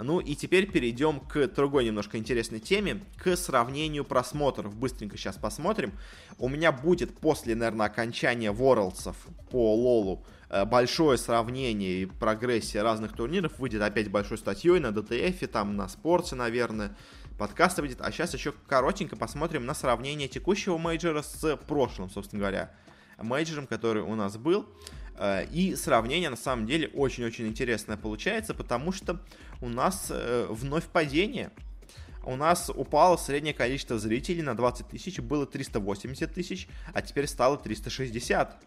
Ну 0.00 0.20
и 0.20 0.34
теперь 0.34 0.70
перейдем 0.70 1.20
к 1.20 1.46
другой 1.48 1.84
немножко 1.84 2.16
интересной 2.16 2.60
теме, 2.60 3.02
к 3.18 3.36
сравнению 3.36 4.04
просмотров. 4.04 4.74
Быстренько 4.74 5.18
сейчас 5.18 5.36
посмотрим. 5.36 5.92
У 6.38 6.48
меня 6.48 6.72
будет 6.72 7.18
после, 7.18 7.54
наверное, 7.54 7.86
окончания 7.86 8.52
Worlds 8.52 9.14
по 9.50 9.74
Лолу 9.74 10.24
большое 10.66 11.18
сравнение 11.18 12.02
и 12.02 12.06
прогрессия 12.06 12.82
разных 12.82 13.14
турниров. 13.14 13.58
Выйдет 13.58 13.82
опять 13.82 14.10
большой 14.10 14.38
статьей 14.38 14.78
на 14.80 14.88
DTF, 14.88 15.46
там 15.46 15.76
на 15.76 15.88
спорте, 15.88 16.34
наверное. 16.34 16.96
Подкаст 17.38 17.78
выйдет. 17.78 17.98
А 18.00 18.12
сейчас 18.12 18.34
еще 18.34 18.52
коротенько 18.68 19.16
посмотрим 19.16 19.66
на 19.66 19.74
сравнение 19.74 20.28
текущего 20.28 20.78
мейджора 20.78 21.22
с 21.22 21.56
прошлым, 21.56 22.10
собственно 22.10 22.40
говоря, 22.40 22.70
мейджором, 23.18 23.66
который 23.66 24.02
у 24.02 24.14
нас 24.14 24.36
был. 24.36 24.68
Э, 25.16 25.44
и 25.46 25.74
сравнение 25.74 26.30
на 26.30 26.36
самом 26.36 26.66
деле 26.66 26.88
очень-очень 26.88 27.46
интересное 27.46 27.96
получается, 27.96 28.54
потому 28.54 28.92
что 28.92 29.20
у 29.60 29.68
нас 29.68 30.08
э, 30.10 30.46
вновь 30.50 30.84
падение. 30.84 31.50
У 32.24 32.36
нас 32.36 32.70
упало 32.72 33.16
среднее 33.16 33.52
количество 33.52 33.98
зрителей 33.98 34.42
на 34.42 34.54
20 34.54 34.86
тысяч, 34.88 35.18
было 35.18 35.44
380 35.44 36.32
тысяч, 36.32 36.68
а 36.94 37.02
теперь 37.02 37.26
стало 37.26 37.56
360. 37.56 38.62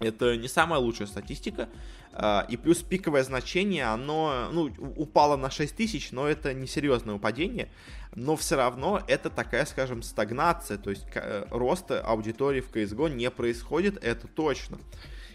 Это 0.00 0.36
не 0.36 0.48
самая 0.48 0.80
лучшая 0.80 1.08
статистика. 1.08 1.68
Э, 2.12 2.42
и 2.48 2.56
плюс 2.56 2.82
пиковое 2.82 3.22
значение, 3.22 3.84
оно 3.84 4.48
ну, 4.52 4.72
упало 4.96 5.36
на 5.36 5.50
6 5.50 5.74
тысяч, 5.74 6.12
но 6.12 6.28
это 6.28 6.52
не 6.54 6.66
серьезное 6.66 7.14
упадение. 7.14 7.68
Но 8.14 8.36
все 8.36 8.56
равно 8.56 9.02
это 9.08 9.30
такая, 9.30 9.64
скажем, 9.66 10.02
стагнация. 10.02 10.78
То 10.78 10.90
есть 10.90 11.06
роста 11.50 12.00
аудитории 12.00 12.60
в 12.60 12.70
CSGO 12.70 13.10
не 13.10 13.30
происходит, 13.30 14.02
это 14.02 14.26
точно. 14.28 14.78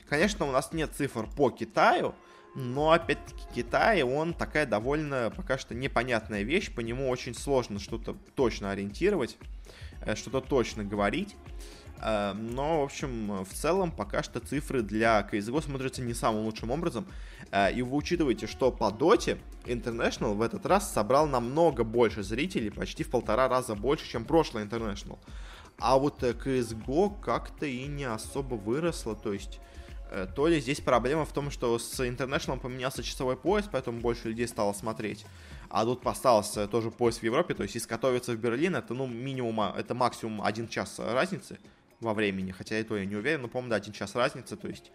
Конечно, 0.09 0.45
у 0.45 0.51
нас 0.51 0.73
нет 0.73 0.91
цифр 0.93 1.25
по 1.37 1.49
Китаю, 1.49 2.13
но 2.53 2.91
опять-таки 2.91 3.43
Китай, 3.55 4.03
он 4.03 4.33
такая 4.33 4.65
довольно 4.65 5.31
пока 5.35 5.57
что 5.57 5.73
непонятная 5.73 6.43
вещь, 6.43 6.69
по 6.73 6.81
нему 6.81 7.09
очень 7.09 7.33
сложно 7.33 7.79
что-то 7.79 8.17
точно 8.35 8.71
ориентировать, 8.71 9.37
э, 10.01 10.15
что-то 10.15 10.41
точно 10.41 10.83
говорить. 10.83 11.35
Э, 12.01 12.33
но, 12.33 12.81
в 12.81 12.83
общем, 12.83 13.43
в 13.43 13.53
целом 13.53 13.91
пока 13.91 14.23
что 14.23 14.39
цифры 14.39 14.81
для 14.81 15.27
CSGO 15.31 15.63
смотрятся 15.63 16.01
не 16.01 16.13
самым 16.13 16.45
лучшим 16.45 16.71
образом. 16.71 17.05
Э, 17.51 17.71
и 17.71 17.81
вы 17.81 17.95
учитываете, 17.95 18.47
что 18.47 18.71
по 18.71 18.91
Доте 18.91 19.37
International 19.65 20.33
в 20.33 20.41
этот 20.41 20.65
раз 20.65 20.91
собрал 20.91 21.27
намного 21.27 21.83
больше 21.83 22.23
зрителей, 22.23 22.71
почти 22.71 23.03
в 23.03 23.09
полтора 23.09 23.47
раза 23.47 23.75
больше, 23.75 24.09
чем 24.09 24.25
прошлый 24.25 24.65
International. 24.65 25.19
А 25.77 25.97
вот 25.97 26.23
CSGO 26.23 27.21
как-то 27.21 27.65
и 27.65 27.85
не 27.87 28.05
особо 28.05 28.55
выросло, 28.55 29.15
то 29.15 29.33
есть 29.33 29.59
Э, 30.11 30.27
то 30.27 30.47
ли 30.47 30.59
здесь 30.59 30.81
проблема 30.81 31.23
в 31.25 31.31
том, 31.31 31.49
что 31.49 31.79
с 31.79 31.99
International 32.01 32.59
поменялся 32.59 33.01
часовой 33.01 33.37
пояс, 33.37 33.65
поэтому 33.71 34.01
больше 34.01 34.27
людей 34.27 34.45
стало 34.45 34.73
смотреть. 34.73 35.25
А 35.69 35.85
тут 35.85 36.05
остался 36.05 36.67
тоже 36.67 36.91
пояс 36.91 37.19
в 37.19 37.23
Европе, 37.23 37.53
то 37.53 37.63
есть 37.63 37.77
из 37.77 37.87
Катовица 37.87 38.33
в 38.33 38.35
Берлин 38.35 38.75
это, 38.75 38.93
ну, 38.93 39.07
минимум, 39.07 39.61
это 39.61 39.95
максимум 39.95 40.41
один 40.41 40.67
час 40.67 40.99
разницы 40.99 41.57
во 42.01 42.13
времени, 42.13 42.51
хотя 42.51 42.79
и 42.79 42.83
то 42.83 42.97
я 42.97 43.05
не 43.05 43.15
уверен, 43.15 43.43
но, 43.43 43.47
по-моему, 43.47 43.69
да, 43.69 43.77
один 43.77 43.93
час 43.93 44.15
разницы, 44.15 44.57
то 44.57 44.67
есть, 44.67 44.91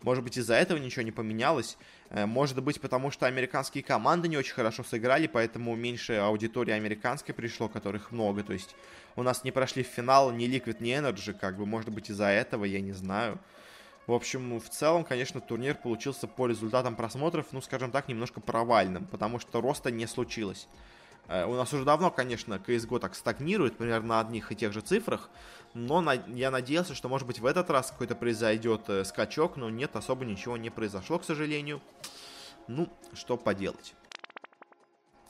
может 0.00 0.24
быть, 0.24 0.38
из-за 0.38 0.54
этого 0.54 0.78
ничего 0.78 1.02
не 1.02 1.12
поменялось, 1.12 1.76
э, 2.10 2.24
может 2.24 2.62
быть, 2.62 2.80
потому 2.80 3.10
что 3.10 3.26
американские 3.26 3.84
команды 3.84 4.28
не 4.28 4.36
очень 4.36 4.54
хорошо 4.54 4.84
сыграли, 4.84 5.26
поэтому 5.26 5.74
меньше 5.74 6.14
аудитории 6.14 6.72
американской 6.72 7.34
пришло, 7.34 7.68
которых 7.68 8.12
много, 8.12 8.42
то 8.42 8.52
есть, 8.52 8.74
у 9.16 9.22
нас 9.22 9.44
не 9.44 9.50
прошли 9.50 9.82
в 9.82 9.88
финал 9.88 10.32
ни 10.32 10.46
Liquid, 10.46 10.76
ни 10.80 10.92
Energy, 10.92 11.36
как 11.38 11.58
бы, 11.58 11.66
может 11.66 11.90
быть, 11.90 12.10
из-за 12.10 12.26
этого, 12.26 12.64
я 12.64 12.80
не 12.80 12.92
знаю. 12.92 13.38
В 14.06 14.12
общем, 14.12 14.60
в 14.60 14.68
целом, 14.68 15.02
конечно, 15.02 15.40
турнир 15.40 15.74
получился 15.74 16.28
по 16.28 16.46
результатам 16.46 16.94
просмотров, 16.94 17.46
ну, 17.52 17.62
скажем 17.62 17.90
так, 17.90 18.06
немножко 18.06 18.40
провальным, 18.40 19.06
потому 19.06 19.38
что 19.38 19.60
роста 19.62 19.90
не 19.90 20.06
случилось. 20.06 20.68
Э, 21.28 21.44
у 21.46 21.54
нас 21.54 21.72
уже 21.72 21.84
давно, 21.84 22.10
конечно, 22.10 22.54
CSGO 22.54 22.98
так 22.98 23.14
стагнирует, 23.14 23.76
примерно 23.76 24.08
на 24.08 24.20
одних 24.20 24.52
и 24.52 24.56
тех 24.56 24.72
же 24.72 24.80
цифрах, 24.80 25.30
но 25.74 26.00
на... 26.00 26.12
я 26.12 26.50
надеялся, 26.50 26.94
что, 26.94 27.08
может 27.08 27.26
быть, 27.26 27.40
в 27.40 27.46
этот 27.46 27.70
раз 27.70 27.90
какой-то 27.90 28.14
произойдет 28.14 28.88
э, 28.88 29.04
скачок, 29.04 29.56
но 29.56 29.70
нет, 29.70 29.96
особо 29.96 30.24
ничего 30.24 30.56
не 30.56 30.70
произошло, 30.70 31.18
к 31.18 31.24
сожалению. 31.24 31.80
Ну, 32.68 32.88
что 33.12 33.36
поделать. 33.36 33.94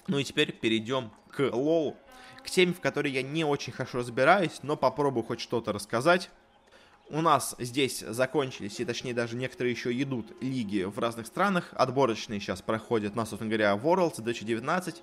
Ну 0.06 0.18
и 0.18 0.24
теперь 0.24 0.52
перейдем 0.52 1.10
к 1.30 1.40
лолу, 1.50 1.96
к 2.44 2.50
теме, 2.50 2.72
в 2.74 2.80
которой 2.80 3.10
я 3.10 3.22
не 3.22 3.44
очень 3.44 3.72
хорошо 3.72 3.98
разбираюсь, 3.98 4.60
но 4.62 4.76
попробую 4.76 5.24
хоть 5.24 5.40
что-то 5.40 5.72
рассказать 5.72 6.30
у 7.10 7.20
нас 7.20 7.54
здесь 7.58 8.00
закончились, 8.00 8.80
и 8.80 8.84
точнее 8.84 9.14
даже 9.14 9.36
некоторые 9.36 9.72
еще 9.72 9.92
идут 10.00 10.26
лиги 10.40 10.84
в 10.84 10.98
разных 10.98 11.26
странах. 11.26 11.68
Отборочные 11.72 12.40
сейчас 12.40 12.62
проходят 12.62 13.14
на, 13.14 13.26
собственно 13.26 13.50
говоря, 13.50 13.74
Worlds 13.74 14.22
2019. 14.22 15.02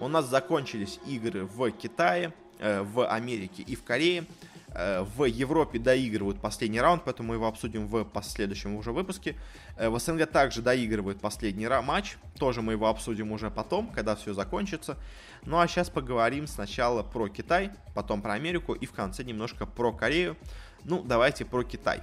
У 0.00 0.08
нас 0.08 0.26
закончились 0.26 1.00
игры 1.06 1.44
в 1.44 1.70
Китае, 1.72 2.32
э, 2.58 2.82
в 2.82 3.06
Америке 3.06 3.62
и 3.62 3.74
в 3.74 3.82
Корее. 3.82 4.26
Э, 4.74 5.02
в 5.02 5.24
Европе 5.24 5.78
доигрывают 5.78 6.40
последний 6.40 6.80
раунд, 6.80 7.02
поэтому 7.04 7.30
мы 7.30 7.34
его 7.34 7.48
обсудим 7.48 7.88
в 7.88 8.04
последующем 8.04 8.76
уже 8.76 8.92
выпуске. 8.92 9.36
Э, 9.76 9.88
в 9.88 9.98
СНГ 9.98 10.30
также 10.30 10.62
доигрывают 10.62 11.20
последний 11.20 11.66
матч, 11.82 12.16
тоже 12.38 12.62
мы 12.62 12.74
его 12.74 12.86
обсудим 12.86 13.32
уже 13.32 13.50
потом, 13.50 13.88
когда 13.88 14.14
все 14.14 14.34
закончится. 14.34 14.96
Ну 15.44 15.58
а 15.58 15.66
сейчас 15.66 15.90
поговорим 15.90 16.46
сначала 16.46 17.02
про 17.02 17.28
Китай, 17.28 17.70
потом 17.94 18.22
про 18.22 18.34
Америку 18.34 18.74
и 18.74 18.86
в 18.86 18.92
конце 18.92 19.24
немножко 19.24 19.66
про 19.66 19.92
Корею. 19.92 20.36
Ну, 20.84 21.02
давайте 21.02 21.44
про 21.44 21.64
Китай. 21.64 22.02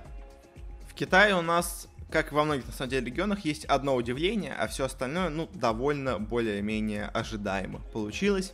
В 0.89 0.93
Китае 0.93 1.35
у 1.35 1.41
нас, 1.41 1.87
как 2.09 2.31
во 2.31 2.43
многих, 2.43 2.67
на 2.67 2.71
самом 2.71 2.91
деле, 2.91 3.05
регионах, 3.05 3.45
есть 3.45 3.65
одно 3.65 3.95
удивление, 3.95 4.53
а 4.53 4.67
все 4.67 4.85
остальное, 4.85 5.29
ну, 5.29 5.49
довольно 5.53 6.19
более-менее 6.19 7.05
ожидаемо 7.07 7.79
получилось. 7.93 8.53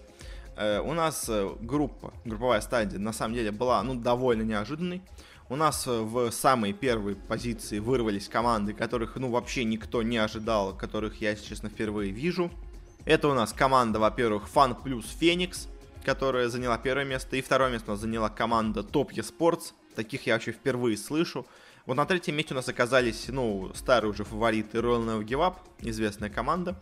Э, 0.55 0.79
у 0.79 0.93
нас 0.93 1.25
э, 1.27 1.49
группа, 1.61 2.13
групповая 2.25 2.61
стадия, 2.61 2.99
на 2.99 3.13
самом 3.13 3.35
деле, 3.35 3.51
была, 3.51 3.83
ну, 3.83 3.95
довольно 3.95 4.43
неожиданной. 4.43 5.01
У 5.49 5.55
нас 5.55 5.85
э, 5.85 5.91
в 5.91 6.31
самой 6.31 6.73
первой 6.73 7.15
позиции 7.15 7.79
вырвались 7.79 8.27
команды, 8.27 8.73
которых, 8.73 9.15
ну, 9.17 9.29
вообще 9.29 9.63
никто 9.63 10.01
не 10.01 10.17
ожидал, 10.17 10.75
которых 10.75 11.21
я, 11.21 11.31
если 11.31 11.49
честно, 11.49 11.69
впервые 11.69 12.11
вижу. 12.11 12.51
Это 13.05 13.27
у 13.27 13.33
нас 13.33 13.51
команда, 13.51 13.99
во-первых, 13.99 14.47
Фан 14.49 14.75
плюс 14.75 15.05
Феникс, 15.19 15.67
которая 16.05 16.47
заняла 16.49 16.77
первое 16.77 17.05
место, 17.05 17.35
и 17.35 17.41
второе 17.41 17.71
место 17.71 17.91
у 17.91 17.93
нас 17.93 18.01
заняла 18.01 18.29
команда 18.29 18.81
Top 18.81 19.09
Esports, 19.11 19.73
Таких 19.95 20.25
я 20.27 20.33
вообще 20.33 20.51
впервые 20.51 20.97
слышу. 20.97 21.45
Вот 21.85 21.97
на 21.97 22.05
третьем 22.05 22.35
месте 22.35 22.53
у 22.53 22.57
нас 22.57 22.69
оказались, 22.69 23.27
ну, 23.29 23.71
старые 23.73 24.11
уже 24.11 24.23
фавориты 24.23 24.77
Royal 24.77 25.03
Never 25.05 25.25
Give 25.25 25.39
Up, 25.39 25.55
известная 25.79 26.29
команда. 26.29 26.77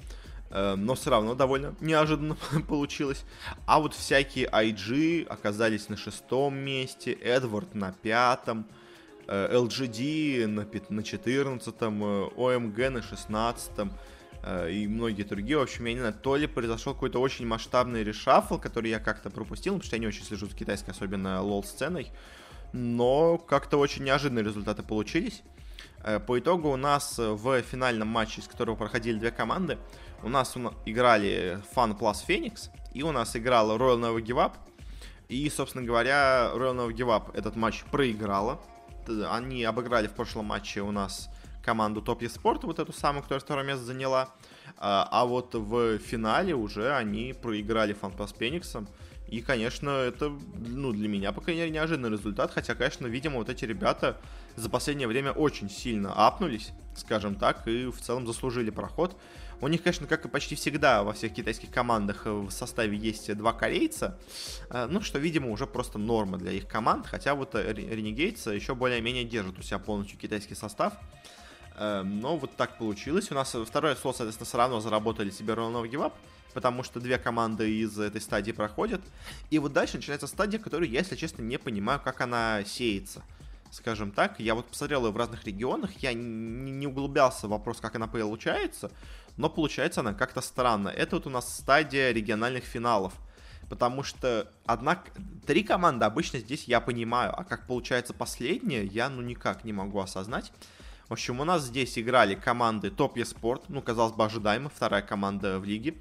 Э, 0.51 0.75
но 0.75 0.95
все 0.95 1.09
равно 1.11 1.35
довольно 1.35 1.75
неожиданно 1.79 2.35
получилось. 2.67 3.23
А 3.65 3.79
вот 3.79 3.93
всякие 3.93 4.47
IG 4.47 5.25
оказались 5.27 5.89
на 5.89 5.97
шестом 5.97 6.57
месте, 6.57 7.13
Эдвард 7.13 7.75
на 7.75 7.93
пятом, 7.93 8.65
э, 9.27 9.55
LGD 9.55 10.47
на, 10.47 10.67
на 10.89 11.03
14 11.03 11.75
OMG 11.75 12.81
э, 12.81 12.89
на 12.89 13.01
16 13.01 13.71
и 14.69 14.87
многие 14.87 15.23
другие. 15.23 15.57
В 15.57 15.63
общем, 15.63 15.83
я 15.83 15.93
не 15.93 15.99
знаю, 15.99 16.13
то 16.13 16.37
ли 16.37 16.47
произошел 16.47 16.93
какой-то 16.93 17.19
очень 17.19 17.45
масштабный 17.45 18.05
решафл, 18.05 18.57
который 18.57 18.89
я 18.89 18.99
как-то 18.99 19.29
пропустил, 19.29 19.73
потому 19.73 19.85
что 19.85 19.97
я 19.97 19.99
не 19.99 20.07
очень 20.07 20.23
слежу 20.23 20.47
за 20.47 20.55
китайской, 20.55 20.91
особенно 20.91 21.41
лол-сценой 21.41 22.09
но 22.73 23.37
как-то 23.37 23.77
очень 23.77 24.03
неожиданные 24.03 24.45
результаты 24.45 24.83
получились. 24.83 25.43
Э, 26.03 26.19
по 26.19 26.39
итогу 26.39 26.69
у 26.69 26.77
нас 26.77 27.17
в 27.17 27.61
финальном 27.61 28.07
матче, 28.07 28.41
из 28.41 28.47
которого 28.47 28.75
проходили 28.75 29.17
две 29.17 29.31
команды, 29.31 29.77
у 30.23 30.29
нас 30.29 30.55
играли 30.85 31.61
Fun 31.75 31.97
Plus 31.97 32.17
Phoenix, 32.27 32.69
и 32.93 33.03
у 33.03 33.11
нас 33.11 33.35
играла 33.35 33.77
Royal 33.77 33.99
Never 33.99 34.21
Give 34.21 34.37
Up. 34.37 34.53
И, 35.29 35.49
собственно 35.49 35.85
говоря, 35.85 36.51
Royal 36.55 36.75
Never 36.75 36.93
Give 36.93 37.07
Up 37.07 37.35
этот 37.37 37.55
матч 37.55 37.83
проиграла. 37.91 38.59
Они 39.31 39.63
обыграли 39.63 40.07
в 40.07 40.13
прошлом 40.13 40.45
матче 40.45 40.81
у 40.81 40.91
нас 40.91 41.29
команду 41.63 42.01
Top 42.01 42.19
Sport, 42.19 42.61
вот 42.63 42.79
эту 42.79 42.93
самую, 42.93 43.23
которая 43.23 43.41
второе 43.41 43.65
место 43.65 43.85
заняла. 43.85 44.29
А, 44.77 45.07
а 45.11 45.25
вот 45.25 45.53
в 45.55 45.97
финале 45.99 46.55
уже 46.55 46.93
они 46.93 47.33
проиграли 47.33 47.95
Fun 47.95 48.15
Plus 48.15 48.35
Phoenix. 48.37 48.87
И, 49.29 49.41
конечно, 49.41 49.89
это, 49.89 50.31
ну, 50.55 50.91
для 50.91 51.07
меня, 51.07 51.31
по 51.31 51.41
крайней 51.41 51.61
мере, 51.61 51.73
неожиданный 51.73 52.09
результат. 52.09 52.51
Хотя, 52.51 52.73
конечно, 52.73 53.05
видимо, 53.05 53.37
вот 53.37 53.49
эти 53.49 53.65
ребята 53.65 54.17
за 54.55 54.69
последнее 54.69 55.07
время 55.07 55.31
очень 55.31 55.69
сильно 55.69 56.13
апнулись, 56.13 56.71
скажем 56.95 57.35
так, 57.35 57.67
и 57.67 57.85
в 57.85 58.01
целом 58.01 58.25
заслужили 58.25 58.71
проход. 58.71 59.15
У 59.61 59.67
них, 59.67 59.83
конечно, 59.83 60.07
как 60.07 60.25
и 60.25 60.29
почти 60.29 60.55
всегда 60.55 61.03
во 61.03 61.13
всех 61.13 61.33
китайских 61.33 61.69
командах 61.69 62.25
в 62.25 62.49
составе 62.49 62.97
есть 62.97 63.35
два 63.35 63.51
корейца, 63.51 64.17
э, 64.69 64.87
ну, 64.89 65.01
что, 65.01 65.19
видимо, 65.19 65.51
уже 65.51 65.67
просто 65.67 65.99
норма 65.99 66.37
для 66.37 66.53
их 66.53 66.67
команд, 66.67 67.05
хотя 67.05 67.35
вот 67.35 67.55
Renegades 67.55 68.55
еще 68.55 68.73
более-менее 68.73 69.25
держит 69.25 69.59
у 69.59 69.61
себя 69.61 69.79
полностью 69.79 70.17
китайский 70.17 70.55
состав. 70.55 70.93
Э, 71.75 72.03
но 72.03 72.37
вот 72.37 72.55
так 72.55 72.77
получилось. 72.77 73.31
У 73.31 73.35
нас 73.35 73.53
второе 73.53 73.95
слот, 73.95 74.15
соответственно, 74.15 74.47
все 74.47 74.57
равно 74.57 74.79
заработали 74.79 75.29
себе 75.29 75.53
ровно 75.53 75.85
гивап, 75.85 76.15
потому 76.53 76.83
что 76.83 76.99
две 76.99 77.17
команды 77.17 77.79
из 77.79 77.99
этой 77.99 78.21
стадии 78.21 78.51
проходят. 78.51 79.01
И 79.49 79.59
вот 79.59 79.73
дальше 79.73 79.97
начинается 79.97 80.27
стадия, 80.27 80.59
которую 80.59 80.89
я, 80.89 80.99
если 80.99 81.15
честно, 81.15 81.41
не 81.41 81.57
понимаю, 81.57 81.99
как 82.03 82.21
она 82.21 82.63
сеется. 82.65 83.23
Скажем 83.71 84.11
так, 84.11 84.39
я 84.39 84.55
вот 84.55 84.65
посмотрел 84.67 85.05
ее 85.05 85.11
в 85.11 85.17
разных 85.17 85.43
регионах, 85.45 85.91
я 85.99 86.13
не 86.13 86.87
углублялся 86.87 87.47
в 87.47 87.51
вопрос, 87.51 87.79
как 87.79 87.95
она 87.95 88.07
получается, 88.07 88.91
но 89.37 89.47
получается 89.49 90.01
она 90.01 90.13
как-то 90.13 90.41
странно. 90.41 90.89
Это 90.89 91.17
вот 91.17 91.27
у 91.27 91.29
нас 91.29 91.57
стадия 91.57 92.11
региональных 92.11 92.63
финалов. 92.63 93.13
Потому 93.69 94.01
что 94.01 94.51
одна, 94.65 95.03
три 95.45 95.63
команды 95.63 96.03
обычно 96.03 96.39
здесь 96.39 96.63
я 96.63 96.81
понимаю, 96.81 97.39
а 97.39 97.43
как 97.43 97.67
получается 97.67 98.15
последняя, 98.15 98.83
я 98.83 99.09
ну 99.09 99.21
никак 99.21 99.63
не 99.63 99.73
могу 99.73 99.99
осознать. 99.99 100.51
В 101.07 101.13
общем, 101.13 101.39
у 101.39 101.43
нас 101.43 101.63
здесь 101.63 101.97
играли 101.97 102.35
команды 102.35 102.89
Топ 102.91 103.17
Спорт, 103.25 103.63
ну, 103.67 103.81
казалось 103.81 104.13
бы, 104.13 104.25
ожидаемо, 104.25 104.69
вторая 104.69 105.01
команда 105.01 105.59
в 105.59 105.65
лиге. 105.65 105.95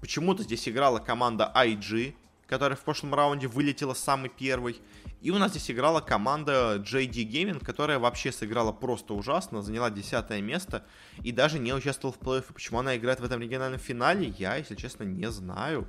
Почему-то 0.00 0.42
здесь 0.42 0.68
играла 0.68 0.98
команда 0.98 1.52
IG, 1.54 2.14
которая 2.46 2.76
в 2.76 2.80
прошлом 2.80 3.14
раунде 3.14 3.46
вылетела 3.46 3.94
самый 3.94 4.28
первый. 4.28 4.80
И 5.20 5.30
у 5.30 5.38
нас 5.38 5.52
здесь 5.52 5.70
играла 5.70 6.00
команда 6.00 6.82
JD 6.84 7.28
Gaming, 7.28 7.64
которая 7.64 7.98
вообще 7.98 8.32
сыграла 8.32 8.72
просто 8.72 9.14
ужасно, 9.14 9.62
заняла 9.62 9.90
десятое 9.90 10.40
место 10.40 10.84
и 11.22 11.30
даже 11.30 11.58
не 11.58 11.72
участвовала 11.72 12.16
в 12.16 12.20
плей-оффе. 12.20 12.52
Почему 12.52 12.80
она 12.80 12.96
играет 12.96 13.20
в 13.20 13.24
этом 13.24 13.40
региональном 13.40 13.78
финале, 13.78 14.34
я, 14.38 14.56
если 14.56 14.74
честно, 14.74 15.04
не 15.04 15.30
знаю. 15.30 15.86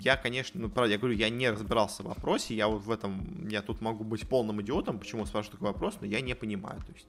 Я, 0.00 0.16
конечно, 0.16 0.60
ну, 0.60 0.68
правда, 0.68 0.92
я 0.92 0.98
говорю, 0.98 1.14
я 1.14 1.30
не 1.30 1.48
разбирался 1.48 2.02
в 2.02 2.06
вопросе, 2.06 2.54
я 2.54 2.66
вот 2.66 2.82
в 2.82 2.90
этом, 2.90 3.46
я 3.48 3.62
тут 3.62 3.80
могу 3.80 4.04
быть 4.04 4.28
полным 4.28 4.60
идиотом, 4.60 4.98
почему 4.98 5.26
спрашиваю 5.26 5.58
такой 5.58 5.72
вопрос, 5.72 5.98
но 6.00 6.06
я 6.06 6.20
не 6.20 6.34
понимаю, 6.34 6.80
то 6.80 6.92
есть... 6.92 7.06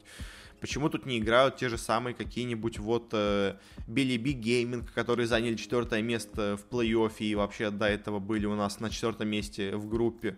Почему 0.61 0.89
тут 0.89 1.07
не 1.07 1.17
играют 1.17 1.57
те 1.57 1.69
же 1.69 1.77
самые 1.77 2.13
какие-нибудь 2.13 2.77
вот 2.77 3.09
э, 3.13 3.55
B 3.87 4.03
Gaming, 4.03 4.87
которые 4.93 5.25
заняли 5.25 5.55
четвертое 5.55 6.03
место 6.03 6.55
в 6.55 6.71
плей-оффе 6.71 7.25
и 7.25 7.35
вообще 7.35 7.71
до 7.71 7.87
этого 7.87 8.19
были 8.19 8.45
у 8.45 8.55
нас 8.55 8.79
на 8.79 8.91
четвертом 8.91 9.27
месте 9.27 9.75
в 9.75 9.89
группе? 9.89 10.37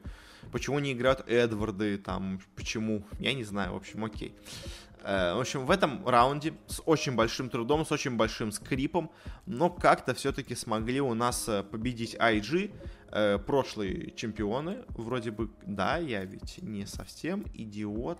Почему 0.51 0.79
не 0.79 0.93
играют 0.93 1.27
Эдварды 1.27 1.97
там? 1.97 2.39
Почему? 2.55 3.05
Я 3.19 3.33
не 3.33 3.43
знаю, 3.43 3.73
в 3.73 3.75
общем, 3.75 4.05
окей. 4.05 4.33
Э, 5.03 5.33
в 5.35 5.41
общем, 5.41 5.65
в 5.65 5.71
этом 5.71 6.07
раунде 6.07 6.53
с 6.67 6.81
очень 6.85 7.15
большим 7.15 7.49
трудом, 7.49 7.85
с 7.85 7.91
очень 7.91 8.15
большим 8.15 8.51
скрипом, 8.51 9.11
но 9.45 9.69
как-то 9.69 10.13
все-таки 10.13 10.55
смогли 10.55 11.01
у 11.01 11.13
нас 11.13 11.49
э, 11.49 11.63
победить 11.63 12.15
IG, 12.15 12.71
э, 13.11 13.39
прошлые 13.39 14.11
чемпионы. 14.11 14.85
Вроде 14.89 15.31
бы, 15.31 15.49
да, 15.65 15.97
я 15.97 16.23
ведь 16.23 16.59
не 16.61 16.85
совсем 16.85 17.43
идиот. 17.53 18.19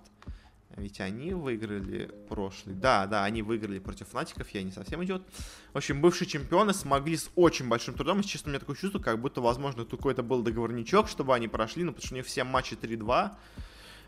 Ведь 0.75 0.99
они 0.99 1.33
выиграли 1.33 2.09
прошлый. 2.27 2.75
Да, 2.75 3.05
да, 3.05 3.23
они 3.25 3.43
выиграли 3.43 3.77
против 3.79 4.07
Фнатиков, 4.07 4.49
я 4.49 4.63
не 4.63 4.71
совсем 4.71 5.03
идет. 5.03 5.21
В 5.71 5.77
общем, 5.77 6.01
бывшие 6.01 6.27
чемпионы 6.27 6.73
смогли 6.73 7.15
с 7.15 7.29
очень 7.35 7.67
большим 7.67 7.93
трудом. 7.93 8.17
Если 8.17 8.31
честно, 8.31 8.49
у 8.49 8.51
меня 8.51 8.59
такое 8.59 8.75
чувство, 8.75 8.99
как 8.99 9.19
будто, 9.19 9.41
возможно, 9.41 9.85
тут 9.85 9.99
какой-то 9.99 10.23
был 10.23 10.41
договорничок, 10.41 11.07
чтобы 11.07 11.35
они 11.35 11.47
прошли, 11.47 11.83
но 11.83 11.91
потому 11.91 12.05
что 12.05 12.15
у 12.15 12.17
них 12.17 12.25
все 12.25 12.43
матчи 12.43 12.73
3-2. 12.73 13.35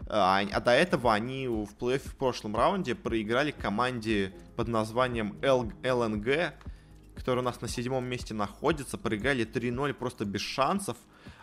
А, 0.07 0.39
а 0.39 0.59
до 0.59 0.71
этого 0.71 1.13
они 1.13 1.47
в 1.47 1.75
плей 1.75 1.99
в 1.99 2.15
прошлом 2.15 2.55
раунде 2.55 2.95
проиграли 2.95 3.51
команде 3.51 4.33
под 4.55 4.67
названием 4.67 5.37
L 5.41 5.71
LNG, 5.83 6.53
которая 7.15 7.41
у 7.41 7.45
нас 7.45 7.61
на 7.61 7.67
седьмом 7.67 8.05
месте 8.05 8.33
находится. 8.33 8.97
Проиграли 8.97 9.45
3-0 9.45 9.93
просто 9.93 10.25
без 10.25 10.41
шансов. 10.41 10.97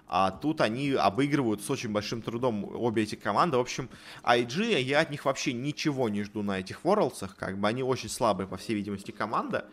А 0.09 0.31
тут 0.31 0.61
они 0.61 0.93
обыгрывают 0.93 1.63
с 1.63 1.71
очень 1.71 1.91
большим 1.91 2.21
трудом 2.21 2.65
обе 2.75 3.05
эти 3.05 3.15
команды. 3.15 3.57
В 3.57 3.61
общем, 3.61 3.89
IG, 4.25 4.81
я 4.81 5.01
от 5.01 5.11
них 5.11 5.25
вообще 5.25 5.53
ничего 5.55 6.09
не 6.09 6.23
жду 6.23 6.43
на 6.43 6.61
этих 6.61 6.83
Worlds. 6.83 7.31
Как 7.39 7.59
бы 7.59 7.67
они 7.69 7.83
очень 7.83 8.11
слабые, 8.11 8.47
по 8.47 8.59
всей 8.59 8.75
видимости, 8.75 9.11
команда. 9.11 9.67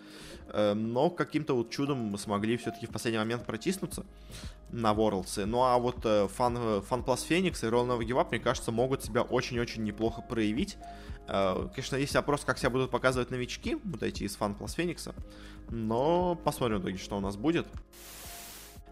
Эм, 0.52 0.94
но 0.94 1.10
каким-то 1.10 1.56
вот 1.56 1.70
чудом 1.70 2.18
смогли 2.18 2.58
все-таки 2.58 2.88
в 2.88 2.90
последний 2.90 3.20
момент 3.20 3.46
протиснуться 3.46 4.06
на 4.72 4.94
Worlds. 4.94 5.46
Ну 5.46 5.64
а 5.64 5.78
вот 5.78 6.06
Fun, 6.06 6.84
Fun 6.88 7.06
Plus 7.06 7.28
Phoenix 7.28 7.66
и 7.66 7.70
Roll 7.70 7.88
Never 7.88 8.00
Give 8.00 8.20
Up, 8.20 8.30
мне 8.30 8.40
кажется, 8.40 8.72
могут 8.72 9.04
себя 9.04 9.22
очень-очень 9.22 9.84
неплохо 9.84 10.22
проявить. 10.22 10.78
Э, 11.28 11.68
конечно, 11.74 11.98
есть 11.98 12.16
вопрос, 12.16 12.44
как 12.46 12.58
себя 12.58 12.70
будут 12.70 12.92
показывать 12.92 13.30
новички, 13.30 13.78
вот 13.84 14.04
эти 14.04 14.24
из 14.24 14.38
Fun 14.38 14.58
Plus 14.58 14.76
Phoenix. 14.78 15.14
Но 15.70 16.36
посмотрим 16.36 16.80
в 16.80 16.82
итоге, 16.82 16.98
что 16.98 17.18
у 17.18 17.20
нас 17.20 17.36
будет. 17.36 17.68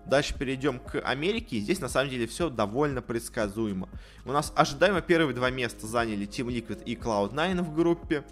Дальше 0.07 0.33
перейдем 0.37 0.79
к 0.79 0.99
Америке. 1.01 1.59
Здесь 1.59 1.81
на 1.81 1.89
самом 1.89 2.09
деле 2.09 2.27
все 2.27 2.49
довольно 2.49 3.01
предсказуемо. 3.01 3.89
У 4.25 4.31
нас 4.31 4.53
ожидаемо 4.55 5.01
первые 5.01 5.35
два 5.35 5.49
места 5.49 5.85
заняли 5.85 6.25
Team 6.25 6.47
Liquid 6.47 6.83
и 6.85 6.95
Cloud9 6.95 7.61
в 7.61 7.75
группе. 7.75 8.23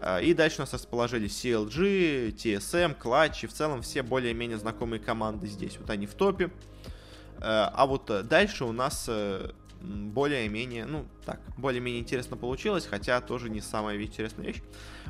А, 0.00 0.18
и 0.18 0.34
дальше 0.34 0.58
у 0.58 0.60
нас 0.60 0.74
расположили 0.74 1.26
CLG, 1.28 2.34
TSM, 2.34 2.96
Clutch 2.98 3.44
и 3.44 3.46
в 3.46 3.52
целом 3.52 3.80
все 3.80 4.02
более-менее 4.02 4.58
знакомые 4.58 5.00
команды 5.00 5.46
здесь. 5.46 5.78
Вот 5.78 5.88
они 5.88 6.06
в 6.06 6.12
топе. 6.12 6.50
А, 7.38 7.72
а 7.74 7.86
вот 7.86 8.10
дальше 8.28 8.66
у 8.66 8.72
нас 8.72 9.06
э, 9.08 9.50
более-менее, 9.84 10.86
ну 10.86 11.06
так, 11.24 11.40
более-менее 11.56 12.00
интересно 12.00 12.36
получилось, 12.36 12.86
хотя 12.86 13.20
тоже 13.20 13.50
не 13.50 13.60
самая 13.60 14.00
интересная 14.00 14.46
вещь. 14.46 14.62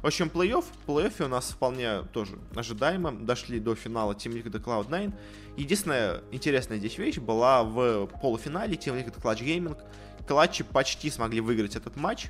В 0.02 0.06
общем, 0.06 0.30
плей-офф, 0.32 0.64
плей-оффе 0.86 1.24
у 1.24 1.28
нас 1.28 1.50
вполне 1.50 2.02
тоже 2.12 2.38
ожидаемо, 2.54 3.12
дошли 3.12 3.60
до 3.60 3.74
финала 3.74 4.12
Team 4.12 4.32
Liquid 4.32 4.56
и 4.56 4.60
Cloud9. 4.60 5.12
Единственная 5.56 6.22
интересная 6.32 6.78
здесь 6.78 6.98
вещь 6.98 7.18
была 7.18 7.62
в 7.62 8.06
полуфинале 8.20 8.74
Team 8.74 8.98
Liquid 8.98 9.20
Clutch 9.20 9.44
Gaming. 9.44 9.80
Клатчи 10.26 10.64
почти 10.64 11.10
смогли 11.10 11.40
выиграть 11.40 11.76
этот 11.76 11.96
матч, 11.96 12.28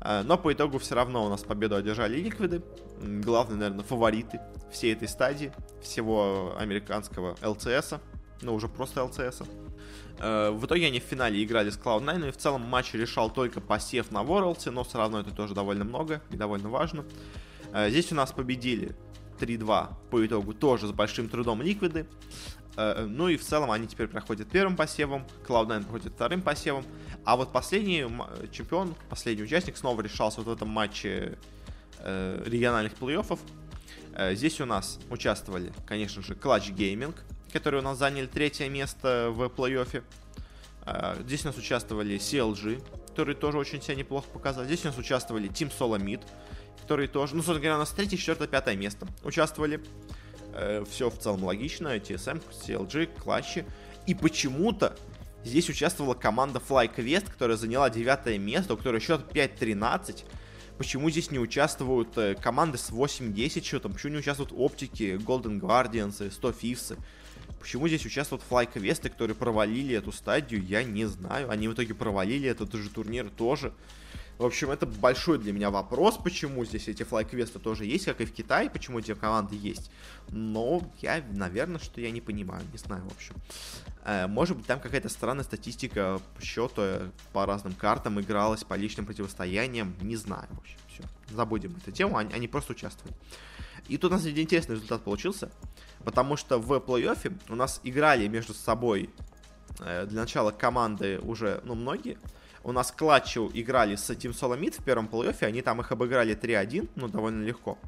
э, 0.00 0.22
но 0.22 0.38
по 0.38 0.52
итогу 0.52 0.78
все 0.78 0.94
равно 0.94 1.24
у 1.26 1.28
нас 1.28 1.42
победу 1.42 1.76
одержали 1.76 2.16
Ликвиды. 2.16 2.62
Главные, 3.00 3.58
наверное, 3.58 3.84
фавориты 3.84 4.40
всей 4.72 4.94
этой 4.94 5.08
стадии, 5.08 5.52
всего 5.82 6.56
американского 6.58 7.36
ЛЦСа, 7.42 8.00
ну 8.40 8.54
уже 8.54 8.68
просто 8.68 9.04
ЛЦСа. 9.04 9.44
Э, 10.18 10.50
в 10.50 10.64
итоге 10.66 10.86
они 10.86 11.00
в 11.00 11.04
финале 11.04 11.42
играли 11.42 11.70
с 11.70 11.78
Cloud9, 11.78 12.28
и 12.28 12.30
в 12.30 12.36
целом 12.36 12.62
матч 12.62 12.94
решал 12.94 13.30
только 13.30 13.60
посев 13.60 14.10
на 14.10 14.22
Worlds, 14.22 14.70
но 14.70 14.84
все 14.84 14.98
равно 14.98 15.20
это 15.20 15.30
тоже 15.30 15.54
довольно 15.54 15.84
много 15.84 16.22
и 16.30 16.36
довольно 16.36 16.68
важно. 16.68 17.04
Э, 17.72 17.90
здесь 17.90 18.12
у 18.12 18.14
нас 18.14 18.32
победили 18.32 18.94
3-2 19.40 19.88
по 20.10 20.26
итогу 20.26 20.54
тоже 20.54 20.86
с 20.86 20.92
большим 20.92 21.28
трудом 21.28 21.62
Ликвиды. 21.62 22.06
Э, 22.76 23.04
ну 23.06 23.28
и 23.28 23.36
в 23.36 23.42
целом 23.42 23.70
они 23.70 23.86
теперь 23.86 24.06
проходят 24.06 24.48
первым 24.48 24.76
посевом, 24.76 25.26
Cloud9 25.46 25.82
проходит 25.82 26.12
вторым 26.12 26.42
посевом. 26.42 26.84
А 27.24 27.36
вот 27.36 27.52
последний 27.52 28.06
чемпион, 28.52 28.94
последний 29.08 29.42
участник 29.42 29.76
снова 29.76 30.00
решался 30.00 30.40
вот 30.40 30.46
в 30.46 30.52
этом 30.52 30.68
матче 30.68 31.38
региональных 32.00 32.92
плей-оффов. 32.94 33.38
Здесь 34.32 34.60
у 34.60 34.66
нас 34.66 34.98
участвовали, 35.08 35.72
конечно 35.86 36.22
же, 36.22 36.34
Clutch 36.34 36.74
Gaming, 36.74 37.14
которые 37.54 37.82
у 37.82 37.84
нас 37.84 37.98
заняли 37.98 38.26
третье 38.26 38.68
место 38.68 39.28
в 39.30 39.44
плей-оффе. 39.44 40.02
А, 40.82 41.16
здесь 41.20 41.44
у 41.44 41.48
нас 41.48 41.56
участвовали 41.56 42.16
CLG, 42.16 42.82
которые 43.06 43.36
тоже 43.36 43.58
очень 43.58 43.80
себя 43.80 43.94
неплохо 43.94 44.26
показали. 44.28 44.66
Здесь 44.66 44.84
у 44.84 44.88
нас 44.88 44.98
участвовали 44.98 45.48
Team 45.48 45.72
Solo 45.72 45.96
Mid, 45.98 46.20
которые 46.82 47.06
тоже, 47.06 47.36
ну, 47.36 47.42
собственно 47.42 47.60
говоря, 47.60 47.76
у 47.76 47.78
нас 47.78 47.90
третье, 47.90 48.16
четвертое, 48.16 48.48
пятое 48.48 48.74
место 48.74 49.06
участвовали. 49.22 49.80
Э, 50.52 50.84
Все 50.90 51.08
в 51.10 51.18
целом 51.18 51.44
логично. 51.44 51.96
TSM, 51.96 52.42
CLG, 52.50 53.20
Клатчи. 53.22 53.64
И 54.08 54.16
почему-то 54.16 54.96
здесь 55.44 55.70
участвовала 55.70 56.14
команда 56.14 56.60
FlyQuest, 56.68 57.30
которая 57.30 57.56
заняла 57.56 57.88
девятое 57.88 58.36
место, 58.36 58.74
у 58.74 58.76
которой 58.76 59.00
счет 59.00 59.20
5-13. 59.32 60.24
Почему 60.76 61.08
здесь 61.08 61.30
не 61.30 61.38
участвуют 61.38 62.18
э, 62.18 62.34
команды 62.34 62.78
с 62.78 62.90
8-10 62.90 63.62
счетом? 63.62 63.92
Почему 63.92 64.14
не 64.14 64.18
участвуют 64.18 64.52
Оптики, 64.52 65.20
Golden 65.24 65.60
Guardians, 65.60 66.32
100 66.32 66.50
Fifths? 66.50 66.98
Почему 67.60 67.88
здесь 67.88 68.04
участвуют 68.04 68.42
флайквесты, 68.42 69.08
которые 69.08 69.34
провалили 69.34 69.96
эту 69.96 70.12
стадию, 70.12 70.64
я 70.64 70.84
не 70.84 71.06
знаю. 71.06 71.50
Они 71.50 71.68
в 71.68 71.74
итоге 71.74 71.94
провалили 71.94 72.48
этот 72.48 72.72
же 72.74 72.90
турнир 72.90 73.28
тоже. 73.30 73.72
В 74.38 74.44
общем, 74.44 74.70
это 74.70 74.84
большой 74.84 75.38
для 75.38 75.52
меня 75.52 75.70
вопрос, 75.70 76.18
почему 76.18 76.64
здесь 76.64 76.88
эти 76.88 77.04
флайквесты 77.04 77.60
тоже 77.60 77.84
есть, 77.84 78.06
как 78.06 78.20
и 78.20 78.24
в 78.24 78.32
Китае, 78.32 78.68
почему 78.68 78.98
эти 78.98 79.14
команды 79.14 79.54
есть. 79.54 79.92
Но 80.28 80.82
я, 81.00 81.24
наверное, 81.30 81.78
что 81.78 82.00
я 82.00 82.10
не 82.10 82.20
понимаю, 82.20 82.62
не 82.72 82.78
знаю, 82.78 83.04
в 83.04 83.12
общем. 83.12 83.36
Э, 84.04 84.26
может 84.26 84.56
быть, 84.56 84.66
там 84.66 84.80
какая-то 84.80 85.08
странная 85.08 85.44
статистика 85.44 86.20
счета 86.42 87.12
по 87.32 87.46
разным 87.46 87.74
картам 87.74 88.20
игралась, 88.20 88.64
по 88.64 88.74
личным 88.74 89.06
противостояниям, 89.06 89.94
не 90.00 90.16
знаю, 90.16 90.48
в 90.50 90.58
общем, 90.58 90.78
все. 90.88 91.04
Забудем 91.30 91.76
эту 91.76 91.92
тему, 91.92 92.16
они, 92.16 92.34
они 92.34 92.48
просто 92.48 92.72
участвовали. 92.72 93.14
И 93.86 93.98
тут 93.98 94.10
у 94.10 94.14
нас 94.14 94.26
интересный 94.26 94.74
результат 94.74 95.04
получился, 95.04 95.50
потому 96.04 96.36
что 96.36 96.58
в 96.58 96.72
плей-оффе 96.72 97.32
у 97.48 97.54
нас 97.54 97.80
играли 97.84 98.26
между 98.28 98.54
собой 98.54 99.10
э, 99.80 100.06
для 100.06 100.20
начала 100.20 100.50
команды 100.50 101.18
уже, 101.20 101.60
ну, 101.64 101.74
многие. 101.74 102.18
У 102.62 102.72
нас 102.72 102.92
Клатчу 102.92 103.50
играли 103.52 103.94
с 103.94 104.08
Team 104.10 104.32
Solomid 104.32 104.80
в 104.80 104.84
первом 104.84 105.06
плей-оффе, 105.06 105.46
они 105.46 105.62
там 105.62 105.80
их 105.80 105.92
обыграли 105.92 106.34
3-1, 106.34 106.88
ну, 106.96 107.08
довольно 107.08 107.44
легко. 107.44 107.78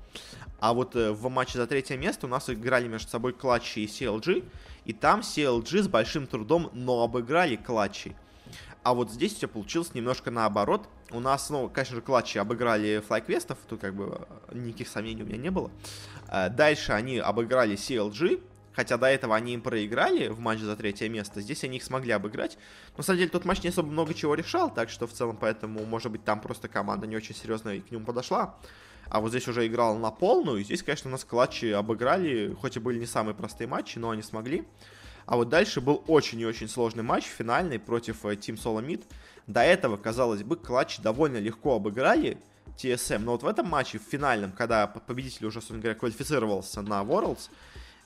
А 0.61 0.73
вот 0.73 0.97
э, 0.97 1.12
в 1.12 1.29
матче 1.29 1.59
за 1.59 1.67
третье 1.67 1.97
место 1.97 2.27
у 2.27 2.31
нас 2.31 2.51
играли 2.51 2.89
между 2.89 3.09
собой 3.09 3.33
Клатчи 3.33 3.81
и 3.81 3.87
CLG, 3.87 4.45
и 4.85 4.93
там 4.93 5.21
CLG 5.21 5.83
с 5.83 5.89
большим 5.89 6.27
трудом, 6.27 6.71
но 6.73 7.03
обыграли 7.03 7.57
Клатчи. 7.57 8.17
А 8.87 8.95
вот 8.95 9.11
здесь 9.11 9.35
все 9.35 9.49
получилось 9.49 9.95
немножко 9.95 10.31
наоборот. 10.31 10.89
У 11.11 11.19
нас, 11.19 11.51
ну, 11.51 11.69
конечно 11.69 11.97
же, 11.97 12.03
клатчи 12.03 12.39
обыграли 12.39 13.03
флайквестов, 13.05 13.59
тут 13.69 13.81
как 13.81 13.97
бы 13.97 14.27
э, 14.49 14.57
никаких 14.57 14.87
сомнений 14.87 15.25
у 15.25 15.27
меня 15.27 15.39
не 15.39 15.51
было. 15.51 15.73
Э, 16.29 16.49
дальше 16.49 16.93
они 16.93 17.18
обыграли 17.18 17.77
CLG, 17.77 18.43
хотя 18.72 18.99
до 18.99 19.07
этого 19.07 19.35
они 19.35 19.55
им 19.55 19.62
проиграли 19.62 20.29
в 20.29 20.39
матче 20.39 20.64
за 20.64 20.77
третье 20.77 21.09
место, 21.09 21.41
здесь 21.41 21.64
они 21.64 21.79
их 21.79 21.85
смогли 21.85 22.12
обыграть. 22.12 22.59
Но, 22.93 22.99
на 22.99 23.03
самом 23.05 23.18
деле, 23.18 23.31
тот 23.31 23.45
матч 23.45 23.62
не 23.62 23.70
особо 23.70 23.89
много 23.91 24.14
чего 24.14 24.35
решал, 24.35 24.72
так 24.72 24.91
что 24.91 25.07
в 25.07 25.12
целом 25.12 25.37
поэтому, 25.41 25.85
может 25.85 26.12
быть, 26.12 26.24
там 26.24 26.41
просто 26.41 26.68
команда 26.68 27.07
не 27.07 27.16
очень 27.16 27.35
серьезно 27.35 27.79
к 27.81 27.91
нему 27.91 28.05
подошла. 28.05 28.57
А 29.09 29.20
вот 29.20 29.31
здесь 29.31 29.47
уже 29.47 29.66
играл 29.66 29.97
на 29.97 30.11
полную, 30.11 30.61
и 30.61 30.64
здесь, 30.64 30.83
конечно, 30.83 31.09
у 31.09 31.12
нас 31.12 31.24
клатчи 31.24 31.66
обыграли, 31.66 32.55
хоть 32.61 32.77
и 32.77 32.81
были 32.81 32.99
не 32.99 33.07
самые 33.07 33.35
простые 33.35 33.68
матчи, 33.68 33.99
но 33.99 34.11
они 34.11 34.22
смогли. 34.22 34.64
А 35.27 35.37
вот 35.37 35.49
дальше 35.49 35.81
был 35.81 36.05
очень 36.07 36.41
и 36.41 36.47
очень 36.47 36.68
сложный 36.68 37.03
матч, 37.03 37.24
финальный, 37.24 37.79
против 37.79 38.24
э, 38.24 38.35
Team 38.35 38.57
Solo 38.57 38.85
Mid. 38.85 39.05
До 39.47 39.61
этого, 39.61 39.97
казалось 39.97 40.43
бы, 40.43 40.57
клатч 40.57 40.99
довольно 40.99 41.39
легко 41.39 41.74
обыграли 41.74 42.39
TSM, 42.77 43.18
но 43.18 43.33
вот 43.33 43.43
в 43.43 43.47
этом 43.47 43.66
матче, 43.66 43.99
в 43.99 44.03
финальном, 44.03 44.53
когда 44.53 44.87
победитель 44.87 45.47
уже, 45.47 45.61
собственно 45.61 45.81
говоря, 45.81 45.99
квалифицировался 45.99 46.83
на 46.83 47.03
Worlds, 47.03 47.51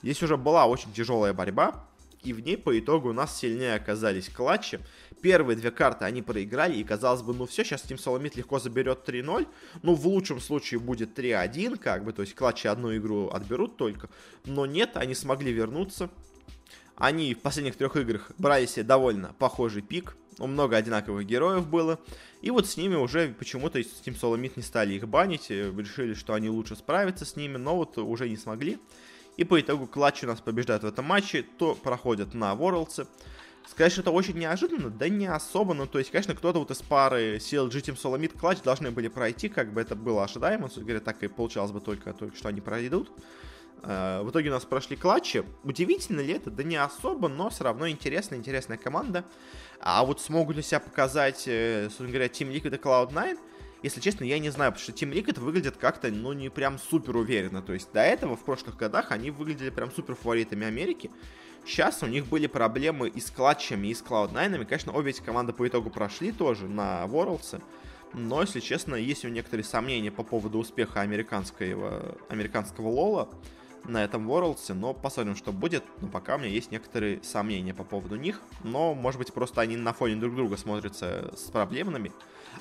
здесь 0.01 0.21
уже 0.23 0.37
была 0.37 0.65
очень 0.65 0.93
тяжелая 0.93 1.33
борьба, 1.33 1.85
и 2.23 2.33
в 2.33 2.39
ней 2.39 2.55
по 2.55 2.77
итогу 2.77 3.09
у 3.09 3.13
нас 3.13 3.37
сильнее 3.37 3.75
оказались 3.75 4.29
клатчи. 4.29 4.79
Первые 5.21 5.55
две 5.55 5.71
карты 5.71 6.05
они 6.05 6.21
проиграли, 6.21 6.77
и 6.77 6.83
казалось 6.83 7.21
бы, 7.21 7.33
ну 7.33 7.45
все, 7.47 7.63
сейчас 7.63 7.83
Team 7.83 7.97
Solomid 7.97 8.33
легко 8.35 8.59
заберет 8.59 9.07
3-0. 9.07 9.47
Ну, 9.81 9.95
в 9.95 10.07
лучшем 10.07 10.39
случае 10.39 10.79
будет 10.79 11.17
3-1, 11.17 11.77
как 11.77 12.03
бы, 12.03 12.13
то 12.13 12.21
есть 12.21 12.35
клатчи 12.35 12.67
одну 12.67 12.95
игру 12.95 13.29
отберут 13.29 13.77
только. 13.77 14.09
Но 14.45 14.65
нет, 14.65 14.97
они 14.97 15.15
смогли 15.15 15.51
вернуться. 15.51 16.09
Они 16.95 17.33
в 17.33 17.39
последних 17.39 17.75
трех 17.75 17.95
играх 17.95 18.31
брали 18.37 18.67
себе 18.67 18.83
довольно 18.83 19.33
похожий 19.39 19.81
пик. 19.81 20.15
Ну, 20.37 20.47
много 20.47 20.77
одинаковых 20.77 21.25
героев 21.25 21.67
было. 21.67 21.99
И 22.41 22.51
вот 22.51 22.67
с 22.67 22.77
ними 22.77 22.95
уже 22.95 23.35
почему-то 23.37 23.79
из 23.79 23.87
Team 23.87 24.19
Solo 24.19 24.39
Mid 24.39 24.53
не 24.55 24.63
стали 24.63 24.93
их 24.93 25.07
банить. 25.07 25.51
Э, 25.51 25.71
решили, 25.77 26.13
что 26.13 26.33
они 26.33 26.49
лучше 26.49 26.75
справятся 26.75 27.25
с 27.25 27.35
ними, 27.35 27.57
но 27.57 27.75
вот 27.75 27.97
уже 27.97 28.29
не 28.29 28.37
смогли. 28.37 28.79
И 29.37 29.43
по 29.43 29.59
итогу 29.59 29.87
клатч 29.87 30.23
у 30.23 30.27
нас 30.27 30.41
побеждают 30.41 30.83
в 30.83 30.87
этом 30.87 31.05
матче, 31.05 31.45
то 31.57 31.75
проходят 31.75 32.33
на 32.33 32.53
Worlds. 32.53 33.07
Сказать, 33.67 33.91
что 33.91 34.01
это 34.01 34.11
очень 34.11 34.37
неожиданно, 34.37 34.89
да 34.89 35.07
не 35.07 35.27
особо, 35.27 35.73
ну, 35.73 35.85
то 35.85 35.99
есть, 35.99 36.11
конечно, 36.11 36.35
кто-то 36.35 36.59
вот 36.59 36.71
из 36.71 36.81
пары 36.81 37.37
CLG 37.37 37.69
Team 37.69 37.95
Solo 37.95 38.19
Mid 38.19 38.37
клатч 38.37 38.61
должны 38.61 38.91
были 38.91 39.07
пройти, 39.07 39.49
как 39.49 39.71
бы 39.71 39.79
это 39.79 39.95
было 39.95 40.23
ожидаемо, 40.23 40.69
говоря, 40.75 40.99
так 40.99 41.23
и 41.23 41.27
получалось 41.27 41.71
бы 41.71 41.79
только, 41.79 42.13
только 42.13 42.35
что 42.35 42.49
они 42.49 42.59
пройдут. 42.59 43.11
Э, 43.83 44.21
в 44.23 44.29
итоге 44.29 44.49
у 44.49 44.53
нас 44.53 44.65
прошли 44.65 44.95
клатчи. 44.95 45.43
Удивительно 45.63 46.21
ли 46.21 46.33
это? 46.33 46.49
Да 46.49 46.63
не 46.63 46.75
особо, 46.75 47.27
но 47.27 47.49
все 47.49 47.63
равно 47.63 47.87
интересная, 47.87 48.37
интересная 48.39 48.77
команда. 48.77 49.25
А 49.83 50.05
вот 50.05 50.21
смогут 50.21 50.55
ли 50.55 50.61
себя 50.61 50.79
показать, 50.79 51.43
э, 51.47 51.85
собственно 51.85 52.09
говоря, 52.09 52.27
Team 52.27 52.53
Liquid 52.53 52.75
и 52.75 52.79
Cloud9? 52.79 53.37
Если 53.81 53.99
честно, 53.99 54.25
я 54.25 54.37
не 54.37 54.51
знаю, 54.51 54.71
потому 54.71 54.83
что 54.83 54.91
Team 54.91 55.11
Liquid 55.11 55.39
выглядит 55.39 55.77
как-то, 55.77 56.09
ну, 56.11 56.33
не 56.33 56.49
прям 56.49 56.77
супер 56.77 57.17
уверенно. 57.17 57.63
То 57.63 57.73
есть 57.73 57.91
до 57.91 58.01
этого, 58.01 58.35
в 58.35 58.43
прошлых 58.43 58.77
годах, 58.77 59.11
они 59.11 59.31
выглядели 59.31 59.71
прям 59.71 59.91
супер 59.91 60.13
фаворитами 60.13 60.67
Америки. 60.67 61.09
Сейчас 61.65 62.03
у 62.03 62.05
них 62.05 62.27
были 62.27 62.45
проблемы 62.45 63.09
и 63.09 63.19
с 63.19 63.31
клатчами, 63.31 63.87
и 63.87 63.95
с 63.95 64.03
Cloud9. 64.03 64.65
Конечно, 64.65 64.93
обе 64.93 65.09
эти 65.09 65.21
команды 65.21 65.51
по 65.51 65.67
итогу 65.67 65.89
прошли 65.89 66.31
тоже 66.31 66.67
на 66.67 67.03
Worlds. 67.05 67.59
Но, 68.13 68.41
если 68.41 68.59
честно, 68.59 68.93
есть 68.95 69.23
у 69.25 69.29
меня 69.29 69.37
некоторые 69.37 69.63
сомнения 69.63 70.11
по 70.11 70.21
поводу 70.21 70.59
успеха 70.59 71.01
американского, 71.01 72.17
американского 72.29 72.87
Лола 72.87 73.29
на 73.85 74.03
этом 74.03 74.29
Worlds, 74.29 74.73
но 74.73 74.93
посмотрим, 74.93 75.35
что 75.35 75.51
будет. 75.51 75.83
Но 76.01 76.07
пока 76.07 76.35
у 76.35 76.37
меня 76.39 76.49
есть 76.49 76.71
некоторые 76.71 77.21
сомнения 77.23 77.73
по 77.73 77.83
поводу 77.83 78.15
них. 78.15 78.41
Но, 78.63 78.93
может 78.93 79.19
быть, 79.19 79.33
просто 79.33 79.61
они 79.61 79.77
на 79.77 79.93
фоне 79.93 80.15
друг 80.15 80.35
друга 80.35 80.57
смотрятся 80.57 81.33
с 81.35 81.49
проблемными. 81.51 82.11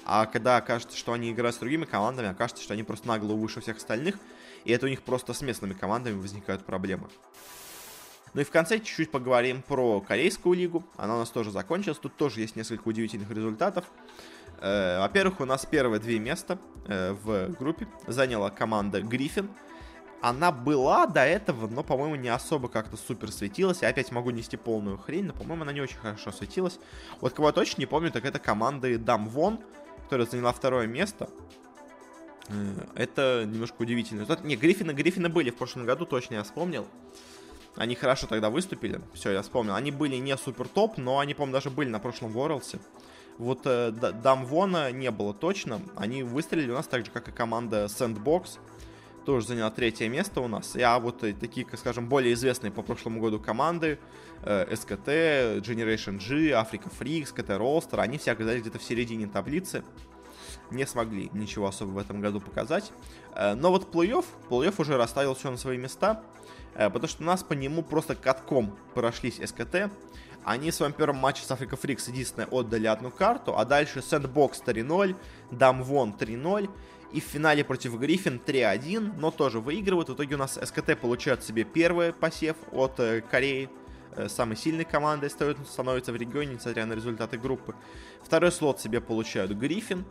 А 0.04 0.26
когда 0.26 0.56
окажется, 0.56 0.96
что 0.96 1.12
они 1.12 1.30
играют 1.30 1.56
с 1.56 1.58
другими 1.58 1.84
командами, 1.84 2.28
окажется, 2.28 2.62
что 2.62 2.74
они 2.74 2.82
просто 2.82 3.08
нагло 3.08 3.34
выше 3.34 3.60
всех 3.60 3.76
остальных. 3.76 4.16
И 4.64 4.72
это 4.72 4.86
у 4.86 4.88
них 4.88 5.02
просто 5.02 5.32
с 5.32 5.40
местными 5.42 5.72
командами 5.72 6.18
возникают 6.18 6.64
проблемы. 6.64 7.08
Ну 8.32 8.42
и 8.42 8.44
в 8.44 8.50
конце 8.50 8.78
чуть-чуть 8.78 9.10
поговорим 9.10 9.62
про 9.62 10.00
корейскую 10.00 10.56
лигу. 10.56 10.84
Она 10.96 11.16
у 11.16 11.18
нас 11.18 11.30
тоже 11.30 11.50
закончилась. 11.50 11.98
Тут 11.98 12.16
тоже 12.16 12.40
есть 12.40 12.56
несколько 12.56 12.86
удивительных 12.86 13.30
результатов. 13.30 13.84
Э, 14.60 15.00
во-первых, 15.00 15.40
у 15.40 15.44
нас 15.44 15.66
первые 15.66 16.00
две 16.00 16.18
места 16.18 16.58
э, 16.86 17.12
в 17.12 17.50
группе 17.58 17.88
заняла 18.06 18.50
команда 18.50 19.02
Гриффин 19.02 19.48
она 20.20 20.52
была 20.52 21.06
до 21.06 21.20
этого, 21.20 21.66
но, 21.66 21.82
по-моему, 21.82 22.14
не 22.16 22.28
особо 22.28 22.68
как-то 22.68 22.96
супер 22.96 23.32
светилась. 23.32 23.82
Я 23.82 23.88
опять 23.88 24.12
могу 24.12 24.30
нести 24.30 24.56
полную 24.56 24.98
хрень, 24.98 25.24
но, 25.24 25.32
по-моему, 25.32 25.62
она 25.62 25.72
не 25.72 25.80
очень 25.80 25.96
хорошо 25.96 26.30
светилась. 26.30 26.78
Вот 27.20 27.32
кого 27.32 27.48
я 27.48 27.52
точно 27.52 27.80
не 27.80 27.86
помню, 27.86 28.10
так 28.10 28.24
это 28.24 28.38
команда 28.38 28.98
Дамвон, 28.98 29.60
которая 30.04 30.26
заняла 30.26 30.52
второе 30.52 30.86
место. 30.86 31.30
Э, 32.48 32.86
это 32.94 33.44
немножко 33.46 33.76
удивительно. 33.80 34.26
Не, 34.42 34.56
Гриффины, 34.56 34.92
Гриффины 34.92 35.30
были 35.30 35.50
в 35.50 35.56
прошлом 35.56 35.86
году, 35.86 36.04
точно 36.04 36.34
я 36.34 36.42
вспомнил. 36.42 36.86
Они 37.76 37.94
хорошо 37.94 38.26
тогда 38.26 38.50
выступили. 38.50 39.00
Все, 39.14 39.30
я 39.30 39.40
вспомнил. 39.42 39.74
Они 39.74 39.90
были 39.90 40.16
не 40.16 40.36
супер 40.36 40.68
топ, 40.68 40.98
но 40.98 41.18
они, 41.18 41.32
по-моему, 41.34 41.54
даже 41.54 41.70
были 41.70 41.88
на 41.88 41.98
прошлом 41.98 42.30
Ворлсе. 42.32 42.78
Вот 43.38 43.62
э, 43.64 43.90
Дамвона 43.90 44.92
не 44.92 45.10
было 45.10 45.32
точно. 45.32 45.80
Они 45.96 46.22
выстрелили 46.22 46.70
у 46.70 46.74
нас 46.74 46.86
так 46.86 47.06
же, 47.06 47.10
как 47.10 47.28
и 47.28 47.32
команда 47.32 47.86
Sandbox 47.86 48.58
тоже 49.24 49.46
заняла 49.46 49.70
третье 49.70 50.08
место 50.08 50.40
у 50.40 50.48
нас. 50.48 50.76
А 50.76 50.98
вот 50.98 51.20
такие, 51.20 51.66
скажем, 51.76 52.08
более 52.08 52.34
известные 52.34 52.70
по 52.70 52.82
прошлому 52.82 53.20
году 53.20 53.38
команды, 53.38 53.98
э, 54.42 54.74
СКТ, 54.74 55.08
Generation 55.66 56.18
G, 56.18 56.50
Africa 56.50 56.90
Freaks, 56.98 57.32
КТ 57.32 57.50
Roster, 57.50 58.00
они 58.00 58.18
все 58.18 58.32
оказались 58.32 58.62
где-то 58.62 58.78
в 58.78 58.82
середине 58.82 59.26
таблицы. 59.26 59.84
Не 60.70 60.86
смогли 60.86 61.30
ничего 61.32 61.66
особо 61.66 61.90
в 61.90 61.98
этом 61.98 62.20
году 62.20 62.40
показать. 62.40 62.92
Э, 63.34 63.54
но 63.54 63.70
вот 63.70 63.94
плей-офф, 63.94 64.24
плей-офф 64.48 64.74
уже 64.78 64.96
расставил 64.96 65.34
все 65.34 65.50
на 65.50 65.56
свои 65.56 65.76
места, 65.76 66.22
э, 66.74 66.90
потому 66.90 67.08
что 67.08 67.22
нас 67.22 67.42
по 67.42 67.52
нему 67.52 67.82
просто 67.82 68.14
катком 68.14 68.76
прошлись 68.94 69.40
СКТ. 69.44 69.90
Они 70.44 70.70
в 70.70 70.74
своем 70.74 70.92
первом 70.92 71.16
матче 71.16 71.42
с 71.42 71.50
Africa 71.50 71.78
Freaks 71.78 72.10
единственное 72.10 72.48
отдали 72.48 72.86
одну 72.86 73.10
карту, 73.10 73.58
а 73.58 73.64
дальше 73.64 73.98
Sandbox 73.98 74.64
3-0, 74.64 75.14
Дамвон 75.50 76.14
3-0, 76.18 76.70
и 77.12 77.20
в 77.20 77.24
финале 77.24 77.64
против 77.64 77.98
Гриффин 77.98 78.40
3-1, 78.44 79.14
но 79.18 79.30
тоже 79.30 79.60
выигрывают. 79.60 80.08
В 80.08 80.14
итоге 80.14 80.36
у 80.36 80.38
нас 80.38 80.58
СКТ 80.62 80.98
получает 80.98 81.42
себе 81.42 81.64
первый 81.64 82.12
посев 82.12 82.56
от 82.72 83.00
э, 83.00 83.20
Кореи. 83.20 83.68
Э, 84.16 84.28
самой 84.28 84.56
сильной 84.56 84.84
командой 84.84 85.30
становится 85.30 86.12
в 86.12 86.16
регионе, 86.16 86.54
несмотря 86.54 86.86
на 86.86 86.94
результаты 86.94 87.38
группы. 87.38 87.74
Второй 88.22 88.52
слот 88.52 88.80
себе 88.80 89.00
получают 89.00 89.50
Griffin. 89.52 90.04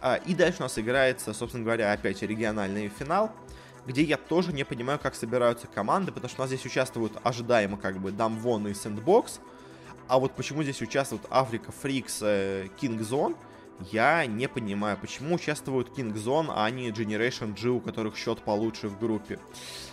Э, 0.00 0.18
и 0.26 0.34
дальше 0.34 0.58
у 0.60 0.62
нас 0.62 0.78
играется, 0.78 1.32
собственно 1.32 1.64
говоря, 1.64 1.92
опять 1.92 2.22
региональный 2.22 2.88
финал 2.88 3.32
где 3.86 4.02
я 4.02 4.16
тоже 4.16 4.54
не 4.54 4.64
понимаю, 4.64 4.98
как 4.98 5.14
собираются 5.14 5.66
команды, 5.66 6.10
потому 6.10 6.30
что 6.30 6.40
у 6.40 6.44
нас 6.44 6.48
здесь 6.48 6.64
участвуют 6.64 7.12
ожидаемо 7.22 7.76
как 7.76 7.98
бы 7.98 8.12
Damwon 8.12 8.66
и 8.68 8.72
Sandbox, 8.72 9.40
а 10.08 10.18
вот 10.18 10.32
почему 10.32 10.62
здесь 10.62 10.80
участвуют 10.80 11.26
Afreeca 11.28 11.70
Freecs, 11.70 12.22
King 12.80 13.02
Zone, 13.02 13.36
я 13.90 14.26
не 14.26 14.48
понимаю, 14.48 14.96
почему 15.00 15.34
участвуют 15.34 15.96
King 15.96 16.14
Zone, 16.14 16.52
а 16.54 16.68
не 16.70 16.90
Generation 16.90 17.60
G, 17.60 17.70
у 17.70 17.80
которых 17.80 18.16
счет 18.16 18.40
получше 18.40 18.88
в 18.88 18.98
группе. 18.98 19.38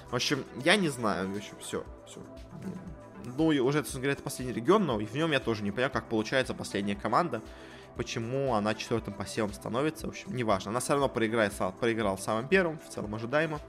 В 0.10 0.16
общем, 0.16 0.44
я 0.64 0.76
не 0.76 0.90
знаю, 0.90 1.30
в 1.30 1.36
общем, 1.36 1.56
все, 1.60 1.84
все. 2.08 2.20
Ну, 3.38 3.52
и 3.52 3.60
уже, 3.60 3.80
это, 3.80 3.92
говоря, 3.94 4.14
это 4.14 4.24
последний 4.24 4.54
регион, 4.54 4.86
но 4.86 4.98
в 4.98 5.16
нем 5.16 5.32
я 5.32 5.40
тоже 5.40 5.64
не 5.64 5.72
понимаю, 5.72 5.92
как 5.92 6.08
получается 6.10 6.54
последняя 6.54 6.96
команда, 6.96 7.42
почему 7.96 8.56
она 8.56 8.74
четвертым 8.74 9.14
посевом 9.14 9.54
становится, 9.54 10.08
в 10.08 10.10
общем, 10.10 10.36
неважно. 10.36 10.72
Она 10.72 10.80
все 10.80 10.94
равно 10.94 11.10
проиграет, 11.10 11.54
проиграл 11.80 12.18
самым 12.18 12.48
первым, 12.48 12.80
в 12.80 12.90
целом 12.90 13.14
ожидаемо. 13.16 13.60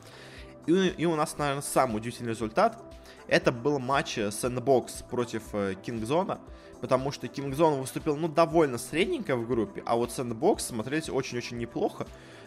И, 0.67 0.73
и 0.73 1.07
у 1.07 1.17
нас, 1.17 1.37
наверное, 1.39 1.63
самый 1.63 1.97
удивительный 1.97 2.31
результат. 2.31 2.83
Это 3.27 3.53
был 3.53 3.79
матч 3.79 4.19
Sandbox 4.19 5.09
против 5.09 5.43
Кингзона. 5.83 6.41
Э, 6.41 6.63
потому 6.83 7.13
что 7.13 7.29
Kingzone 7.29 7.81
выступил, 7.81 8.17
ну, 8.17 8.27
довольно 8.27 8.77
средненько 8.77 9.37
в 9.37 9.47
группе, 9.47 9.85
а 9.87 9.95
вот 9.95 10.11
Sandbox 10.11 10.59
смотрелись 10.59 11.09
очень-очень 11.09 11.57
неплохо. 11.57 12.07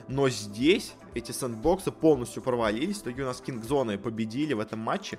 Но 0.10 0.30
здесь 0.30 0.94
эти 1.16 1.32
сэндбоксы 1.32 1.92
полностью 1.92 2.44
провалились. 2.44 2.98
В 2.98 3.04
итоге 3.04 3.24
у 3.24 3.26
нас 3.28 3.42
Kingzone 3.44 3.98
победили 3.98 4.54
в 4.54 4.60
этом 4.60 4.80
матче. 4.80 5.18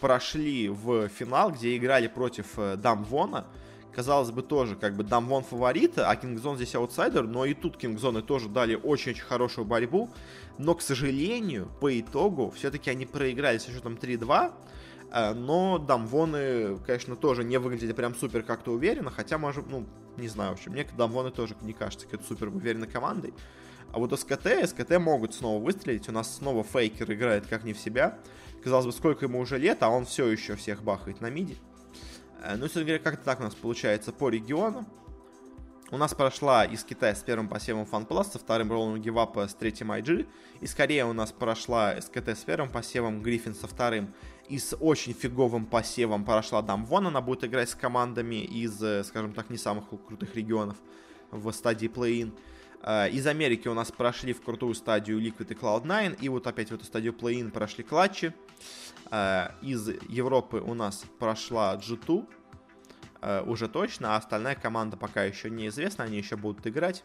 Прошли 0.00 0.70
в 0.70 1.08
финал, 1.08 1.52
где 1.52 1.76
играли 1.76 2.08
против 2.08 2.58
э, 2.58 2.76
Дамвона. 2.76 3.46
Казалось 3.94 4.32
бы, 4.32 4.42
тоже 4.42 4.74
как 4.74 4.96
бы 4.96 5.04
Дамвон 5.04 5.44
фаворит, 5.44 5.98
а 5.98 6.12
Kingzone 6.14 6.56
здесь 6.56 6.74
аутсайдер. 6.74 7.24
Но 7.24 7.44
и 7.44 7.54
тут 7.54 7.76
Kingzone 7.76 8.22
тоже 8.22 8.48
дали 8.48 8.74
очень-очень 8.74 9.22
хорошую 9.22 9.66
борьбу. 9.66 10.10
Но, 10.58 10.74
к 10.74 10.82
сожалению, 10.82 11.68
по 11.80 12.00
итогу, 12.00 12.52
все-таки 12.56 12.90
они 12.90 13.06
проиграли 13.06 13.58
со 13.58 13.70
счетом 13.70 13.94
3-2. 13.94 14.52
Э, 15.14 15.32
но 15.32 15.78
дамвоны, 15.78 16.76
конечно, 16.84 17.14
тоже 17.14 17.44
не 17.44 17.58
выглядели 17.58 17.92
прям 17.92 18.16
супер 18.16 18.42
как-то 18.42 18.72
уверенно, 18.72 19.10
хотя, 19.10 19.38
может, 19.38 19.64
ну, 19.68 19.86
не 20.16 20.26
знаю, 20.26 20.50
в 20.50 20.54
общем, 20.54 20.72
мне 20.72 20.84
дамвоны 20.98 21.30
тоже 21.30 21.54
не 21.62 21.72
кажется 21.72 22.06
какой-то 22.06 22.26
супер 22.26 22.48
уверенной 22.48 22.88
командой. 22.88 23.32
А 23.92 24.00
вот 24.00 24.18
СКТ, 24.18 24.68
СКТ 24.68 24.98
могут 24.98 25.32
снова 25.32 25.62
выстрелить, 25.62 26.08
у 26.08 26.12
нас 26.12 26.38
снова 26.38 26.64
Фейкер 26.64 27.12
играет 27.12 27.46
как 27.46 27.62
не 27.62 27.74
в 27.74 27.78
себя. 27.78 28.18
Казалось 28.64 28.86
бы, 28.86 28.92
сколько 28.92 29.26
ему 29.26 29.38
уже 29.38 29.56
лет, 29.56 29.84
а 29.84 29.88
он 29.88 30.04
все 30.04 30.26
еще 30.26 30.56
всех 30.56 30.82
бахает 30.82 31.20
на 31.20 31.30
миди. 31.30 31.58
Э, 32.42 32.56
ну, 32.56 32.62
собственно 32.62 32.86
говоря, 32.86 33.02
как-то 33.04 33.24
так 33.24 33.38
у 33.38 33.44
нас 33.44 33.54
получается 33.54 34.10
по 34.10 34.28
региону. 34.28 34.84
У 35.92 35.96
нас 35.96 36.12
прошла 36.12 36.64
из 36.64 36.82
Китая 36.82 37.14
с 37.14 37.22
первым 37.22 37.46
посевом 37.46 37.86
FunPlus, 37.88 38.32
со 38.32 38.40
вторым 38.40 38.72
роллом 38.72 39.00
Гивапа 39.00 39.46
с 39.46 39.54
третьим 39.54 39.92
IG. 39.92 40.26
Из 40.60 40.74
Кореи 40.74 41.02
у 41.02 41.12
нас 41.12 41.30
прошла 41.30 42.00
СКТ 42.00 42.30
с 42.30 42.40
первым 42.40 42.68
посевом, 42.68 43.22
Гриффин 43.22 43.54
со 43.54 43.68
вторым. 43.68 44.12
И 44.48 44.58
с 44.58 44.76
очень 44.78 45.14
фиговым 45.14 45.64
посевом 45.66 46.24
прошла 46.24 46.62
Дамвон. 46.62 47.06
Она 47.06 47.20
будет 47.20 47.44
играть 47.44 47.70
с 47.70 47.74
командами 47.74 48.44
из, 48.44 48.82
э, 48.82 49.02
скажем 49.04 49.32
так, 49.32 49.50
не 49.50 49.56
самых 49.56 49.84
крутых 49.88 50.34
регионов 50.36 50.76
в 51.30 51.50
стадии 51.52 51.86
плей-ин. 51.88 52.32
Э, 52.82 53.08
из 53.08 53.26
Америки 53.26 53.68
у 53.68 53.74
нас 53.74 53.90
прошли 53.90 54.32
в 54.32 54.42
крутую 54.42 54.74
стадию 54.74 55.18
Liquid 55.20 55.50
и 55.50 55.54
Cloud9. 55.54 56.20
И 56.20 56.28
вот 56.28 56.46
опять 56.46 56.70
в 56.70 56.74
эту 56.74 56.84
стадию 56.84 57.14
плей-ин 57.14 57.50
прошли 57.50 57.82
клатчи. 57.82 58.34
Э, 59.10 59.48
из 59.62 59.88
Европы 60.08 60.60
у 60.60 60.74
нас 60.74 61.04
прошла 61.18 61.76
G2 61.76 62.26
э, 63.22 63.42
уже 63.42 63.68
точно, 63.68 64.14
а 64.14 64.18
остальная 64.18 64.54
команда 64.54 64.96
пока 64.96 65.24
еще 65.24 65.50
неизвестна, 65.50 66.04
они 66.04 66.18
еще 66.18 66.36
будут 66.36 66.66
играть. 66.66 67.04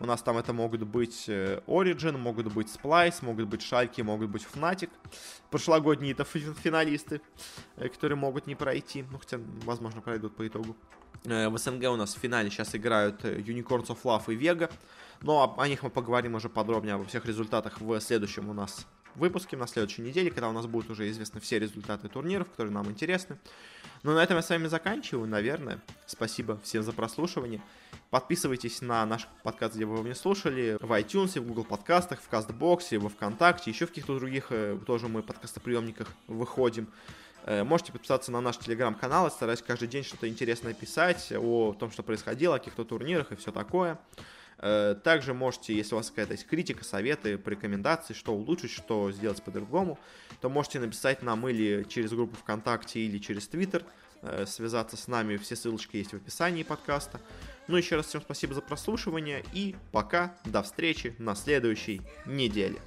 У 0.00 0.06
нас 0.06 0.22
там 0.22 0.38
это 0.38 0.52
могут 0.52 0.82
быть 0.84 1.24
э, 1.28 1.60
Origin, 1.66 2.16
могут 2.16 2.52
быть 2.52 2.68
Splice, 2.68 3.24
могут 3.24 3.48
быть 3.48 3.62
Шальки, 3.62 4.00
могут 4.02 4.30
быть 4.30 4.46
Fnatic. 4.52 4.90
Прошлогодние 5.50 6.12
это 6.12 6.24
финалисты, 6.24 7.20
э, 7.76 7.88
которые 7.88 8.16
могут 8.16 8.46
не 8.46 8.54
пройти. 8.54 9.04
Ну, 9.10 9.18
хотя, 9.18 9.38
возможно, 9.64 10.00
пройдут 10.00 10.36
по 10.36 10.46
итогу. 10.46 10.76
Э, 11.24 11.48
в 11.48 11.58
СНГ 11.58 11.84
у 11.90 11.96
нас 11.96 12.14
в 12.14 12.18
финале 12.18 12.48
сейчас 12.50 12.74
играют 12.76 13.24
Unicorns 13.24 13.88
of 13.88 13.98
Love 14.04 14.32
и 14.32 14.36
Vega. 14.36 14.70
Но 15.20 15.56
о 15.58 15.68
них 15.68 15.82
мы 15.82 15.90
поговорим 15.90 16.36
уже 16.36 16.48
подробнее, 16.48 16.94
обо 16.94 17.04
всех 17.04 17.26
результатах 17.26 17.80
в 17.80 18.00
следующем 18.00 18.48
у 18.48 18.52
нас 18.52 18.86
выпуске 19.14 19.56
на 19.56 19.66
следующей 19.66 20.02
неделе, 20.02 20.30
когда 20.30 20.48
у 20.48 20.52
нас 20.52 20.66
будут 20.66 20.90
уже 20.90 21.08
известны 21.10 21.40
все 21.40 21.58
результаты 21.58 22.08
турниров, 22.08 22.50
которые 22.50 22.72
нам 22.72 22.90
интересны. 22.90 23.38
Ну, 24.02 24.14
на 24.14 24.22
этом 24.22 24.36
я 24.36 24.42
с 24.42 24.50
вами 24.50 24.66
заканчиваю, 24.66 25.28
наверное. 25.28 25.80
Спасибо 26.06 26.58
всем 26.62 26.82
за 26.82 26.92
прослушивание. 26.92 27.60
Подписывайтесь 28.10 28.80
на 28.80 29.04
наш 29.04 29.28
подкаст, 29.42 29.74
где 29.74 29.84
вы 29.84 29.96
его 29.96 30.06
не 30.06 30.14
слушали, 30.14 30.78
в 30.80 30.92
iTunes, 30.92 31.40
в 31.40 31.46
Google 31.46 31.64
подкастах, 31.64 32.20
в 32.20 32.28
Кастбоксе, 32.28 32.98
во 32.98 33.08
Вконтакте, 33.08 33.70
еще 33.70 33.86
в 33.86 33.88
каких-то 33.88 34.18
других 34.18 34.46
э, 34.50 34.78
тоже 34.86 35.08
мы 35.08 35.22
подкастоприемниках 35.22 36.08
выходим. 36.26 36.88
Э, 37.44 37.64
можете 37.64 37.92
подписаться 37.92 38.30
на 38.30 38.40
наш 38.40 38.58
телеграм-канал, 38.58 39.30
стараюсь 39.30 39.62
каждый 39.62 39.88
день 39.88 40.04
что-то 40.04 40.28
интересное 40.28 40.74
писать 40.74 41.32
о 41.32 41.74
том, 41.78 41.90
что 41.90 42.02
происходило, 42.02 42.56
о 42.56 42.58
каких-то 42.58 42.84
турнирах 42.84 43.32
и 43.32 43.36
все 43.36 43.52
такое. 43.52 43.98
Э, 44.58 44.96
также 45.02 45.34
можете, 45.34 45.76
если 45.76 45.94
у 45.94 45.98
вас 45.98 46.10
какая-то 46.10 46.32
есть 46.32 46.46
критика, 46.46 46.84
советы, 46.84 47.40
рекомендации, 47.44 48.14
что 48.14 48.34
улучшить, 48.34 48.72
что 48.72 49.12
сделать 49.12 49.42
по-другому, 49.42 49.98
то 50.40 50.48
можете 50.48 50.80
написать 50.80 51.22
нам 51.22 51.48
или 51.48 51.84
через 51.88 52.10
группу 52.10 52.36
ВКонтакте, 52.36 53.00
или 53.00 53.18
через 53.18 53.46
Твиттер, 53.48 53.84
э, 54.22 54.46
связаться 54.46 54.96
с 54.96 55.06
нами, 55.06 55.36
все 55.36 55.54
ссылочки 55.54 55.96
есть 55.96 56.12
в 56.12 56.16
описании 56.16 56.64
подкаста. 56.64 57.20
Ну, 57.68 57.76
еще 57.76 57.96
раз 57.96 58.06
всем 58.06 58.20
спасибо 58.20 58.54
за 58.54 58.62
прослушивание 58.62 59.44
и 59.52 59.76
пока, 59.92 60.34
до 60.44 60.62
встречи 60.62 61.14
на 61.18 61.34
следующей 61.34 62.02
неделе. 62.26 62.80